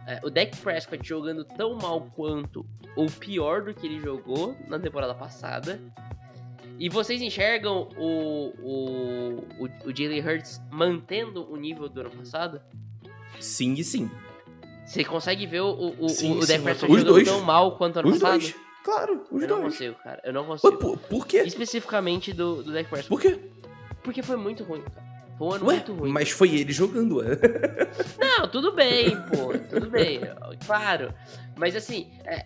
é, 0.07 0.19
o 0.25 0.31
Dak 0.31 0.57
Prescott 0.57 1.07
jogando 1.07 1.45
tão 1.45 1.75
mal 1.77 2.01
quanto 2.17 2.65
ou 2.97 3.07
pior 3.07 3.63
do 3.63 3.75
que 3.75 3.87
ele 3.87 4.01
jogou 4.01 4.57
na 4.67 4.79
temporada 4.79 5.15
passada? 5.15 5.79
E 6.79 6.89
vocês 6.89 7.21
enxergam 7.21 7.91
o, 7.99 8.55
o, 8.63 9.65
o, 9.65 9.89
o 9.91 9.95
Jalen 9.95 10.21
Hurts 10.27 10.61
mantendo 10.71 11.47
o 11.53 11.57
nível 11.57 11.91
do 11.91 12.01
ano 12.01 12.11
passado? 12.11 12.61
Sim 13.39 13.75
e 13.75 13.85
sim. 13.85 14.11
Você 14.91 15.05
consegue 15.05 15.47
ver 15.47 15.61
o, 15.61 15.95
o, 16.01 16.09
Sim, 16.09 16.37
o 16.37 16.43
sim, 16.43 16.47
Dak 16.49 16.59
eu 16.59 16.63
Prescott 16.65 16.91
jogando 16.93 17.07
dois. 17.07 17.29
tão 17.29 17.41
mal 17.43 17.77
quanto 17.77 18.01
ano 18.01 18.09
Os 18.09 18.19
passado? 18.19 18.41
dois. 18.41 18.55
Claro, 18.83 19.25
os 19.31 19.43
Eu 19.43 19.49
não 19.49 19.61
dois. 19.61 19.73
consigo, 19.75 19.95
cara. 20.03 20.21
Eu 20.25 20.33
não 20.33 20.47
Mas 20.49 20.61
consigo. 20.61 20.81
por, 20.83 20.99
por 20.99 21.27
quê? 21.29 21.39
Especificamente 21.47 22.33
do, 22.33 22.63
do 22.63 22.73
Dak 22.73 22.89
Prescott. 22.91 23.09
Por 23.09 23.21
quê? 23.21 23.39
Porque 24.03 24.21
foi 24.23 24.37
muito 24.37 24.65
ruim, 24.65 24.83
cara. 24.83 25.09
Foi 25.39 25.47
um 25.47 25.53
ano 25.53 25.67
Ué, 25.67 25.75
muito 25.77 25.93
ruim. 25.95 26.11
mas 26.11 26.31
foi 26.31 26.57
ele 26.57 26.73
jogando, 26.73 27.19
ué. 27.19 27.27
Não, 28.19 28.49
tudo 28.49 28.73
bem, 28.73 29.11
pô. 29.29 29.57
Tudo 29.71 29.89
bem. 29.89 30.21
Claro. 30.67 31.15
Mas 31.57 31.77
assim, 31.77 32.09
é- 32.25 32.45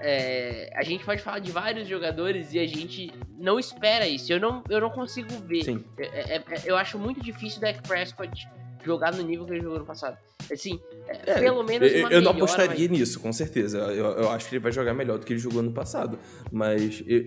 é, 0.00 0.70
a 0.74 0.82
gente 0.82 1.04
pode 1.04 1.20
falar 1.22 1.40
de 1.40 1.52
vários 1.52 1.86
jogadores 1.86 2.54
e 2.54 2.58
a 2.58 2.66
gente 2.66 3.12
não 3.38 3.58
espera 3.58 4.08
isso. 4.08 4.32
Eu 4.32 4.40
não, 4.40 4.64
eu 4.70 4.80
não 4.80 4.88
consigo 4.90 5.28
ver. 5.46 5.62
Sim. 5.64 5.84
É- 5.98 6.36
é- 6.36 6.36
é- 6.36 6.44
eu 6.64 6.76
acho 6.76 6.98
muito 6.98 7.20
difícil 7.20 7.58
o 7.58 7.60
Dak 7.60 7.82
Prescott 7.86 8.48
jogar 8.84 9.14
no 9.14 9.22
nível 9.22 9.44
que 9.46 9.52
ele 9.52 9.62
jogou 9.62 9.78
no 9.78 9.84
passado. 9.86 10.16
Assim, 10.50 10.80
é, 11.06 11.30
É, 11.30 11.40
pelo 11.40 11.62
menos 11.62 11.90
eu, 11.90 12.10
eu 12.10 12.20
não 12.22 12.32
apostaria 12.32 12.88
mas- 12.88 12.98
nisso, 12.98 13.20
com 13.20 13.32
certeza. 13.32 13.78
Eu, 13.78 14.06
eu 14.06 14.30
acho 14.30 14.48
que 14.48 14.54
ele 14.56 14.62
vai 14.62 14.72
jogar 14.72 14.92
melhor 14.94 15.18
do 15.18 15.26
que 15.26 15.32
ele 15.32 15.40
jogou 15.40 15.62
no 15.62 15.72
passado. 15.72 16.18
Mas, 16.50 17.02
eu- 17.06 17.24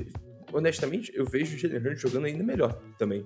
honestamente, 0.53 1.11
eu 1.15 1.25
vejo 1.25 1.55
o 1.55 1.59
Jalen 1.59 1.77
Hurts 1.79 2.01
jogando 2.01 2.25
ainda 2.25 2.43
melhor 2.43 2.73
também. 2.97 3.23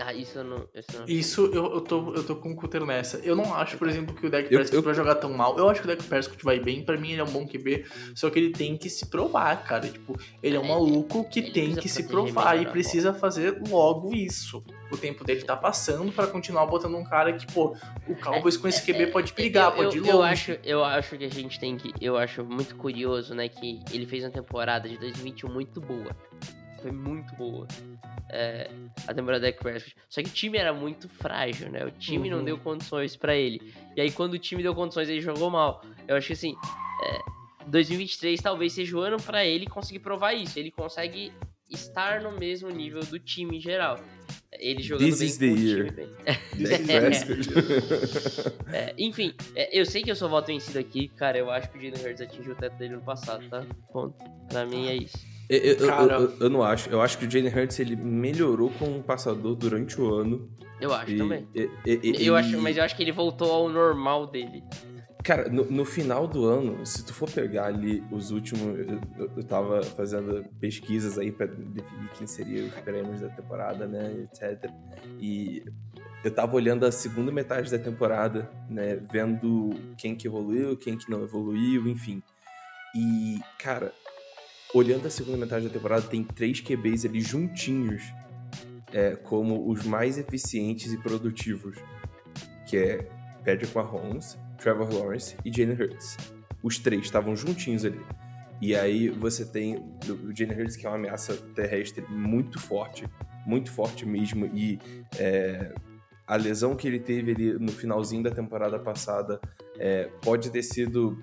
Ah, 0.00 0.12
isso 0.14 0.38
eu 0.38 0.44
não. 0.44 0.68
Isso 0.74 0.90
eu 0.94 1.00
não... 1.00 1.06
Isso 1.06 1.46
eu, 1.52 1.74
eu, 1.74 1.80
tô, 1.82 2.14
eu 2.14 2.24
tô 2.24 2.34
com 2.36 2.50
o 2.52 2.56
Cutter 2.56 2.84
nessa. 2.86 3.18
Eu 3.18 3.36
não 3.36 3.54
acho, 3.54 3.76
por 3.76 3.86
exemplo, 3.86 4.14
que 4.14 4.24
o 4.24 4.26
Eu- 4.26 4.30
Prescott 4.48 4.74
eu- 4.74 4.82
vai 4.82 4.94
jogar 4.94 5.16
tão 5.16 5.30
mal. 5.34 5.58
Eu 5.58 5.68
acho 5.68 5.80
que 5.82 5.86
o 5.86 5.90
Dak 5.90 6.02
Prescott 6.04 6.42
vai 6.42 6.58
bem. 6.58 6.82
Pra 6.82 6.96
mim, 6.96 7.12
ele 7.12 7.20
é 7.20 7.24
um 7.24 7.30
bom 7.30 7.46
QB. 7.46 7.84
Só 8.14 8.30
que 8.30 8.38
ele 8.38 8.50
tem 8.52 8.76
que 8.78 8.88
se 8.88 9.06
provar, 9.06 9.62
cara. 9.64 9.86
Tipo, 9.86 10.18
ele 10.42 10.56
é 10.56 10.60
um 10.60 10.64
É, 10.64 10.68
maluco 10.68 11.28
que 11.28 11.40
ele 11.40 11.50
tem 11.50 11.74
que 11.76 11.88
se 11.90 12.04
provar 12.04 12.60
e 12.60 12.64
precisa 12.66 13.12
fazer 13.12 13.60
logo 13.68 14.14
isso. 14.14 14.64
O 14.90 14.96
tempo 14.96 15.24
dele 15.24 15.42
tá 15.42 15.56
passando 15.56 16.10
pra 16.10 16.26
continuar 16.26 16.64
botando 16.66 16.94
um 16.96 17.04
cara 17.04 17.32
que, 17.34 17.46
pô, 17.52 17.76
o 18.08 18.14
Cowboys 18.16 18.56
com 18.56 18.68
esse 18.68 18.82
QB 18.82 19.08
pode 19.08 19.32
brigar, 19.34 19.70
eu, 19.70 19.76
pode 19.84 19.98
ir 19.98 20.06
eu, 20.06 20.16
longe. 20.16 20.16
eu 20.16 20.22
acho, 20.22 20.58
eu 20.64 20.84
acho 20.84 21.18
que 21.18 21.24
a 21.24 21.30
gente 21.30 21.60
tem 21.60 21.76
que. 21.76 21.92
Eu 22.00 22.16
acho 22.16 22.42
muito 22.44 22.76
curioso, 22.76 23.34
né? 23.34 23.46
Que 23.48 23.80
ele 23.92 24.06
fez 24.06 24.24
uma 24.24 24.30
temporada 24.30 24.88
de 24.88 24.96
2021 24.98 25.52
muito 25.52 25.80
boa. 25.82 26.16
Foi 26.82 26.90
muito 26.90 27.34
boa. 27.36 27.66
É, 28.28 28.68
a 29.06 29.14
temporada 29.14 29.50
da 29.50 29.56
Prescott. 29.56 29.94
Só 30.08 30.22
que 30.22 30.28
o 30.28 30.32
time 30.32 30.58
era 30.58 30.72
muito 30.72 31.08
frágil, 31.08 31.70
né? 31.70 31.84
O 31.84 31.90
time 31.92 32.28
não 32.28 32.38
Uhum. 32.38 32.44
deu 32.44 32.58
condições 32.58 33.14
pra 33.16 33.34
ele. 33.36 33.72
E 33.96 34.00
aí, 34.00 34.10
quando 34.10 34.34
o 34.34 34.38
time 34.38 34.62
deu 34.62 34.74
condições, 34.74 35.08
ele 35.08 35.20
jogou 35.20 35.48
mal. 35.50 35.82
Eu 36.08 36.16
acho 36.16 36.26
que 36.28 36.32
assim. 36.32 36.54
é, 37.04 37.18
2023 37.68 38.40
talvez 38.40 38.72
seja 38.72 38.96
o 38.96 39.00
ano 39.00 39.16
pra 39.22 39.44
ele 39.44 39.66
conseguir 39.66 40.00
provar 40.00 40.32
isso. 40.34 40.58
Ele 40.58 40.70
consegue 40.70 41.32
estar 41.70 42.20
no 42.20 42.32
mesmo 42.38 42.68
nível 42.70 43.00
do 43.00 43.18
time 43.18 43.56
em 43.58 43.60
geral. 43.60 43.98
ele 44.52 44.82
jogando 44.82 45.08
This 45.08 45.18
bem 45.18 45.28
is 45.28 45.38
the 45.38 45.46
year. 45.46 45.92
bem. 45.92 46.08
Prescott. 46.86 47.48
É, 48.72 48.94
enfim, 48.98 49.34
é, 49.54 49.78
eu 49.78 49.84
sei 49.84 50.02
que 50.02 50.10
eu 50.10 50.16
sou 50.16 50.28
voto 50.28 50.46
vencido 50.46 50.78
aqui, 50.78 51.08
cara. 51.08 51.36
Eu 51.38 51.50
acho 51.50 51.70
que 51.70 51.78
o 51.78 51.80
Jalen 51.80 52.04
Hurts 52.06 52.20
atingiu 52.22 52.52
o 52.52 52.56
teto 52.56 52.76
dele 52.76 52.94
no 52.96 53.02
passado, 53.02 53.46
tá? 53.48 53.64
Ponto. 53.92 54.14
Pra 54.48 54.64
mim 54.66 54.88
é 54.88 54.94
isso. 54.96 55.18
Eu, 55.52 55.58
eu- 55.58 55.76
eu- 55.80 55.86
Cara. 55.86 56.14
eu- 56.14 56.32
eu 56.40 56.48
não 56.50 56.62
acho. 56.62 56.88
Eu 56.88 57.02
acho 57.02 57.18
que 57.18 57.26
o 57.26 57.30
Jalen 57.30 57.52
Hurts 57.54 57.78
ele 57.78 57.94
melhorou 57.94 58.70
como 58.78 59.02
passador 59.02 59.54
durante 59.54 60.00
o 60.00 60.14
ano. 60.14 60.48
Eu 60.80 60.94
acho 60.94 61.10
E- 61.12 61.18
também. 61.18 61.46
e- 61.54 61.68
e- 61.86 62.00
e- 62.02 62.26
Eu 62.26 62.34
e- 62.34 62.38
acho, 62.38 62.58
mas 62.60 62.76
eu 62.78 62.82
acho 62.82 62.96
que 62.96 63.02
ele 63.02 63.12
voltou 63.12 63.50
ao 63.52 63.68
normal 63.68 64.26
dele. 64.26 64.64
Cara, 65.22 65.48
no, 65.50 65.64
no 65.70 65.84
final 65.84 66.26
do 66.26 66.44
ano, 66.46 66.84
se 66.86 67.04
tu 67.04 67.12
for 67.14 67.30
pegar 67.30 67.66
ali 67.66 68.02
os 68.10 68.30
últimos. 68.30 68.78
Eu, 68.78 68.98
eu- 69.18 69.30
eu 69.36 69.44
tava 69.44 69.82
fazendo 69.82 70.42
pesquisas 70.58 71.18
aí 71.18 71.30
pra 71.30 71.44
definir 71.46 72.08
quem 72.16 72.26
seria 72.26 72.64
os 72.64 72.72
prêmios 72.76 73.20
da 73.20 73.28
temporada, 73.28 73.86
né? 73.86 74.24
Etc. 74.32 74.70
E 75.20 75.62
eu 76.24 76.30
tava 76.34 76.56
olhando 76.56 76.84
a 76.86 76.90
segunda 76.90 77.30
metade 77.30 77.70
da 77.70 77.78
temporada, 77.78 78.50
né? 78.70 78.96
Vendo 79.12 79.70
quem 79.98 80.16
que 80.16 80.26
evoluiu, 80.26 80.76
quem 80.78 80.96
que 80.96 81.08
não 81.10 81.22
evoluiu, 81.22 81.86
enfim. 81.86 82.20
E, 82.96 83.38
cara, 83.58 83.92
olhando 84.74 85.06
a 85.06 85.10
segunda 85.10 85.36
metade 85.36 85.66
da 85.66 85.72
temporada, 85.72 86.02
tem 86.02 86.24
três 86.24 86.60
QBs 86.60 87.04
ali 87.04 87.20
juntinhos, 87.20 88.02
é, 88.92 89.16
como 89.16 89.70
os 89.70 89.84
mais 89.84 90.18
eficientes 90.18 90.92
e 90.92 90.98
produtivos, 90.98 91.76
que 92.66 92.76
é 92.76 93.08
Patrick 93.38 93.74
Mahomes, 93.74 94.38
Trevor 94.58 94.92
Lawrence 94.92 95.36
e 95.44 95.52
Jalen 95.52 95.76
Hurts. 95.80 96.16
Os 96.62 96.78
três 96.78 97.02
estavam 97.02 97.34
juntinhos 97.34 97.84
ali. 97.84 98.00
E 98.60 98.76
aí 98.76 99.08
você 99.08 99.44
tem 99.44 99.76
o 99.76 100.34
Jalen 100.34 100.60
Hurts, 100.60 100.76
que 100.76 100.86
é 100.86 100.88
uma 100.88 100.96
ameaça 100.96 101.36
terrestre 101.54 102.04
muito 102.08 102.60
forte, 102.60 103.04
muito 103.44 103.72
forte 103.72 104.06
mesmo, 104.06 104.46
e 104.46 104.78
é, 105.18 105.74
a 106.26 106.36
lesão 106.36 106.76
que 106.76 106.86
ele 106.86 107.00
teve 107.00 107.32
ali 107.32 107.58
no 107.58 107.72
finalzinho 107.72 108.22
da 108.22 108.30
temporada 108.30 108.78
passada 108.78 109.40
é, 109.78 110.04
pode 110.22 110.50
ter 110.50 110.62
sido 110.62 111.18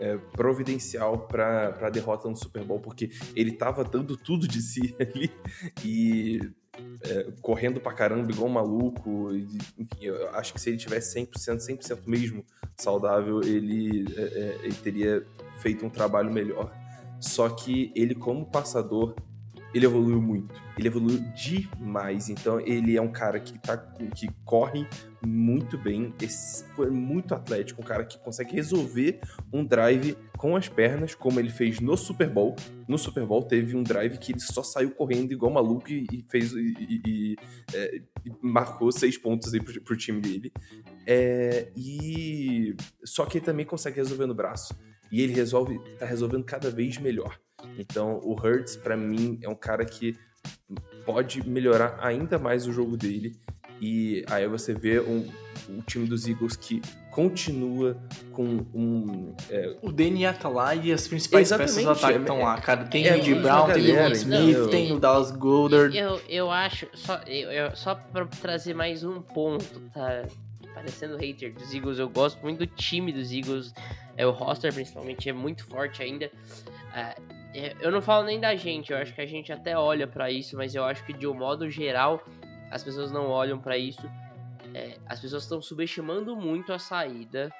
é, 0.00 0.16
providencial 0.32 1.26
para 1.28 1.76
a 1.80 1.90
derrota 1.90 2.28
no 2.28 2.34
Super 2.34 2.64
Bowl, 2.64 2.80
porque 2.80 3.10
ele 3.36 3.52
tava 3.52 3.84
dando 3.84 4.16
tudo 4.16 4.48
de 4.48 4.60
si 4.60 4.96
ali 4.98 5.30
e 5.84 6.40
é, 7.02 7.32
correndo 7.42 7.80
pra 7.80 7.92
caramba 7.92 8.32
igual 8.32 8.48
um 8.48 8.52
maluco. 8.52 9.32
e, 9.34 9.46
enfim, 9.78 10.04
eu 10.06 10.30
acho 10.30 10.52
que 10.54 10.60
se 10.60 10.70
ele 10.70 10.78
tivesse 10.78 11.20
100%, 11.20 11.58
100% 11.58 11.98
mesmo 12.06 12.44
saudável, 12.76 13.40
ele, 13.42 14.06
é, 14.16 14.22
é, 14.22 14.58
ele 14.62 14.74
teria 14.74 15.26
feito 15.58 15.84
um 15.84 15.90
trabalho 15.90 16.32
melhor. 16.32 16.72
Só 17.20 17.50
que 17.50 17.92
ele, 17.94 18.14
como 18.14 18.46
passador, 18.46 19.14
ele 19.74 19.86
evoluiu 19.86 20.20
muito. 20.20 20.54
Ele 20.78 20.88
evoluiu 20.88 21.20
demais. 21.34 22.28
Então, 22.28 22.58
ele 22.60 22.96
é 22.96 23.02
um 23.02 23.12
cara 23.12 23.38
que, 23.38 23.58
tá, 23.58 23.76
que 23.76 24.28
corre 24.44 24.86
muito 25.24 25.76
bem, 25.76 26.14
esse- 26.22 26.64
muito 26.90 27.34
atlético, 27.34 27.82
um 27.82 27.84
cara 27.84 28.04
que 28.04 28.18
consegue 28.18 28.54
resolver 28.54 29.20
um 29.52 29.64
drive 29.64 30.16
com 30.38 30.56
as 30.56 30.68
pernas, 30.68 31.14
como 31.14 31.38
ele 31.38 31.50
fez 31.50 31.78
no 31.80 31.96
Super 31.96 32.28
Bowl. 32.30 32.56
No 32.88 32.96
Super 32.96 33.26
Bowl 33.26 33.42
teve 33.42 33.76
um 33.76 33.82
drive 33.82 34.16
que 34.18 34.32
ele 34.32 34.40
só 34.40 34.62
saiu 34.62 34.90
correndo 34.92 35.32
igual 35.32 35.52
maluco 35.52 35.90
e, 35.90 36.24
fez 36.30 36.52
e- 36.52 37.02
e, 37.06 37.36
é, 37.74 37.96
e 38.24 38.32
marcou 38.42 38.90
seis 38.90 39.18
pontos 39.18 39.52
aí 39.52 39.60
pro, 39.62 39.80
pro 39.82 39.96
time 39.96 40.20
dele. 40.20 40.50
É, 41.06 41.70
e 41.76 42.74
só 43.04 43.26
que 43.26 43.38
ele 43.38 43.44
também 43.44 43.66
consegue 43.66 43.96
resolver 43.96 44.26
no 44.26 44.34
braço. 44.34 44.74
E 45.12 45.20
ele 45.20 45.32
resolve, 45.34 45.78
tá 45.98 46.06
resolvendo 46.06 46.44
cada 46.44 46.70
vez 46.70 46.96
melhor. 46.96 47.38
Então, 47.78 48.20
o 48.22 48.32
Hurts, 48.34 48.76
pra 48.76 48.96
mim, 48.96 49.38
é 49.42 49.48
um 49.48 49.54
cara 49.54 49.84
que 49.84 50.16
pode 51.04 51.46
melhorar 51.48 51.98
ainda 52.00 52.38
mais 52.38 52.66
o 52.66 52.72
jogo 52.72 52.96
dele. 52.96 53.36
E 53.80 54.24
aí 54.28 54.46
você 54.46 54.74
vê 54.74 55.00
um, 55.00 55.26
um 55.68 55.80
time 55.80 56.06
dos 56.06 56.28
Eagles 56.28 56.54
que 56.54 56.82
continua 57.10 57.96
com 58.32 58.44
um. 58.74 59.34
é, 59.48 59.74
O 59.80 59.90
DNA 59.90 60.32
tá 60.34 60.48
lá 60.50 60.74
e 60.74 60.92
as 60.92 61.08
principais 61.08 61.48
peças 61.48 61.74
do 61.76 61.80
Exatamente, 61.80 61.98
ataque 61.98 62.18
é- 62.18 62.20
estão 62.20 62.42
lá, 62.42 62.60
cara. 62.60 62.84
Tem 62.84 63.06
é 63.06 63.12
o 63.12 63.16
Andy 63.16 63.34
Brown, 63.36 63.72
tem 63.72 63.96
o 63.98 64.12
Smith, 64.12 64.58
não, 64.58 64.68
tem 64.68 64.92
o 64.92 65.00
Dallas 65.00 65.30
Goddard. 65.30 65.96
Eu, 65.96 66.20
eu 66.28 66.50
acho, 66.50 66.86
só, 66.92 67.20
eu, 67.26 67.50
eu- 67.50 67.74
só 67.74 67.94
pra 67.94 68.26
trazer 68.26 68.74
mais 68.74 69.02
um 69.02 69.22
ponto, 69.22 69.80
tá? 69.94 70.24
Parecendo 70.74 71.16
hater 71.16 71.52
dos 71.54 71.72
Eagles, 71.74 71.98
eu 71.98 72.08
gosto 72.08 72.40
muito 72.42 72.58
do 72.58 72.66
time 72.66 73.12
dos 73.12 73.32
Eagles. 73.32 73.72
É, 74.16 74.26
o 74.26 74.30
roster, 74.30 74.72
principalmente, 74.74 75.28
é 75.28 75.32
muito 75.32 75.64
forte 75.64 76.02
ainda. 76.02 76.30
É, 76.94 77.00
é, 77.00 77.14
eu 77.80 77.90
não 77.90 78.00
falo 78.00 78.24
nem 78.24 78.38
da 78.40 78.54
gente, 78.54 78.92
eu 78.92 78.98
acho 78.98 79.12
que 79.14 79.20
a 79.20 79.26
gente 79.26 79.52
até 79.52 79.76
olha 79.76 80.06
pra 80.06 80.30
isso, 80.30 80.56
mas 80.56 80.74
eu 80.74 80.84
acho 80.84 81.04
que 81.04 81.12
de 81.12 81.26
um 81.26 81.34
modo 81.34 81.68
geral, 81.68 82.24
as 82.70 82.82
pessoas 82.82 83.10
não 83.10 83.26
olham 83.28 83.58
pra 83.58 83.76
isso. 83.76 84.08
É, 84.72 84.96
as 85.06 85.18
pessoas 85.18 85.42
estão 85.42 85.60
subestimando 85.60 86.36
muito 86.36 86.72
a 86.72 86.78
saída 86.78 87.50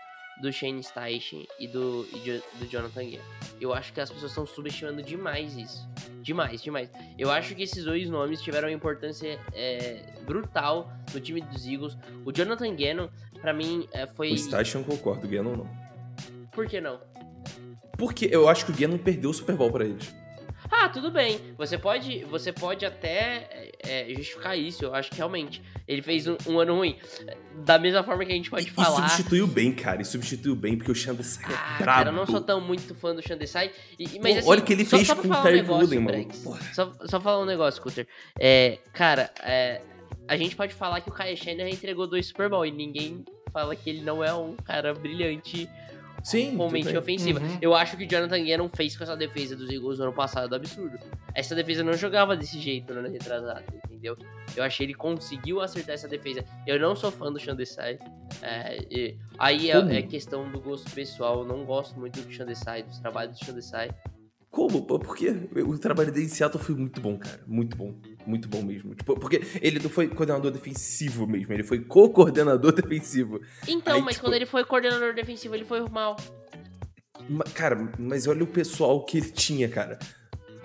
do 0.40 0.52
Shane 0.52 0.82
Steichen 0.82 1.46
e 1.58 1.66
do, 1.66 2.06
e 2.14 2.18
de- 2.20 2.42
do 2.58 2.66
Jonathan 2.70 3.02
Gann. 3.10 3.20
Eu 3.60 3.74
acho 3.74 3.92
que 3.92 4.00
as 4.00 4.08
pessoas 4.10 4.30
estão 4.30 4.46
subestimando 4.46 5.02
demais 5.02 5.56
isso. 5.56 5.86
Demais, 6.22 6.62
demais. 6.62 6.90
Eu 7.18 7.30
acho 7.30 7.54
que 7.54 7.62
esses 7.64 7.84
dois 7.84 8.08
nomes 8.08 8.40
tiveram 8.40 8.68
uma 8.68 8.74
importância 8.74 9.38
é, 9.52 10.02
brutal 10.24 10.90
no 11.12 11.20
time 11.20 11.40
dos 11.40 11.66
Eagles. 11.66 11.98
O 12.24 12.32
Jonathan 12.32 12.74
Gannon, 12.74 13.08
pra 13.40 13.52
mim, 13.52 13.86
é, 13.92 14.06
foi. 14.06 14.30
O 14.30 14.34
eu 14.78 14.84
concordo, 14.84 15.26
Gannon 15.28 15.56
não. 15.56 15.80
Por 16.52 16.66
que 16.68 16.80
não? 16.80 17.00
Porque 18.00 18.26
eu 18.32 18.48
acho 18.48 18.64
que 18.64 18.72
o 18.72 18.74
Gannon 18.74 18.96
perdeu 18.96 19.28
o 19.28 19.34
Super 19.34 19.54
Bowl 19.54 19.70
pra 19.70 19.84
eles. 19.84 20.12
Ah, 20.72 20.88
tudo 20.88 21.10
bem. 21.10 21.38
Você 21.58 21.76
pode, 21.76 22.24
você 22.24 22.52
pode 22.52 22.86
até 22.86 23.72
é, 23.82 24.06
justificar 24.14 24.56
isso. 24.56 24.84
Eu 24.84 24.94
acho 24.94 25.10
que 25.10 25.16
realmente 25.16 25.60
ele 25.86 26.00
fez 26.00 26.26
um, 26.26 26.36
um 26.46 26.58
ano 26.60 26.76
ruim. 26.76 26.96
Da 27.64 27.78
mesma 27.78 28.02
forma 28.04 28.24
que 28.24 28.30
a 28.32 28.34
gente 28.34 28.48
pode 28.48 28.66
E, 28.66 28.68
e 28.68 28.70
falar. 28.70 29.08
substituiu 29.08 29.46
bem, 29.46 29.72
cara. 29.72 30.00
E 30.00 30.04
substituiu 30.04 30.54
bem, 30.56 30.76
porque 30.76 30.92
o 30.92 30.94
Xander 30.94 31.24
sai 31.26 31.44
Ah, 31.52 31.76
é 31.76 31.82
brabo. 31.82 31.98
cara, 31.98 32.08
eu 32.10 32.12
não 32.14 32.24
sou 32.26 32.40
tão 32.40 32.60
muito 32.60 32.94
fã 32.94 33.14
do 33.14 33.20
Shandesai. 33.26 33.70
E, 33.98 34.04
e- 34.16 34.20
mas, 34.20 34.32
Pô, 34.34 34.38
assim, 34.40 34.48
olha 34.50 34.60
o 34.60 34.64
que 34.64 34.72
ele 34.72 34.84
só- 34.84 34.96
fez 34.96 35.08
só 35.08 35.16
com 35.16 35.28
o 35.28 35.30
um 35.30 35.42
Terry 35.42 35.56
negócio, 35.56 35.82
Wooden, 35.82 36.00
mano. 36.00 36.28
Só, 36.72 36.92
só 37.04 37.20
falar 37.20 37.42
um 37.42 37.46
negócio, 37.46 37.82
Cutter. 37.82 38.06
É, 38.38 38.78
cara, 38.92 39.30
é, 39.42 39.82
a 40.28 40.36
gente 40.36 40.54
pode 40.56 40.72
falar 40.72 41.00
que 41.00 41.10
o 41.10 41.12
Kyle 41.12 41.36
Shanahan 41.36 41.68
entregou 41.70 42.06
dois 42.06 42.26
Super 42.26 42.48
Bowl 42.48 42.64
e 42.64 42.70
ninguém 42.70 43.24
fala 43.52 43.74
que 43.74 43.90
ele 43.90 44.02
não 44.02 44.22
é 44.22 44.32
um 44.32 44.54
cara 44.56 44.94
brilhante 44.94 45.68
Sim, 46.22 46.56
com 46.56 46.64
tudo 46.64 46.72
mente 46.72 46.86
bem. 46.86 46.96
ofensiva. 46.98 47.40
Uhum. 47.40 47.58
Eu 47.62 47.74
acho 47.74 47.96
que 47.96 48.04
o 48.04 48.08
Jonathan 48.08 48.44
Gannon 48.44 48.68
fez 48.74 48.96
com 48.96 49.02
essa 49.04 49.16
defesa 49.16 49.56
dos 49.56 49.70
Eagles 49.70 49.98
no 49.98 50.04
ano 50.04 50.12
passado 50.12 50.54
absurdo. 50.54 50.98
Essa 51.34 51.54
defesa 51.54 51.82
não 51.82 51.94
jogava 51.94 52.36
desse 52.36 52.58
jeito 52.60 52.92
no 52.92 53.00
ano 53.00 53.10
retrasado, 53.10 53.64
entendeu? 53.84 54.16
Eu 54.56 54.62
achei 54.64 54.86
que 54.86 54.92
ele 54.92 54.98
conseguiu 54.98 55.60
acertar 55.60 55.94
essa 55.94 56.08
defesa. 56.08 56.44
Eu 56.66 56.78
não 56.78 56.94
sou 56.94 57.10
fã 57.10 57.32
do 57.32 57.38
Chandesai. 57.38 57.98
É, 58.42 58.78
e- 58.90 59.16
aí 59.38 59.70
é, 59.70 59.76
é 59.98 60.02
questão 60.02 60.50
do 60.50 60.60
gosto 60.60 60.90
pessoal. 60.90 61.40
Eu 61.40 61.46
não 61.46 61.64
gosto 61.64 61.98
muito 61.98 62.20
do 62.20 62.30
Chandesai, 62.32 62.82
dos 62.82 62.98
trabalhos 62.98 63.38
do 63.38 63.44
Chandesai. 63.44 63.90
Como? 64.50 64.82
Pô, 64.84 64.98
Porque 64.98 65.30
o 65.30 65.78
trabalho 65.78 66.10
dele 66.12 66.26
em 66.26 66.28
Seattle 66.28 66.62
foi 66.62 66.74
muito 66.74 67.00
bom, 67.00 67.16
cara. 67.16 67.40
Muito 67.46 67.76
bom. 67.76 67.94
Muito 68.26 68.48
bom 68.48 68.62
mesmo. 68.62 68.94
Tipo, 68.94 69.18
porque 69.18 69.40
ele 69.62 69.78
não 69.78 69.88
foi 69.90 70.06
coordenador 70.08 70.50
defensivo 70.50 71.26
mesmo, 71.26 71.52
ele 71.52 71.64
foi 71.64 71.80
co-coordenador 71.80 72.72
defensivo. 72.72 73.40
Então, 73.66 73.94
Aí, 73.96 74.02
mas 74.02 74.14
tipo- 74.14 74.26
quando 74.26 74.34
ele 74.34 74.46
foi 74.46 74.64
coordenador 74.64 75.14
defensivo, 75.14 75.54
ele 75.54 75.64
foi 75.64 75.80
mal. 75.88 76.16
Ma- 77.28 77.44
Cara, 77.54 77.92
mas 77.98 78.26
olha 78.26 78.44
o 78.44 78.46
pessoal 78.46 79.04
que 79.04 79.18
ele 79.18 79.30
tinha, 79.30 79.68
cara. 79.68 79.98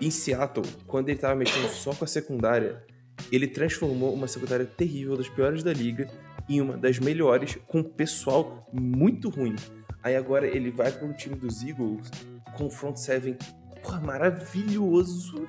Em 0.02 0.12
Seattle, 0.12 0.66
quando 0.88 1.10
ele 1.10 1.18
tava 1.18 1.36
mexendo 1.36 1.70
só 1.70 1.94
com 1.94 2.04
a 2.04 2.08
secundária, 2.08 2.84
ele 3.32 3.48
transformou 3.48 4.14
uma 4.14 4.28
secundária 4.28 4.66
terrível, 4.66 5.16
das 5.16 5.30
piores 5.30 5.64
da 5.64 5.72
liga, 5.72 6.10
em 6.50 6.60
uma 6.62 6.78
das 6.78 7.00
melhores, 7.00 7.58
com 7.68 7.82
pessoal 7.82 8.70
muito 8.74 9.30
ruim. 9.30 9.56
Aí 10.04 10.16
agora 10.16 10.46
ele 10.46 10.70
vai 10.70 10.92
pro 10.92 11.14
time 11.14 11.36
dos 11.36 11.64
Eagles 11.64 12.12
com 12.58 12.66
o 12.68 12.70
front 12.70 12.98
seven, 12.98 13.38
porra, 13.82 14.02
maravilhoso. 14.02 15.48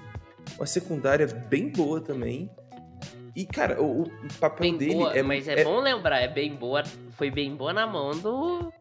Uma 0.56 0.66
secundária 0.66 1.26
bem 1.26 1.68
boa 1.70 2.00
também. 2.00 2.50
E, 3.34 3.44
cara, 3.44 3.82
o, 3.82 4.02
o 4.04 4.10
papel 4.40 4.60
Bem 4.60 4.76
dele 4.78 4.94
boa, 4.94 5.12
é. 5.14 5.22
mas 5.22 5.46
é, 5.46 5.62
bom 5.62 5.80
lembrar, 5.80 6.20
é 6.20 6.28
bem 6.28 6.54
boa. 6.54 6.82
Foi 7.12 7.30
bem 7.30 7.54
boa 7.54 7.70
na 7.72 7.86
mão 7.86 8.12
do, 8.12 8.72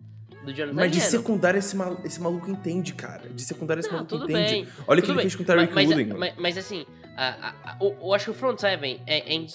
do 0.46 0.54
Jonathan 0.54 0.74
Mas 0.76 0.92
de 0.94 1.02
secundária 1.02 1.58
esse, 1.60 1.76
mal- 1.76 2.00
esse 2.06 2.22
maluco 2.22 2.50
entende, 2.50 2.94
cara. 2.94 3.28
De 3.28 3.42
secundária 3.42 3.82
esse 3.82 3.90
Não, 3.90 3.98
maluco 3.98 4.16
entende. 4.16 4.32
bem. 4.32 4.68
Olha 4.88 5.00
o 5.00 5.04
que 5.04 5.10
ele 5.10 5.18
bem, 5.18 5.24
fez 5.24 5.36
com 5.36 5.44
o 5.44 5.46
Tyreek 5.46 5.74
mas, 5.74 5.90
mas, 5.90 6.08
mas, 6.08 6.34
mas 6.38 6.58
assim, 6.58 6.86
a, 7.18 7.28
a, 7.28 7.50
a- 7.72 7.78
o- 7.82 7.98
eu 8.08 8.14
acho 8.14 8.26
que 8.26 8.32
o 8.32 8.34
front 8.34 8.58
seven 8.58 9.02
é, 9.06 9.36
é 9.36 9.46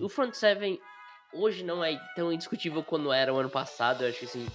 O 0.00 0.08
front 0.10 0.34
seven 0.34 0.78
hoje 1.32 1.64
não 1.64 1.82
é 1.82 1.98
tão 2.14 2.30
indiscutível 2.30 2.82
quando 2.82 3.10
era 3.12 3.32
o 3.32 3.38
ano 3.38 3.48
passado. 3.48 4.04
Eu 4.04 4.10
acho 4.10 4.18
que 4.18 4.24
assim, 4.26 4.46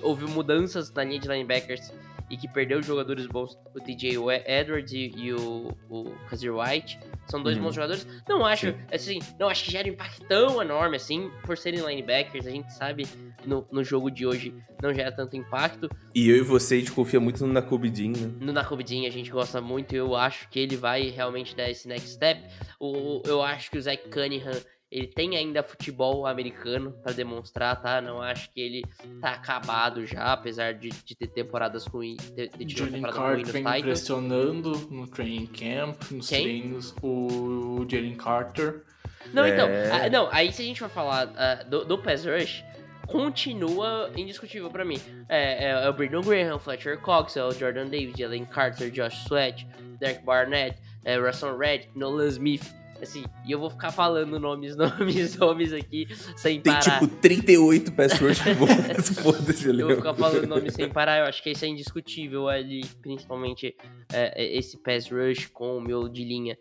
houve 0.00 0.24
mudanças 0.24 0.90
na 0.90 1.04
linha 1.04 1.20
de 1.20 1.28
linebackers 1.28 1.92
e 2.34 2.36
que 2.36 2.48
perdeu 2.48 2.82
jogadores 2.82 3.26
bons. 3.26 3.56
O 3.74 3.80
TJ 3.80 4.18
Edwards 4.46 4.92
e, 4.92 5.12
e 5.16 5.32
o, 5.32 5.68
o 5.88 6.10
Kazir 6.28 6.52
White. 6.54 6.98
São 7.26 7.42
dois 7.42 7.56
Uhum. 7.56 7.62
bons 7.64 7.74
jogadores. 7.74 8.06
Não 8.28 8.44
acho, 8.44 8.66
Sim. 8.72 8.76
assim, 8.92 9.18
não 9.38 9.48
acho 9.48 9.64
que 9.64 9.70
gera 9.70 9.88
um 9.88 9.92
impacto 9.92 10.26
tão 10.26 10.60
enorme 10.60 10.96
assim, 10.96 11.30
por 11.44 11.56
serem 11.56 11.80
linebackers. 11.80 12.46
A 12.46 12.50
gente 12.50 12.70
sabe 12.74 13.06
no, 13.46 13.66
no 13.72 13.82
jogo 13.82 14.10
de 14.10 14.26
hoje 14.26 14.54
não 14.82 14.92
gera 14.92 15.10
tanto 15.10 15.34
impacto. 15.36 15.88
E 16.14 16.28
eu 16.28 16.36
e 16.36 16.40
você, 16.42 16.74
a 16.74 16.78
gente 16.78 16.92
confia 16.92 17.18
muito 17.20 17.46
no 17.46 17.52
Nakobe 17.52 17.88
Dean, 17.88 18.10
né? 18.10 18.30
No 18.40 18.52
Nakobidin 18.52 19.06
a 19.06 19.10
gente 19.10 19.30
gosta 19.30 19.60
muito, 19.60 19.94
eu 19.94 20.14
acho 20.14 20.48
que 20.50 20.58
ele 20.58 20.76
vai 20.76 21.08
realmente 21.08 21.56
dar 21.56 21.70
esse 21.70 21.88
next 21.88 22.08
step. 22.10 22.42
O, 22.78 23.22
eu 23.24 23.42
acho 23.42 23.70
que 23.70 23.78
o 23.78 23.82
Zach 23.82 24.06
Cunningham 24.10 24.52
ele 24.94 25.08
tem 25.08 25.36
ainda 25.36 25.60
futebol 25.60 26.24
americano 26.24 26.92
pra 27.02 27.12
demonstrar, 27.12 27.82
tá? 27.82 28.00
Não 28.00 28.22
acho 28.22 28.48
que 28.52 28.60
ele 28.60 28.84
tá 29.20 29.32
acabado 29.32 30.06
já, 30.06 30.32
apesar 30.32 30.72
de, 30.74 30.90
de 30.90 31.14
ter 31.16 31.26
temporadas 31.26 31.84
ruins, 31.84 32.30
ter, 32.30 32.48
ter 32.48 32.64
tido 32.64 32.82
uma 32.82 32.90
Jalen 32.90 33.02
Carter 33.12 33.52
vem 33.52 33.62
Titans. 33.64 33.78
impressionando 33.80 34.70
no 34.90 35.08
training 35.08 35.46
camp, 35.46 36.00
nos 36.12 36.28
Quem? 36.28 36.42
treinos. 36.42 36.94
O 37.02 37.84
Jalen 37.90 38.14
Carter. 38.14 38.84
Não, 39.32 39.44
então, 39.48 39.66
É. 39.68 40.06
ah, 40.06 40.10
não, 40.10 40.28
aí 40.30 40.52
se 40.52 40.62
a 40.62 40.64
gente 40.64 40.78
for 40.78 40.88
falar 40.90 41.32
ah, 41.36 41.64
do, 41.64 41.84
do 41.84 41.98
pass 41.98 42.24
rush, 42.24 42.62
continua 43.08 44.10
indiscutível 44.16 44.70
pra 44.70 44.84
mim. 44.84 45.00
É, 45.28 45.64
é, 45.64 45.70
é 45.86 45.88
o 45.88 45.92
Brandon 45.92 46.20
Graham, 46.20 46.58
Fletcher 46.60 47.00
Cox, 47.00 47.36
é 47.36 47.42
o 47.44 47.50
Jordan 47.50 47.86
Davis, 47.86 48.14
Jalen 48.16 48.44
Carter, 48.44 48.90
Josh 48.90 49.24
Sweat, 49.26 49.66
Derek 49.98 50.24
Barnett, 50.24 50.78
é, 51.04 51.16
Russell 51.18 51.56
Red, 51.58 51.88
Nolan 51.96 52.28
Smith. 52.28 52.72
Assim, 53.02 53.24
e 53.46 53.52
eu 53.52 53.58
vou 53.58 53.68
ficar 53.68 53.90
falando 53.90 54.38
nomes, 54.40 54.76
nomes, 54.76 55.36
nomes 55.36 55.72
aqui 55.72 56.06
sem 56.36 56.60
Tem 56.60 56.72
parar. 56.72 57.00
tipo 57.00 57.08
38 57.16 57.92
pass 57.92 58.12
rush 58.18 58.38
bons. 58.56 59.08
Foda-se, 59.20 59.68
Eu 59.68 59.86
vou 59.88 59.96
ficar 59.96 60.14
falando 60.14 60.46
nome 60.46 60.70
sem 60.70 60.88
parar, 60.88 61.18
eu 61.20 61.24
acho 61.26 61.42
que 61.42 61.50
isso 61.50 61.64
é 61.64 61.68
indiscutível 61.68 62.48
ali, 62.48 62.84
principalmente 63.02 63.76
é, 64.12 64.56
esse 64.56 64.78
pass 64.78 65.10
rush 65.10 65.46
com 65.46 65.76
o 65.76 65.80
miolo 65.80 66.08
de 66.08 66.24
linha 66.24 66.56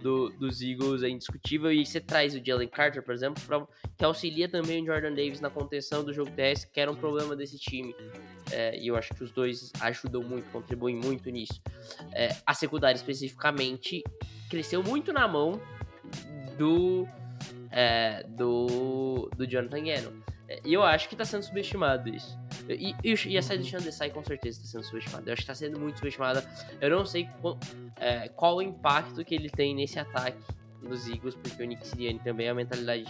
do, 0.00 0.30
dos 0.30 0.60
Eagles 0.62 1.02
é 1.02 1.08
indiscutível. 1.08 1.70
E 1.70 1.84
você 1.86 2.00
traz 2.00 2.34
o 2.34 2.44
Jalen 2.44 2.68
Carter, 2.68 3.02
por 3.02 3.14
exemplo, 3.14 3.40
pra- 3.46 3.64
que 3.96 4.04
auxilia 4.04 4.48
também 4.48 4.82
o 4.82 4.86
Jordan 4.86 5.14
Davis 5.14 5.40
na 5.40 5.48
contenção 5.50 6.02
do 6.02 6.12
jogo 6.12 6.30
terrestre, 6.32 6.70
que 6.72 6.80
era 6.80 6.90
um 6.90 6.96
problema 6.96 7.36
desse 7.36 7.56
time. 7.58 7.94
É, 8.50 8.76
e 8.78 8.88
eu 8.88 8.96
acho 8.96 9.14
que 9.14 9.22
os 9.22 9.30
dois 9.30 9.70
ajudam 9.80 10.22
muito, 10.22 10.44
contribuem 10.50 10.96
muito 10.96 11.30
nisso. 11.30 11.60
É, 12.12 12.34
a 12.44 12.52
secundária 12.52 12.96
especificamente 12.96 14.02
cresceu 14.52 14.82
muito 14.82 15.14
na 15.14 15.26
mão 15.26 15.58
do, 16.58 17.08
é, 17.70 18.22
do, 18.28 19.30
do 19.34 19.46
Jonathan 19.46 19.82
Gannon. 19.82 20.12
É, 20.46 20.60
E 20.62 20.74
eu 20.74 20.82
acho 20.82 21.08
que 21.08 21.16
tá 21.16 21.24
sendo 21.24 21.42
subestimado 21.42 22.10
isso. 22.10 22.38
E, 22.68 22.94
e, 23.02 23.14
e 23.28 23.38
a 23.38 23.42
saída 23.42 23.64
do 23.64 23.68
Sean 23.68 23.80
Desai 23.80 24.10
com 24.10 24.22
certeza 24.22 24.60
tá 24.60 24.66
sendo 24.66 24.84
subestimada. 24.84 25.30
Eu 25.30 25.32
acho 25.32 25.40
que 25.40 25.46
tá 25.46 25.54
sendo 25.54 25.80
muito 25.80 25.96
subestimada. 25.96 26.44
Eu 26.82 26.90
não 26.90 27.06
sei 27.06 27.30
qual, 27.40 27.58
é, 27.96 28.28
qual 28.28 28.56
o 28.56 28.62
impacto 28.62 29.24
que 29.24 29.34
ele 29.34 29.48
tem 29.48 29.74
nesse 29.74 29.98
ataque 29.98 30.42
dos 30.82 31.08
Eagles, 31.08 31.34
porque 31.34 31.62
o 31.62 31.66
Nick 31.66 31.86
Sirianni 31.86 32.18
também 32.18 32.46
é 32.46 32.50
uma 32.50 32.56
mentalidade 32.56 33.06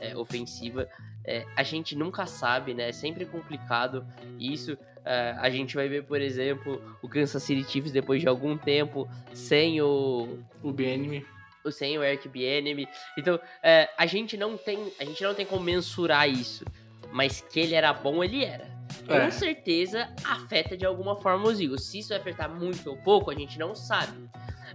é, 0.00 0.16
ofensiva. 0.16 0.88
É, 1.24 1.44
a 1.56 1.62
gente 1.62 1.94
nunca 1.96 2.26
sabe, 2.26 2.74
né? 2.74 2.88
É 2.88 2.92
sempre 2.92 3.24
complicado 3.24 4.04
isso. 4.38 4.76
É, 5.04 5.34
a 5.38 5.48
gente 5.50 5.74
vai 5.74 5.88
ver, 5.88 6.04
por 6.04 6.20
exemplo, 6.20 6.80
o 7.02 7.08
Kansas 7.08 7.42
City 7.42 7.68
Chiefs 7.70 7.92
depois 7.92 8.20
de 8.20 8.28
algum 8.28 8.56
tempo 8.56 9.08
sem 9.32 9.80
o, 9.80 10.38
O 10.62 10.72
BNM. 10.72 11.24
o- 11.64 11.70
sem 11.70 11.96
o 11.98 12.02
Eric 12.04 12.28
Bieniemy. 12.28 12.88
Então, 13.16 13.38
é, 13.62 13.88
a 13.96 14.06
gente 14.06 14.36
não 14.36 14.56
tem, 14.56 14.92
a 15.00 15.04
gente 15.04 15.22
não 15.22 15.34
tem 15.34 15.46
como 15.46 15.62
mensurar 15.64 16.28
isso, 16.28 16.64
mas 17.12 17.40
que 17.40 17.60
ele 17.60 17.74
era 17.74 17.92
bom, 17.92 18.22
ele 18.22 18.44
era. 18.44 18.70
Com 19.06 19.14
É. 19.14 19.30
certeza 19.30 20.08
afeta 20.24 20.76
de 20.76 20.84
alguma 20.84 21.16
forma 21.20 21.48
os 21.48 21.60
Eagles. 21.60 21.84
Se 21.84 21.98
isso 22.00 22.10
vai 22.10 22.18
afetar 22.18 22.48
muito 22.52 22.90
ou 22.90 22.96
pouco, 22.96 23.30
a 23.30 23.34
gente 23.34 23.58
não 23.58 23.74
sabe. 23.74 24.28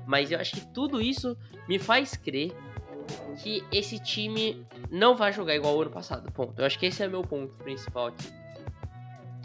Mas 0.05 0.31
eu 0.31 0.39
acho 0.39 0.55
que 0.55 0.65
tudo 0.73 1.01
isso 1.01 1.37
me 1.67 1.77
faz 1.77 2.15
crer 2.17 2.51
que 3.43 3.63
esse 3.71 3.99
time 3.99 4.65
não 4.91 5.15
vai 5.15 5.31
jogar 5.33 5.55
igual 5.55 5.75
o 5.75 5.81
ano 5.81 5.91
passado. 5.91 6.31
Ponto. 6.31 6.59
Eu 6.59 6.65
acho 6.65 6.77
que 6.77 6.85
esse 6.85 7.03
é 7.03 7.07
o 7.07 7.11
meu 7.11 7.21
ponto 7.21 7.53
principal 7.55 8.07
aqui. 8.07 8.27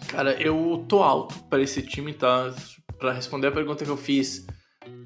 Cara, 0.09 0.33
eu 0.41 0.85
tô 0.89 1.03
alto 1.03 1.39
pra 1.45 1.61
esse 1.61 1.83
time, 1.83 2.13
tá? 2.13 2.53
Pra 2.99 3.13
responder 3.13 3.49
a 3.49 3.53
pergunta 3.53 3.85
que 3.85 3.91
eu 3.91 3.97
fiz 3.97 4.47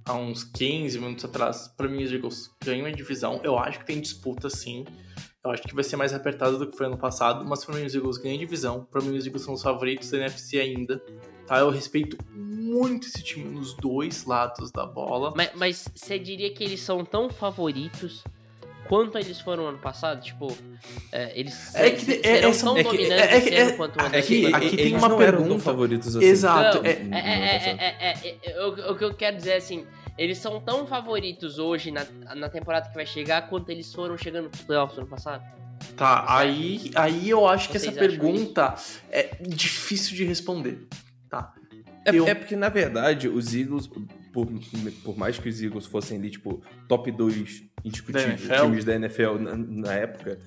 há 0.04 0.14
uns 0.14 0.44
15 0.44 0.98
minutos 0.98 1.24
atrás, 1.24 1.68
pra 1.76 1.88
mim 1.88 2.02
os 2.02 2.12
Eagles 2.12 2.50
ganham 2.64 2.86
a 2.86 2.90
divisão. 2.90 3.40
Eu 3.42 3.58
acho 3.58 3.80
que 3.80 3.86
tem 3.86 4.00
disputa 4.00 4.48
sim. 4.48 4.84
Eu 5.44 5.50
acho 5.52 5.62
que 5.62 5.74
vai 5.74 5.84
ser 5.84 5.96
mais 5.96 6.12
apertado 6.12 6.58
do 6.58 6.68
que 6.68 6.76
foi 6.76 6.86
ano 6.86 6.98
passado, 6.98 7.44
mas 7.44 7.64
pra 7.64 7.74
mim 7.76 7.84
os 7.84 7.94
Eagles 7.94 8.18
ganham 8.18 8.36
a 8.36 8.40
divisão. 8.40 8.84
Pra 8.90 9.00
mim 9.00 9.16
os 9.16 9.26
Eagles 9.26 9.44
são 9.44 9.54
os 9.54 9.62
favoritos 9.62 10.10
da 10.10 10.18
NFC 10.18 10.58
ainda. 10.58 11.00
Tá? 11.46 11.58
Eu 11.60 11.70
respeito 11.70 12.16
muito 12.32 13.06
esse 13.06 13.22
time 13.22 13.44
nos 13.44 13.74
dois 13.74 14.24
lados 14.24 14.72
da 14.72 14.84
bola. 14.84 15.32
Mas, 15.36 15.50
mas 15.54 15.88
você 15.94 16.18
diria 16.18 16.52
que 16.52 16.64
eles 16.64 16.80
são 16.80 17.04
tão 17.04 17.30
favoritos 17.30 18.24
quanto 18.88 19.18
eles 19.18 19.40
foram 19.40 19.66
ano 19.68 19.78
passado? 19.78 20.22
Tipo, 20.22 20.56
é, 21.12 21.38
eles 21.38 21.74
É 21.74 21.90
que- 21.90 22.12
é- 22.12 22.22
serão 22.36 22.50
essa- 22.50 22.64
tão 22.64 22.76
é 22.78 22.82
dominantes 22.82 23.10
é 23.32 23.40
que- 23.40 23.54
é- 23.54 23.72
quanto 23.72 23.96
o 23.96 24.00
ano 24.04 24.14
É 24.14 24.22
que, 24.22 24.46
aqui 24.54 24.66
e- 24.66 24.76
tem 24.76 24.96
uma 24.96 25.08
não 25.08 25.20
eram 25.22 25.32
tão 25.38 25.44
pergunta. 25.46 25.64
favoritos 25.64 26.16
assim. 26.16 26.24
Exato. 26.26 26.80
É- 26.84 26.90
É, 26.90 26.94
é, 26.94 27.56
é, 27.56 27.74
é, 27.78 28.28
é, 28.28 28.36
é, 28.52 28.64
o, 28.64 28.92
o 28.92 28.96
que 28.96 29.04
eu 29.04 29.14
quero 29.14 29.36
dizer 29.36 29.50
é 29.50 29.56
assim, 29.56 29.86
eles 30.18 30.38
são 30.38 30.60
tão 30.60 30.86
favoritos 30.86 31.58
hoje 31.58 31.90
na, 31.90 32.06
na 32.34 32.48
temporada 32.48 32.88
que 32.88 32.94
vai 32.94 33.06
chegar 33.06 33.48
quanto 33.48 33.70
eles 33.70 33.92
foram 33.92 34.16
chegando 34.16 34.48
pros 34.48 34.62
playoffs 34.62 34.96
no 34.96 35.02
ano 35.02 35.10
passado? 35.10 35.44
Tá, 35.96 36.24
aí, 36.26 36.90
aí 36.94 37.28
eu 37.28 37.46
acho 37.46 37.68
que 37.68 37.76
essa 37.76 37.86
Vocês 37.92 37.98
pergunta 37.98 38.74
é 39.10 39.36
difícil 39.42 40.16
de 40.16 40.24
responder. 40.24 40.86
Tá. 41.28 41.52
É, 42.04 42.10
Eu- 42.16 42.26
é 42.26 42.34
porque, 42.34 42.56
na 42.56 42.68
verdade, 42.68 43.28
os 43.28 43.54
Eagles, 43.54 43.88
por, 44.44 44.46
por 45.02 45.16
mais 45.16 45.38
que 45.38 45.48
os 45.48 45.62
Eagles 45.62 45.86
fossem 45.86 46.18
ali, 46.18 46.28
tipo, 46.30 46.62
top 46.86 47.10
2 47.10 47.62
indiscutíveis 47.82 48.46
Da 48.46 48.60
times 48.60 48.84
da 48.84 48.94
NFL 48.96 49.38
na, 49.40 49.56
na 49.56 49.92
época, 49.94 50.38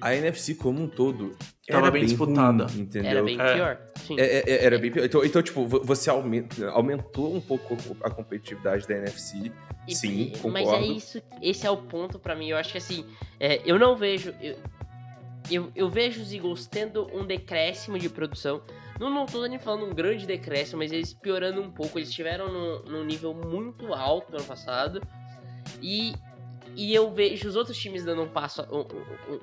a 0.00 0.14
NFC 0.14 0.54
como 0.54 0.82
um 0.82 0.88
todo 0.88 1.36
Tava 1.68 1.82
era 1.86 1.90
bem 1.90 2.00
bem 2.00 2.08
disputada. 2.08 2.64
ruim, 2.66 2.80
entendeu? 2.80 3.10
Era 3.10 3.22
bem 3.22 3.38
É. 3.40 3.54
pior. 3.54 3.78
Sim. 4.06 4.18
É, 4.18 4.24
é, 4.24 4.44
é, 4.50 4.64
era 4.64 4.78
bem 4.78 4.90
pior. 4.90 5.04
Então, 5.04 5.24
então, 5.24 5.42
tipo, 5.42 5.66
vo- 5.66 5.82
você 5.84 6.08
aumenta- 6.08 6.70
aumentou 6.70 7.34
um 7.34 7.40
pouco 7.40 7.76
a 8.02 8.10
competitividade 8.10 8.86
da 8.88 8.96
NFC. 8.96 9.52
E- 9.86 9.94
Sim, 9.94 10.32
e- 10.34 10.48
Mas 10.48 10.62
é 10.66 10.72
concordo. 10.72 10.92
isso, 10.92 11.22
esse 11.42 11.66
é 11.66 11.70
o 11.70 11.76
ponto 11.76 12.18
pra 12.18 12.34
mim. 12.34 12.48
Eu 12.48 12.56
acho 12.56 12.72
que 12.72 12.78
assim, 12.78 13.04
é, 13.38 13.60
eu 13.70 13.78
não 13.78 13.96
vejo. 13.96 14.34
Eu, 14.40 14.56
eu, 15.50 15.70
eu 15.74 15.88
vejo 15.88 16.20
os 16.22 16.32
Eagles 16.32 16.66
tendo 16.66 17.06
um 17.16 17.24
decréscimo 17.24 17.98
de 17.98 18.08
produção. 18.08 18.62
Não, 18.98 19.10
não 19.10 19.26
tô 19.26 19.44
nem 19.46 19.58
falando 19.58 19.86
um 19.90 19.94
grande 19.94 20.26
decréscimo, 20.26 20.78
mas 20.78 20.90
eles 20.92 21.12
piorando 21.12 21.60
um 21.60 21.70
pouco. 21.70 21.98
Eles 21.98 22.08
estiveram 22.08 22.50
num, 22.52 22.82
num 22.90 23.04
nível 23.04 23.34
muito 23.34 23.92
alto 23.92 24.30
no 24.32 24.38
ano 24.38 24.46
passado. 24.46 25.02
E, 25.82 26.14
e 26.74 26.94
eu 26.94 27.10
vejo 27.12 27.48
os 27.48 27.56
outros 27.56 27.76
times 27.76 28.04
dando 28.04 28.22
um 28.22 28.28
passo, 28.28 28.62
um, 28.72 28.80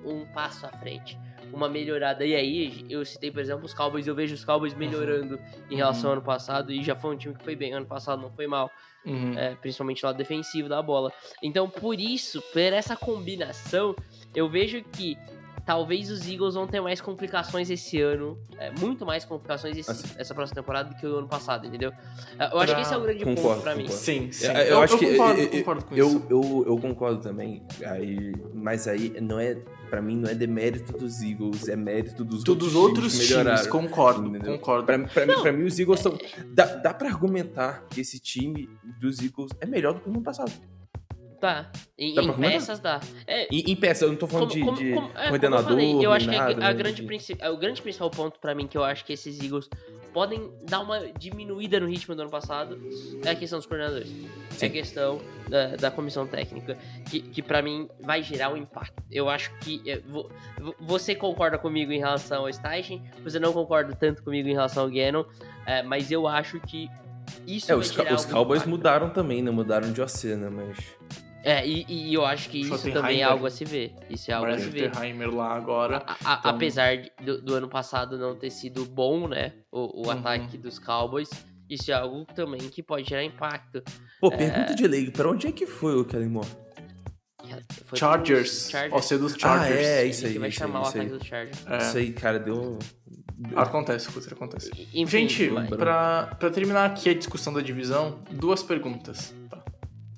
um- 0.09 0.21
um 0.21 0.25
passo 0.33 0.65
à 0.65 0.69
frente. 0.69 1.17
Uma 1.51 1.69
melhorada. 1.69 2.25
E 2.25 2.33
aí, 2.35 2.83
eu 2.89 3.05
citei, 3.05 3.29
por 3.29 3.39
exemplo, 3.41 3.63
os 3.65 3.73
Cowboys. 3.75 4.07
Eu 4.07 4.15
vejo 4.15 4.33
os 4.33 4.43
Cowboys 4.43 4.73
melhorando 4.73 5.39
em 5.69 5.75
relação 5.75 6.09
ao 6.09 6.13
ano 6.17 6.25
passado. 6.25 6.71
E 6.71 6.81
já 6.83 6.95
foi 6.95 7.13
um 7.13 7.17
time 7.17 7.35
que 7.35 7.43
foi 7.43 7.55
bem. 7.55 7.73
Ano 7.73 7.85
passado 7.85 8.21
não 8.21 8.31
foi 8.31 8.47
mal 8.47 8.71
Uhum. 9.05 9.37
é, 9.37 9.53
principalmente 9.55 10.03
lado 10.03 10.17
defensivo 10.17 10.67
da 10.69 10.81
bola. 10.81 11.11
Então, 11.43 11.69
por 11.69 11.99
isso, 11.99 12.41
por 12.53 12.59
essa 12.61 12.95
combinação, 12.95 13.93
eu 14.33 14.49
vejo 14.49 14.81
que 14.81 15.17
talvez 15.65 16.09
os 16.11 16.27
Eagles 16.27 16.55
vão 16.55 16.67
ter 16.67 16.81
mais 16.81 16.99
complicações 16.99 17.69
esse 17.69 17.99
ano, 18.01 18.37
é, 18.57 18.71
muito 18.71 19.05
mais 19.05 19.23
complicações 19.25 19.77
esse- 19.77 19.89
Assim. 19.89 20.07
essa 20.17 20.33
próxima 20.33 20.55
temporada 20.61 20.89
do 20.89 20.95
que 20.95 21.05
o 21.07 21.17
ano 21.17 21.27
passado, 21.27 21.65
entendeu? 21.67 21.91
É, 22.37 22.51
Eu 22.53 22.59
acho 22.59 22.75
que 22.75 22.81
esse 22.81 22.93
é 22.93 22.97
o 22.97 23.01
grande 23.01 23.23
Concordo, 23.23 23.49
ponto 23.49 23.61
pra 23.63 23.75
mim. 23.75 23.83
concordo. 23.83 24.01
Sim, 24.03 24.31
sim. 24.31 24.47
Eu, 24.47 24.53
eu 24.53 24.81
acho 24.81 24.97
que 24.97 25.11
concordo, 25.11 25.41
eu, 25.41 25.49
concordo 25.49 25.85
com 25.85 25.95
eu, 25.95 26.07
isso. 26.07 26.25
eu, 26.29 26.63
eu 26.67 26.77
concordo 26.77 27.21
também. 27.21 27.63
Aí, 27.85 28.33
mas 28.53 28.87
aí 28.87 29.15
não 29.21 29.39
é 29.39 29.55
para 29.89 30.01
mim 30.01 30.15
não 30.17 30.27
é 30.27 30.33
demérito 30.33 30.91
dos 30.97 31.21
Eagles, 31.21 31.67
é 31.69 31.75
mérito 31.75 32.23
dos 32.25 32.43
Todos 32.43 32.69
os 32.69 32.75
outros 32.75 32.97
outros 33.03 33.13
times 33.13 33.27
times, 33.27 33.27
que 33.27 33.43
melhoraram. 33.67 33.71
concordo, 33.89 34.27
entendeu? 34.27 34.53
concordo. 34.57 34.85
Pra, 34.87 34.97
pra, 34.97 35.25
mim, 35.27 35.33
pra 35.39 35.51
mim, 35.53 35.65
os 35.65 35.77
Eagles 35.79 35.99
são. 35.99 36.17
Dá, 36.47 36.65
dá 36.77 36.93
pra 36.95 37.09
argumentar 37.09 37.85
que 37.91 38.01
esse 38.01 38.19
time 38.19 38.67
dos 38.99 39.19
Eagles 39.19 39.51
é 39.61 39.67
melhor 39.67 39.93
do 39.93 39.99
que 39.99 40.09
o 40.09 40.11
ano 40.11 40.21
passado. 40.23 40.51
Tá. 41.43 41.69
Em, 41.99 42.15
Dá 42.15 42.21
em 42.21 42.25
pra 42.25 42.33
comentar? 42.35 42.53
peças 42.57 42.79
dá. 42.79 43.01
É, 43.27 43.53
Em, 43.53 43.71
em 43.71 43.75
peça, 43.75 44.05
eu 44.05 44.09
não 44.11 44.15
tô 44.15 44.27
falando 44.27 44.47
como, 44.47 44.53
de, 44.61 44.63
como- 44.65 44.77
de 44.77 44.93
como- 44.93 45.07
é, 45.09 45.11
como 45.11 45.19
eu 45.25 45.27
coordenador. 45.27 45.63
falei, 45.67 46.05
eu 46.05 46.13
acho 46.13 46.29
que 46.29 46.35
a- 46.35 46.39
nada, 46.39 46.53
a, 46.53 46.55
né, 46.69 46.73
grande 46.73 47.01
de- 47.01 47.03
princi- 47.03 47.35
é, 47.37 47.49
o 47.49 47.57
grande 47.57 47.81
principal 47.81 48.09
ponto 48.09 48.39
pra 48.39 48.55
mim 48.55 48.65
que 48.65 48.77
eu 48.77 48.83
acho 48.83 49.03
que 49.03 49.11
esses 49.11 49.41
Eagles 49.43 49.69
podem 50.13 50.49
dar 50.69 50.79
uma 50.79 51.01
diminuída 51.19 51.81
no 51.81 51.87
ritmo 51.87 52.15
do 52.15 52.21
ano 52.21 52.31
passado 52.31 52.79
é 53.25 53.29
a 53.31 53.35
questão 53.35 53.59
dos 53.59 53.65
coordenadores. 53.65 54.09
É 54.09 54.53
Sim. 54.55 54.65
a 54.67 54.69
questão 54.69 55.21
da, 55.49 55.75
da 55.75 55.91
comissão 55.91 56.25
técnica, 56.25 56.77
que, 57.09 57.19
que 57.19 57.41
para 57.41 57.61
mim 57.61 57.89
vai 57.99 58.23
gerar 58.23 58.49
um 58.49 58.55
impacto. 58.55 59.03
Eu 59.11 59.27
acho 59.29 59.51
que 59.59 59.81
é, 59.85 59.97
vo- 59.99 60.29
vo- 60.61 60.75
você 60.79 61.13
concorda 61.13 61.57
comigo 61.57 61.91
em 61.91 61.99
relação 61.99 62.45
ao 62.45 62.53
Steichen, 62.53 63.03
você 63.21 63.37
não 63.37 63.51
concorda 63.51 63.93
tanto 63.93 64.23
comigo 64.23 64.47
em 64.47 64.53
relação 64.53 64.83
ao 64.83 64.89
Gannon, 64.89 65.25
é, 65.65 65.83
mas 65.83 66.09
eu 66.09 66.25
acho 66.25 66.57
que 66.61 66.89
isso 67.47 67.69
É, 67.71 67.75
os, 67.75 67.89
os 67.89 68.25
Cowboys 68.25 68.61
impacto. 68.61 68.69
mudaram 68.69 69.09
também, 69.09 69.41
né? 69.41 69.49
Mudaram 69.51 69.91
de 69.91 70.01
OC, 70.01 70.35
né? 70.35 70.49
Mas. 70.49 71.22
É, 71.43 71.67
e, 71.67 71.85
e 71.89 72.13
eu 72.13 72.25
acho 72.25 72.49
que 72.49 72.61
isso 72.61 72.91
também 72.91 73.19
é 73.19 73.23
algo 73.23 73.45
a 73.45 73.49
se 73.51 73.65
ver. 73.65 73.93
Isso 74.09 74.31
é 74.31 74.33
algo 74.33 74.49
a 74.49 74.57
se 74.57 74.69
ver. 74.69 74.91
Lá 75.33 75.53
agora. 75.55 75.97
A- 76.07 76.13
a- 76.13 76.37
Então- 76.39 76.51
Apesar 76.51 76.97
do, 77.21 77.41
do 77.41 77.53
ano 77.55 77.67
passado 77.67 78.17
não 78.17 78.33
ter 78.35 78.49
sido 78.49 78.85
bom, 78.85 79.27
né? 79.27 79.51
O, 79.71 80.01
o 80.01 80.05
Uhum. 80.05 80.11
ataque 80.11 80.57
dos 80.57 80.79
Cowboys. 80.79 81.29
Isso 81.69 81.91
é 81.91 81.93
algo 81.95 82.25
também 82.33 82.59
que 82.69 82.81
pode 82.81 83.09
gerar 83.09 83.23
impacto. 83.23 83.81
Pô, 84.21 84.29
pergunta 84.29 84.73
de 84.75 84.87
leigo, 84.87 85.11
pra 85.11 85.29
onde 85.29 85.47
é 85.47 85.51
que 85.51 85.65
foi 85.65 85.95
o 85.99 86.05
Kellen 86.05 86.29
Moore? 86.29 86.47
Foi 87.85 87.99
Chargers. 87.99 88.71
Ó, 88.91 89.01
ser 89.01 89.17
dos 89.17 89.33
Chargers. 89.33 89.75
Ah, 89.77 89.81
é, 89.81 90.01
Ele 90.01 90.09
isso 90.11 90.25
aí, 90.25 90.33
que 90.33 90.39
vai 90.39 90.49
isso 90.49 90.59
chamar 90.59 90.79
aí, 90.79 90.85
o 90.85 90.87
ataque 90.87 91.09
dos 91.09 91.23
Chargers. 91.27 91.67
É. 91.67 91.77
Isso 91.77 91.97
aí, 91.97 92.11
cara, 92.13 92.39
deu. 92.39 92.79
Acontece, 93.55 94.09
coisa 94.09 94.31
acontece. 94.33 94.71
Enfim, 94.93 95.27
Gente, 95.27 95.49
pra, 95.75 96.35
pra 96.39 96.49
terminar 96.49 96.85
aqui 96.85 97.09
a 97.09 97.13
discussão 97.13 97.51
da 97.51 97.59
divisão, 97.59 98.19
duas 98.31 98.63
perguntas. 98.63 99.35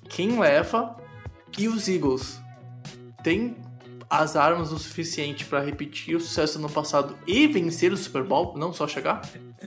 Quem 0.08 0.38
leva 0.38 0.96
e 1.58 1.68
os 1.68 1.88
Eagles? 1.88 2.40
Tem 3.22 3.56
as 4.08 4.36
armas 4.36 4.70
o 4.70 4.78
suficiente 4.78 5.44
pra 5.46 5.60
repetir 5.60 6.14
o 6.16 6.20
sucesso 6.20 6.60
no 6.60 6.70
passado 6.70 7.16
e 7.26 7.48
vencer 7.48 7.92
o 7.92 7.96
Super 7.96 8.22
Bowl, 8.22 8.56
não 8.56 8.72
só 8.72 8.86
chegar? 8.86 9.20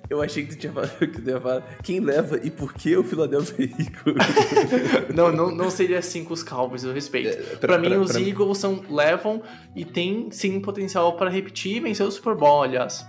Eu 0.10 0.22
achei 0.22 0.46
que 0.46 0.56
tu 0.56 0.60
tinha 0.60 0.72
falado 0.72 0.98
que 0.98 1.08
tu 1.22 1.30
ia 1.30 1.42
falar 1.42 1.62
quem 1.84 2.00
leva 2.00 2.40
e 2.42 2.50
por 2.50 2.74
que 2.74 2.96
o 2.96 3.04
Philadelphia 3.04 3.66
Eagles. 3.78 4.16
não, 5.14 5.30
não, 5.32 5.52
não 5.54 5.70
seria 5.70 6.00
assim 6.00 6.24
com 6.24 6.34
os 6.34 6.42
Cowboys, 6.42 6.84
eu 6.86 6.94
respeito. 6.94 7.38
É, 7.38 7.56
pra- 7.58 7.78
mim, 7.78 7.90
pra- 7.90 8.00
os 8.00 8.12
pra- 8.14 8.22
Eagles 8.22 8.58
são, 8.60 8.82
levam 8.90 9.44
e 9.76 9.84
tem 9.84 10.32
sim 10.32 10.62
potencial 10.62 11.18
pra 11.18 11.30
repetir 11.30 11.76
e 11.78 11.80
vencer 11.82 12.06
o 12.06 12.12
Super 12.12 12.36
Bowl, 12.36 12.64
aliás. 12.64 13.06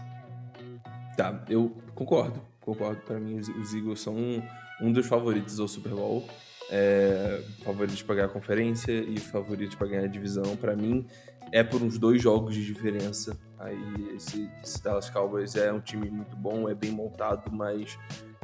Tá, 1.16 1.45
eu 1.49 1.76
concordo, 1.95 2.41
concordo. 2.61 3.01
Pra 3.03 3.20
mim, 3.20 3.39
os, 3.39 3.49
os 3.49 3.72
Eagles 3.72 4.01
são 4.01 4.16
um, 4.16 4.43
um 4.83 4.93
dos 4.93 5.07
favoritos 5.07 5.61
ao 5.61 5.68
Super 5.68 5.93
Bowl. 5.93 6.26
É, 6.73 7.43
favoritos 7.64 8.01
pra 8.03 8.14
ganhar 8.14 8.27
a 8.29 8.31
conferência 8.31 8.93
e 8.93 9.18
favoritos 9.18 9.75
pra 9.75 9.89
ganhar 9.89 10.05
a 10.05 10.09
divisão. 10.09 10.57
Pra 10.57 10.77
mim, 10.77 11.07
é 11.53 11.62
por 11.62 11.83
uns 11.83 11.99
dois 11.99 12.23
jogos 12.23 12.55
de 12.55 12.64
diferença. 12.64 13.37
Aí, 13.59 14.14
esse, 14.16 14.49
esse 14.62 14.83
Dallas 14.83 15.11
Cowboys 15.11 15.57
é 15.57 15.73
um 15.73 15.81
time 15.81 16.09
muito 16.09 16.37
bom, 16.37 16.68
é 16.68 16.75
bem 16.75 16.91
montado, 16.91 17.51
mas 17.53 17.99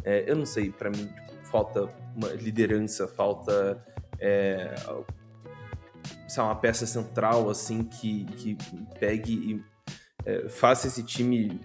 é, 0.05 0.31
eu 0.31 0.37
não 0.37 0.47
sei, 0.47 0.71
pra 0.71 0.91
mim, 0.91 1.07
tipo, 1.07 1.33
falta 1.45 1.89
uma 2.15 2.29
liderança, 2.29 3.09
falta 3.09 3.83
é, 4.19 4.75
lá, 6.37 6.45
uma 6.45 6.57
peça 6.57 6.87
central, 6.87 7.49
assim, 7.49 7.83
que, 7.85 8.25
que 8.25 8.59
pegue 8.99 9.33
e 9.33 9.65
é, 10.25 10.49
faça 10.49 10.89
esse 10.89 11.03
time 11.03 11.61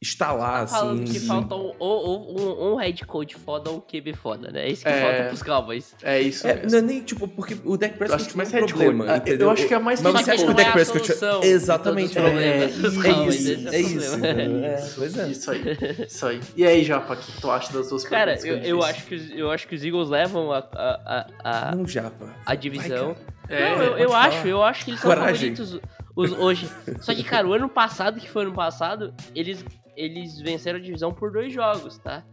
é, 0.00 0.04
estalar, 0.04 0.68
Falando 0.68 1.02
assim. 1.02 1.12
que 1.12 1.20
falta 1.20 1.54
um, 1.54 1.72
um, 1.80 2.76
head 2.76 3.04
coach 3.06 3.34
foda 3.36 3.70
ou 3.70 3.76
um 3.76 3.80
QB 3.80 4.14
foda, 4.14 4.50
né? 4.50 4.66
É 4.66 4.70
isso 4.70 4.82
que 4.84 4.88
É. 4.88 5.00
falta 5.00 5.28
pros 5.28 5.42
Cowboys. 5.42 5.94
É 6.02 6.20
isso 6.20 6.46
É, 6.46 6.54
mesmo. 6.54 6.70
não 6.70 6.78
é 6.78 6.82
nem 6.82 7.02
tipo, 7.02 7.26
porque 7.26 7.56
o 7.64 7.76
Dak 7.76 7.92
Eu 7.92 7.98
Prescott 7.98 8.22
acho 8.22 8.30
que 8.30 8.36
não 8.36 8.36
mais 8.38 8.52
é 8.54 8.56
um 8.56 8.60
head 8.60 8.72
problema, 8.74 9.04
coach. 9.06 9.18
Entendeu? 9.18 9.46
Eu 9.46 9.50
acho 9.52 9.66
que 9.68 9.74
é 9.74 9.78
mais 9.78 10.02
Mas 10.02 10.12
você 10.12 10.30
acha 10.30 10.44
que 10.44 10.48
o 10.48 10.52
é 10.52 10.54
Dak 10.54 10.68
a 10.68 10.72
Prescott 10.72 11.12
exatamente 11.42 12.18
é, 12.18 12.20
problemas 12.22 12.74
dos 12.76 13.04
é 13.04 13.12
Cowboys, 13.12 13.40
isso, 13.40 13.68
é 13.68 13.74
é 13.74 13.80
isso. 13.80 14.24
É, 14.24 14.90
pois 14.96 15.18
é. 15.18 15.28
Isso 15.28 15.50
aí, 15.50 15.62
isso 16.06 16.26
aí. 16.26 16.40
E 16.56 16.66
aí, 16.66 16.84
Japa, 16.84 17.14
o 17.14 17.16
que 17.16 17.40
tu 17.40 17.50
acha 17.50 17.72
das 17.72 17.88
duas 17.88 18.04
Cara, 18.04 18.38
eu, 18.46 18.56
eu 18.58 18.82
acho 18.82 19.04
que 19.04 19.14
os, 19.14 19.30
eu 19.30 19.50
acho 19.50 19.66
que 19.68 19.74
os 19.74 19.84
Eagles 19.84 20.08
levam 20.08 20.52
a, 20.52 20.58
a, 20.58 21.26
a, 21.44 21.68
a, 21.70 21.74
Não, 21.74 21.86
Japa. 21.86 22.34
a 22.46 22.54
divisão. 22.54 23.16
É, 23.48 23.74
não, 23.76 23.82
eu, 23.82 23.98
eu 23.98 24.14
acho, 24.14 24.46
eu 24.46 24.62
acho 24.62 24.84
que 24.84 24.90
eles 24.90 25.00
são 25.00 25.10
Coragem. 25.10 25.56
favoritos 25.56 25.80
os, 26.14 26.32
hoje. 26.32 26.68
Só 27.00 27.14
que, 27.14 27.22
cara, 27.24 27.46
o 27.48 27.52
ano 27.52 27.68
passado, 27.68 28.20
que 28.20 28.28
foi 28.28 28.42
ano 28.42 28.52
passado, 28.52 29.14
eles, 29.34 29.64
eles 29.98 30.40
venceram 30.40 30.78
a 30.78 30.82
divisão 30.82 31.12
por 31.12 31.32
dois 31.32 31.52
jogos, 31.52 31.98
tá? 31.98 32.24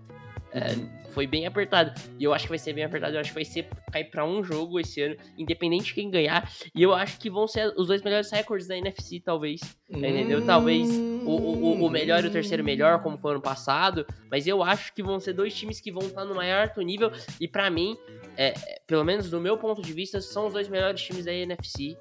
É, 0.52 0.74
foi 1.12 1.28
bem 1.28 1.46
apertado. 1.46 1.92
E 2.18 2.24
eu 2.24 2.34
acho 2.34 2.46
que 2.46 2.50
vai 2.50 2.58
ser 2.58 2.72
bem 2.72 2.86
apertado. 2.86 3.16
Eu 3.16 3.20
acho 3.20 3.32
que 3.32 3.36
vai 3.36 3.44
ser 3.44 3.68
cair 3.92 4.06
pra 4.06 4.24
um 4.24 4.42
jogo 4.42 4.80
esse 4.80 5.02
ano, 5.02 5.18
independente 5.38 5.86
de 5.86 5.94
quem 5.94 6.10
ganhar. 6.10 6.50
E 6.74 6.82
eu 6.82 6.94
acho 6.94 7.20
que 7.20 7.30
vão 7.30 7.48
ser 7.48 7.74
os 7.76 7.88
dois 7.88 8.02
melhores 8.02 8.32
recordes 8.32 8.68
da 8.68 8.78
NFC, 8.78 9.20
talvez. 9.20 9.60
Entendeu? 9.90 10.46
Talvez 10.46 10.90
o, 11.26 11.30
o, 11.30 11.86
o 11.86 11.90
melhor 11.90 12.24
e 12.24 12.28
o 12.28 12.32
terceiro 12.32 12.64
melhor, 12.64 13.02
como 13.02 13.18
foi 13.18 13.32
ano 13.32 13.42
passado. 13.42 14.06
Mas 14.32 14.48
eu 14.48 14.64
acho 14.64 14.94
que 14.94 15.04
vão 15.04 15.20
ser 15.20 15.34
dois 15.34 15.54
times 15.54 15.82
que 15.82 15.92
vão 15.92 16.04
estar 16.04 16.24
no 16.24 16.36
maior 16.36 16.68
alto 16.68 16.82
nível. 16.82 17.12
E 17.42 17.48
pra 17.48 17.70
mim, 17.70 17.98
é, 18.38 18.50
é, 18.50 18.82
pelo 18.88 19.04
menos 19.04 19.30
do 19.30 19.42
meu 19.42 19.58
ponto 19.58 19.82
de 19.82 19.92
vista, 19.92 20.22
são 20.22 20.48
os 20.48 20.54
dois 20.54 20.70
melhores 20.70 21.02
times 21.02 21.26
da 21.26 21.34
NFC 21.34 21.98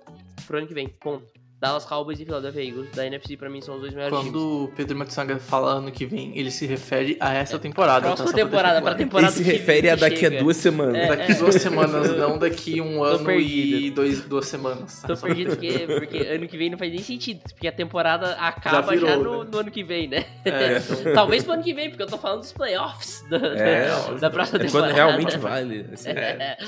pro 0.47 0.59
ano 0.59 0.67
que 0.69 0.75
vem. 0.75 0.89
Ponto. 0.89 1.44
Dallas 1.65 1.85
Cowboys 1.87 2.21
e 2.21 2.25
Philadelphia 2.27 2.63
Eagles. 2.63 2.91
Da 2.91 3.07
NFC, 3.07 3.37
pra 3.37 3.49
mim, 3.49 3.61
são 3.63 3.77
os 3.77 3.81
dois 3.81 3.95
melhores 3.95 4.15
times. 4.19 4.33
Quando 4.33 4.65
o 4.65 4.69
Pedro 4.77 4.97
Matsunaga 4.99 5.39
fala 5.39 5.73
ano 5.73 5.91
que 5.91 6.05
vem, 6.05 6.37
ele 6.39 6.51
se 6.51 6.67
refere 6.67 7.17
a 7.21 7.33
essa 7.33 7.59
temporada. 7.59 8.03
tá? 8.09 8.15
Próxima 8.15 8.33
temporada, 8.33 8.83
pra 8.83 8.95
temporada 8.95 9.33
Ele 9.35 9.45
se 9.45 9.51
refere 9.51 9.89
a 9.89 9.97
daqui 9.97 10.27
a 10.27 10.31
chega. 10.31 10.39
duas 10.43 10.57
semanas. 10.59 10.95
É, 10.97 11.07
Daqui 11.09 11.35
duas 11.35 11.55
semanas, 11.55 12.17
não 12.17 12.39
daqui 12.39 12.81
um 12.81 13.03
ano 13.05 13.25
perdido. 13.25 13.77
e 13.79 13.91
dois, 13.91 14.21
duas 14.25 14.47
semanas. 14.47 15.03
Tô 15.07 15.17
perdido 15.17 15.51
porque, 15.57 15.79
porque 15.87 16.19
ano 16.19 16.47
que 16.47 16.57
vem 16.59 16.69
não 16.71 16.77
faz 16.79 16.91
nem 16.91 17.03
sentido, 17.03 17.41
porque 17.49 17.67
a 17.69 17.73
temporada 17.73 18.33
acaba 18.35 18.97
já, 18.97 19.17
virou, 19.17 19.25
no, 19.39 19.45
né? 19.45 19.51
no 19.53 19.59
ano 19.59 19.71
que 19.71 19.83
vem, 19.83 20.07
né? 20.09 20.25
É, 20.45 20.79
então- 20.79 21.13
Talvez 21.15 21.45
pro 21.45 21.53
ano 21.55 21.63
que 21.63 21.73
vem, 21.73 21.89
porque 21.89 22.03
eu 22.03 22.07
tô 22.09 22.19
falando 22.19 22.41
dos 22.41 22.53
playoffs 22.53 23.25
da, 23.31 23.37
É, 23.39 23.89
da- 24.11 24.11
da 24.21 24.31
próxima 24.31 24.59
É 24.59 24.65
temporada. 24.67 24.93
quando 24.93 24.97
realmente 24.97 25.39
vale. 25.39 25.87
assim. 25.93 26.11
É. 26.11 26.59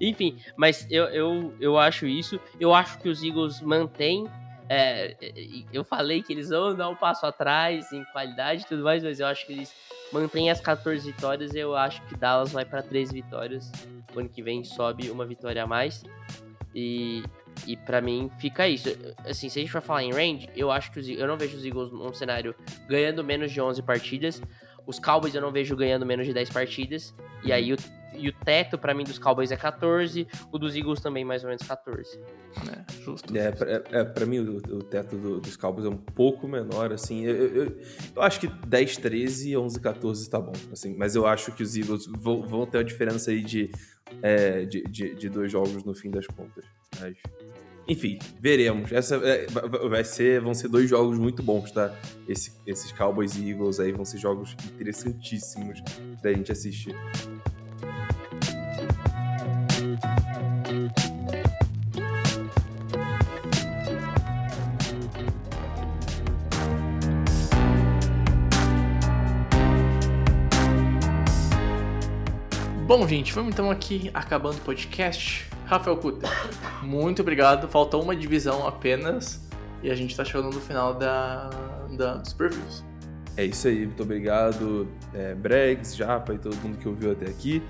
Enfim, 0.00 0.36
mas 0.56 0.86
eu, 0.90 1.04
eu, 1.06 1.54
eu 1.60 1.78
acho 1.78 2.06
isso. 2.06 2.38
Eu 2.60 2.74
acho 2.74 2.98
que 2.98 3.08
os 3.08 3.22
Eagles 3.22 3.60
mantêm. 3.60 4.26
É, 4.68 5.16
eu 5.72 5.84
falei 5.84 6.22
que 6.22 6.32
eles 6.32 6.48
vão 6.48 6.74
dar 6.74 6.88
um 6.88 6.94
passo 6.94 7.26
atrás 7.26 7.92
em 7.92 8.04
qualidade 8.04 8.62
e 8.62 8.66
tudo 8.66 8.82
mais, 8.82 9.02
mas 9.02 9.20
eu 9.20 9.26
acho 9.26 9.46
que 9.46 9.52
eles 9.52 9.74
mantêm 10.12 10.50
as 10.50 10.60
14 10.60 11.10
vitórias. 11.10 11.54
Eu 11.54 11.76
acho 11.76 12.00
que 12.02 12.16
Dallas 12.16 12.52
vai 12.52 12.64
para 12.64 12.82
13 12.82 13.12
vitórias. 13.12 13.70
O 14.14 14.20
ano 14.20 14.28
que 14.28 14.42
vem 14.42 14.64
sobe 14.64 15.10
uma 15.10 15.26
vitória 15.26 15.62
a 15.62 15.66
mais. 15.66 16.02
E, 16.74 17.22
e 17.66 17.76
para 17.76 18.00
mim 18.00 18.30
fica 18.38 18.66
isso. 18.66 18.88
Assim, 19.24 19.48
se 19.48 19.58
a 19.58 19.62
gente 19.62 19.70
for 19.70 19.82
falar 19.82 20.02
em 20.02 20.12
range, 20.12 20.48
eu 20.56 20.70
acho 20.70 20.90
que 20.90 20.98
os, 20.98 21.08
eu 21.08 21.26
não 21.26 21.36
vejo 21.36 21.56
os 21.56 21.64
Eagles 21.64 21.92
num 21.92 22.12
cenário 22.12 22.54
ganhando 22.88 23.22
menos 23.22 23.52
de 23.52 23.60
11 23.60 23.82
partidas. 23.82 24.42
Os 24.86 24.98
Cowboys 24.98 25.34
eu 25.34 25.40
não 25.40 25.50
vejo 25.52 25.74
ganhando 25.76 26.04
menos 26.06 26.26
de 26.26 26.32
10 26.34 26.50
partidas. 26.50 27.14
E 27.42 27.52
aí 27.52 27.72
o, 27.72 27.76
e 28.14 28.28
o 28.28 28.32
teto 28.32 28.76
pra 28.78 28.94
mim 28.94 29.02
dos 29.04 29.18
Cowboys 29.18 29.50
é 29.50 29.56
14, 29.56 30.26
o 30.52 30.58
dos 30.58 30.76
Eagles 30.76 31.00
também 31.00 31.24
mais 31.24 31.42
ou 31.42 31.48
menos 31.48 31.66
14. 31.66 32.18
né, 32.66 32.84
Justo. 33.02 33.36
É, 33.36 33.50
pra, 33.50 33.70
é, 33.70 33.82
é, 33.92 34.04
pra 34.04 34.24
mim, 34.26 34.38
o, 34.40 34.56
o 34.56 34.82
teto 34.82 35.16
do- 35.16 35.40
dos 35.40 35.56
Cowboys 35.56 35.86
é 35.86 35.88
um 35.90 35.96
pouco 35.96 36.46
menor, 36.46 36.92
assim. 36.92 37.24
Eu, 37.24 37.34
eu, 37.34 37.64
eu- 37.64 37.78
eu 38.16 38.22
acho 38.22 38.38
que 38.40 38.46
10, 38.46 38.96
13, 38.98 39.56
11, 39.56 39.80
14 39.80 40.28
tá 40.30 40.38
bom, 40.40 40.52
assim. 40.72 40.94
Mas 40.96 41.16
eu 41.16 41.26
acho 41.26 41.50
que 41.52 41.62
os 41.62 41.76
Eagles 41.76 42.06
vão, 42.06 42.42
vão 42.42 42.66
ter 42.66 42.78
uma 42.78 42.84
diferença 42.84 43.30
aí 43.30 43.42
de, 43.42 43.70
é, 44.22 44.64
de, 44.64 44.82
de, 44.84 45.14
de 45.14 45.28
dois 45.28 45.50
jogos 45.50 45.82
no 45.84 45.94
fim 45.94 46.10
das 46.10 46.26
contas. 46.26 46.64
Mas, 47.00 47.16
enfim, 47.86 48.18
veremos. 48.40 48.90
Essa 48.92 49.16
é, 49.16 49.46
vai- 49.46 50.04
ser, 50.04 50.40
vão 50.40 50.54
ser 50.54 50.68
dois 50.68 50.88
jogos 50.88 51.18
muito 51.18 51.42
bons, 51.42 51.70
tá? 51.70 51.94
Esse- 52.28 52.52
esses 52.66 52.90
Cowboys 52.92 53.36
e 53.36 53.50
Eagles 53.50 53.78
aí 53.80 53.92
vão 53.92 54.04
ser 54.04 54.18
jogos 54.18 54.56
interessantíssimos 54.74 55.82
da 56.22 56.32
gente 56.32 56.50
assistir. 56.50 56.94
Bom, 72.96 73.08
gente, 73.08 73.32
vamos 73.32 73.52
então 73.52 73.72
aqui 73.72 74.08
acabando 74.14 74.54
o 74.58 74.60
podcast. 74.60 75.50
Rafael 75.66 75.96
Kutter, 75.96 76.30
muito 76.80 77.22
obrigado. 77.22 77.66
Falta 77.66 77.96
uma 77.96 78.14
divisão 78.14 78.68
apenas 78.68 79.44
e 79.82 79.90
a 79.90 79.96
gente 79.96 80.16
tá 80.16 80.24
chegando 80.24 80.54
no 80.54 80.60
final 80.60 80.94
da, 80.94 81.50
da- 81.98 82.14
dos 82.18 82.32
previews. 82.32 82.84
É 83.36 83.44
isso 83.44 83.66
aí, 83.66 83.84
muito 83.84 84.00
obrigado, 84.00 84.86
é, 85.12 85.34
Bregs, 85.34 85.96
Japa 85.96 86.34
e 86.34 86.38
todo 86.38 86.54
mundo 86.58 86.78
que 86.78 86.86
ouviu 86.86 87.10
até 87.10 87.26
aqui. 87.26 87.60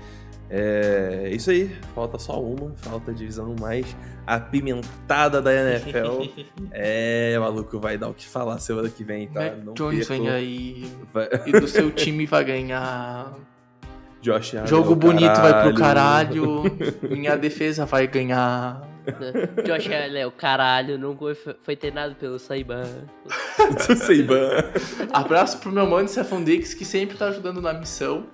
É 0.47 1.27
isso 1.31 1.49
aí, 1.49 1.75
falta 1.95 2.19
só 2.19 2.39
uma, 2.39 2.75
falta 2.75 3.09
a 3.09 3.13
divisão 3.15 3.55
mais 3.59 3.97
apimentada 4.27 5.41
da 5.41 5.51
NFL. 5.51 6.21
é, 6.71 7.35
maluco, 7.39 7.79
vai 7.79 7.97
dar 7.97 8.09
o 8.09 8.13
que 8.13 8.27
falar 8.27 8.59
semana 8.59 8.89
que 8.89 9.03
vem, 9.03 9.27
tá? 9.27 9.41
Mac 9.41 9.75
Jones 9.75 10.07
percam. 10.07 10.25
vem 10.25 10.29
aí 10.29 10.91
Vai- 11.11 11.29
e 11.47 11.51
do 11.51 11.67
seu 11.67 11.89
time 11.89 12.27
vai 12.27 12.45
ganhar. 12.45 13.33
Josh 14.25 14.55
Allen, 14.55 14.67
Jogo 14.67 14.95
bonito 14.95 15.35
vai 15.35 15.61
pro 15.61 15.75
caralho. 15.75 16.63
Minha 17.07 17.37
defesa 17.37 17.85
vai 17.85 18.07
ganhar. 18.07 18.94
Josh 19.65 19.87
Allen 19.87 20.21
é 20.21 20.27
o 20.27 20.31
caralho, 20.31 20.97
nunca 20.97 21.33
foi, 21.35 21.55
foi 21.63 21.75
treinado 21.75 22.15
pelo 22.15 22.37
Saiban. 22.39 22.83
Seiban. 23.97 24.49
Abraço 25.13 25.59
pro 25.59 25.71
meu 25.71 25.87
mano 25.89 26.07
Stefan 26.07 26.43
Diggs, 26.43 26.75
que 26.75 26.85
sempre 26.85 27.17
tá 27.17 27.27
ajudando 27.27 27.61
na 27.61 27.73
missão. 27.73 28.25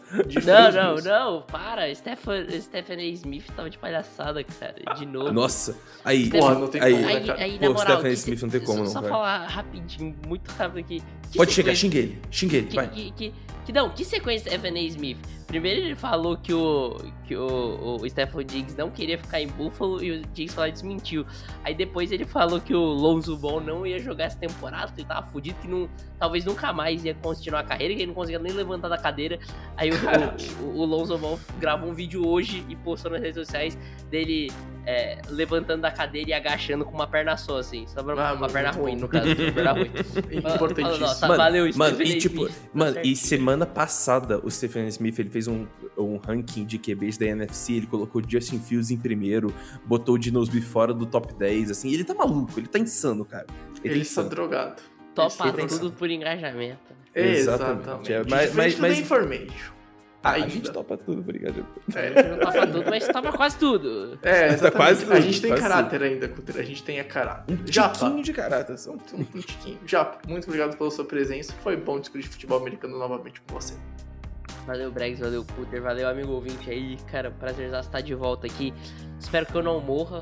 Não, 0.46 0.72
não, 0.72 0.96
não, 1.04 1.42
para. 1.44 1.94
Stephen, 1.94 2.50
Stephen 2.62 3.00
A. 3.00 3.04
Smith 3.14 3.46
tava 3.56 3.70
de 3.70 3.78
palhaçada, 3.78 4.44
cara, 4.44 4.76
de 4.96 5.06
novo. 5.06 5.32
Nossa, 5.32 5.78
aí. 6.04 6.30
Porra, 6.30 6.56
não 6.56 6.68
tem 6.68 6.82
aí, 6.82 6.94
como, 6.94 7.06
né, 7.06 7.14
Aí, 7.14 7.26
cara? 7.28 7.44
aí 7.44 7.52
Pô, 7.60 7.66
na 7.66 7.70
moral, 7.74 7.82
Stephen 7.82 8.12
A. 8.12 8.14
que 8.14 8.20
Smith 8.20 8.42
não 8.42 8.50
tem 8.50 8.60
como, 8.62 8.86
só, 8.88 8.94
não, 8.96 9.02
Só 9.04 9.10
falar 9.10 9.48
rapidinho, 9.48 10.16
muito 10.28 10.50
rápido 10.52 10.80
aqui. 10.80 11.02
Que 11.32 11.38
Pode 11.38 11.54
chegar, 11.54 11.74
xingue 11.76 11.98
ele, 11.98 12.22
xingue 12.30 12.58
ele, 12.58 12.68
Que, 12.68 12.76
vai. 12.76 12.88
que, 12.90 13.12
que, 13.12 13.34
que- 13.66 13.72
não, 13.74 13.90
que 13.90 14.04
sequência 14.04 14.50
Stephen 14.52 14.78
A. 14.78 14.82
Smith? 14.90 15.18
Primeiro 15.48 15.82
ele 15.82 15.96
falou 15.96 16.38
que 16.38 16.54
o, 16.54 16.96
que 17.28 17.36
o, 17.36 17.98
o 18.02 18.10
Stephen 18.10 18.46
Diggs 18.46 18.78
não 18.78 18.90
queria 18.90 19.18
ficar 19.18 19.42
em 19.42 19.48
Buffalo 19.48 20.02
e 20.02 20.12
o 20.12 20.22
Diggs 20.34 20.54
falou 20.56 20.61
e 20.68 20.72
desmentiu. 20.72 21.26
Aí 21.64 21.74
depois 21.74 22.12
ele 22.12 22.26
falou 22.26 22.60
que 22.60 22.74
o 22.74 22.80
Lonzo 22.80 23.38
Ball 23.38 23.62
não 23.62 23.86
ia 23.86 24.00
jogar 24.00 24.26
essa 24.26 24.38
temporada, 24.38 24.92
que 24.92 25.02
ele 25.02 25.08
tava 25.08 25.28
fudido, 25.28 25.58
que 25.62 25.68
não, 25.68 25.90
talvez 26.20 26.46
nunca 26.46 26.72
mais 26.74 27.04
ia 27.04 27.14
continuar 27.16 27.62
a 27.62 27.64
carreira, 27.64 27.94
que 27.94 28.02
ele 28.02 28.08
não 28.08 28.14
conseguia 28.14 28.40
nem 28.40 28.54
levantar 28.54 28.90
da 28.90 28.98
cadeira. 28.98 29.40
Aí 29.78 29.90
o, 29.90 29.96
o, 30.64 30.80
o 30.80 30.86
Lonzo 30.86 31.18
Ball 31.18 31.40
gravou 31.60 31.90
um 31.90 31.94
vídeo 31.94 32.28
hoje 32.28 32.66
e 32.70 32.76
postou 32.76 33.12
nas 33.12 33.22
redes 33.22 33.36
sociais 33.36 33.78
dele 34.10 34.52
é, 34.86 35.22
levantando 35.30 35.82
da 35.82 35.92
cadeira 35.92 36.30
e 36.30 36.34
agachando 36.34 36.84
com 36.86 36.92
uma 36.94 37.08
perna 37.08 37.38
só, 37.38 37.58
assim. 37.60 37.86
Só 37.88 38.02
pra 38.04 38.14
Ah, 38.14 38.32
uma 38.34 38.40
muito 38.42 38.54
perna 38.54 38.72
bom. 38.72 38.82
ruim, 38.82 38.96
no 38.96 39.08
caso. 39.08 39.26
Uma 39.28 39.52
perna 39.52 39.72
ruim. 39.74 39.92
Importantíssimo. 40.32 40.98
Nossa, 41.00 41.28
Mano, 41.28 41.38
valeu, 41.38 41.70
mano, 41.76 41.96
Stephen 41.96 42.16
e 42.16 42.20
tipo, 42.20 42.36
Smith. 42.48 42.56
Tá 42.62 42.70
mano, 42.74 42.92
e 42.92 42.94
certinho. 42.94 43.16
semana 43.18 43.66
passada 43.66 44.40
o 44.44 44.50
Stephen 44.52 44.88
Smith 44.88 45.20
ele 45.20 45.30
fez 45.30 45.48
um, 45.48 45.66
um 45.98 46.18
ranking 46.18 46.66
de 46.66 46.78
QBs 46.78 47.18
da 47.18 47.26
NFC, 47.28 47.74
ele 47.74 47.88
colocou 47.88 48.22
Justin 48.28 48.60
Fields 48.60 48.92
em 48.92 48.98
primeiro, 48.98 49.54
botou 49.86 50.16
o 50.16 50.18
Dino 50.18 50.42
Smith 50.44 50.64
fora 50.64 50.94
do 50.94 51.06
top 51.06 51.34
10, 51.34 51.72
assim, 51.72 51.92
ele 51.94 52.04
tá 52.04 52.14
maluco, 52.14 52.60
ele 52.60 52.68
tá 52.68 52.80
insano, 52.80 53.24
cara. 53.26 53.46
Ele, 53.84 53.96
Ele 53.96 54.06
tá 54.06 54.22
drogado. 54.24 54.82
Topa 55.14 55.52
tudo 55.68 55.92
por 55.92 56.10
engajamento. 56.10 56.80
Exatamente. 57.14 57.82
Exatamente. 57.82 58.14
É, 58.14 58.18
Mas, 58.20 58.30
mas- 58.30 58.56
mas- 58.56 58.74
tudo 58.76 58.82
mas- 58.82 59.00
Information. 59.00 59.72
Ah, 59.74 59.81
Ainda. 60.24 60.46
a 60.46 60.50
gente 60.50 60.72
topa 60.72 60.98
tudo, 60.98 61.20
obrigado. 61.22 61.66
É, 61.96 62.30
Não 62.30 62.38
topa 62.40 62.68
tudo, 62.68 62.90
mas 62.90 63.08
topa 63.08 63.32
quase 63.32 63.58
tudo. 63.58 64.20
é 64.22 64.48
Tá 64.48 64.54
exatamente. 64.54 64.76
quase 64.78 65.04
A 65.04 65.08
tudo, 65.08 65.22
gente 65.22 65.42
tem 65.42 65.56
caráter 65.56 66.04
ainda, 66.04 66.28
Coutinho. 66.28 66.60
A 66.60 66.64
gente 66.64 66.84
tem 66.84 67.00
a 67.00 67.04
caráter. 67.04 67.54
Um 67.60 67.68
Já, 67.68 67.90
tiquinho 67.90 68.24
de 68.24 68.34
caráter 68.34 68.78
só. 68.78 68.92
Um, 68.92 68.98
um 69.20 69.42
tiquinho. 69.42 69.80
Já, 69.86 70.18
muito 70.28 70.46
obrigado 70.46 70.78
pela 70.78 70.92
sua 70.92 71.06
presença. 71.06 71.54
Foi 71.64 71.76
bom 71.76 72.00
discutir 72.00 72.28
futebol 72.28 72.60
americano 72.60 72.98
novamente 73.00 73.42
com 73.42 73.60
você. 73.60 73.74
Valeu, 74.68 74.92
Bregs, 74.92 75.20
valeu, 75.20 75.44
Cutter, 75.56 75.82
valeu, 75.82 76.08
amigo 76.08 76.32
ouvinte 76.34 76.70
aí. 76.70 76.98
Cara, 77.10 77.32
prazer 77.32 77.74
estar 77.74 78.02
de 78.02 78.14
volta 78.14 78.46
aqui. 78.46 78.72
Espero 79.20 79.46
que 79.48 79.56
eu 79.56 79.64
não 79.64 79.80
morra, 79.80 80.22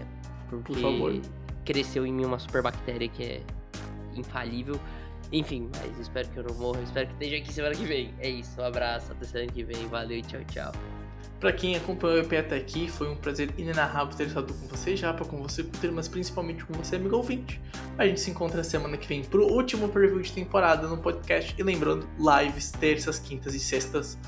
é, 0.00 0.04
porque 0.50 0.72
Por 0.72 0.80
favor. 0.82 1.20
cresceu 1.64 2.04
em 2.04 2.12
mim 2.12 2.24
uma 2.24 2.38
super 2.40 2.62
bactéria 2.62 3.08
que 3.08 3.22
é 3.22 3.40
infalível. 4.16 4.80
Enfim, 5.32 5.70
mas 5.76 5.98
espero 5.98 6.28
que 6.28 6.38
eu 6.38 6.44
não 6.44 6.54
morra. 6.54 6.80
Espero 6.82 7.06
que 7.08 7.12
esteja 7.14 7.36
aqui 7.36 7.52
semana 7.52 7.74
que 7.74 7.84
vem. 7.84 8.14
É 8.18 8.28
isso, 8.28 8.60
um 8.60 8.64
abraço, 8.64 9.12
até 9.12 9.24
semana 9.24 9.50
que 9.50 9.64
vem. 9.64 9.86
Valeu 9.88 10.22
tchau, 10.22 10.40
tchau. 10.44 10.72
Pra 11.40 11.52
quem 11.52 11.76
acompanhou 11.76 12.16
o 12.16 12.20
EP 12.20 12.32
até 12.32 12.56
aqui, 12.56 12.88
foi 12.88 13.10
um 13.10 13.16
prazer 13.16 13.52
inenarrável 13.58 14.16
ter 14.16 14.26
estado 14.26 14.54
com 14.54 14.66
você, 14.68 14.96
Japa, 14.96 15.24
com 15.24 15.42
você, 15.42 15.62
Coutinho, 15.62 15.92
mas 15.92 16.08
principalmente 16.08 16.64
com 16.64 16.72
você, 16.72 16.96
amigo 16.96 17.16
ouvinte. 17.16 17.60
A 17.98 18.06
gente 18.06 18.20
se 18.20 18.30
encontra 18.30 18.64
semana 18.64 18.96
que 18.96 19.06
vem 19.06 19.22
pro 19.22 19.46
último 19.46 19.88
preview 19.88 20.20
de 20.20 20.32
temporada 20.32 20.88
no 20.88 20.96
podcast. 20.96 21.54
E 21.58 21.62
lembrando, 21.62 22.08
lives 22.18 22.70
terças, 22.70 23.18
quintas 23.18 23.54
e 23.54 23.60
sextas, 23.60 24.18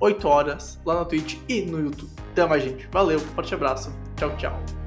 8 0.00 0.26
horas, 0.26 0.80
lá 0.84 0.96
na 0.96 1.04
Twitch 1.04 1.38
e 1.48 1.62
no 1.62 1.80
YouTube. 1.80 2.10
Tamo, 2.34 2.58
gente. 2.58 2.88
Valeu, 2.90 3.20
forte 3.20 3.54
abraço. 3.54 3.92
Tchau, 4.16 4.36
tchau. 4.36 4.85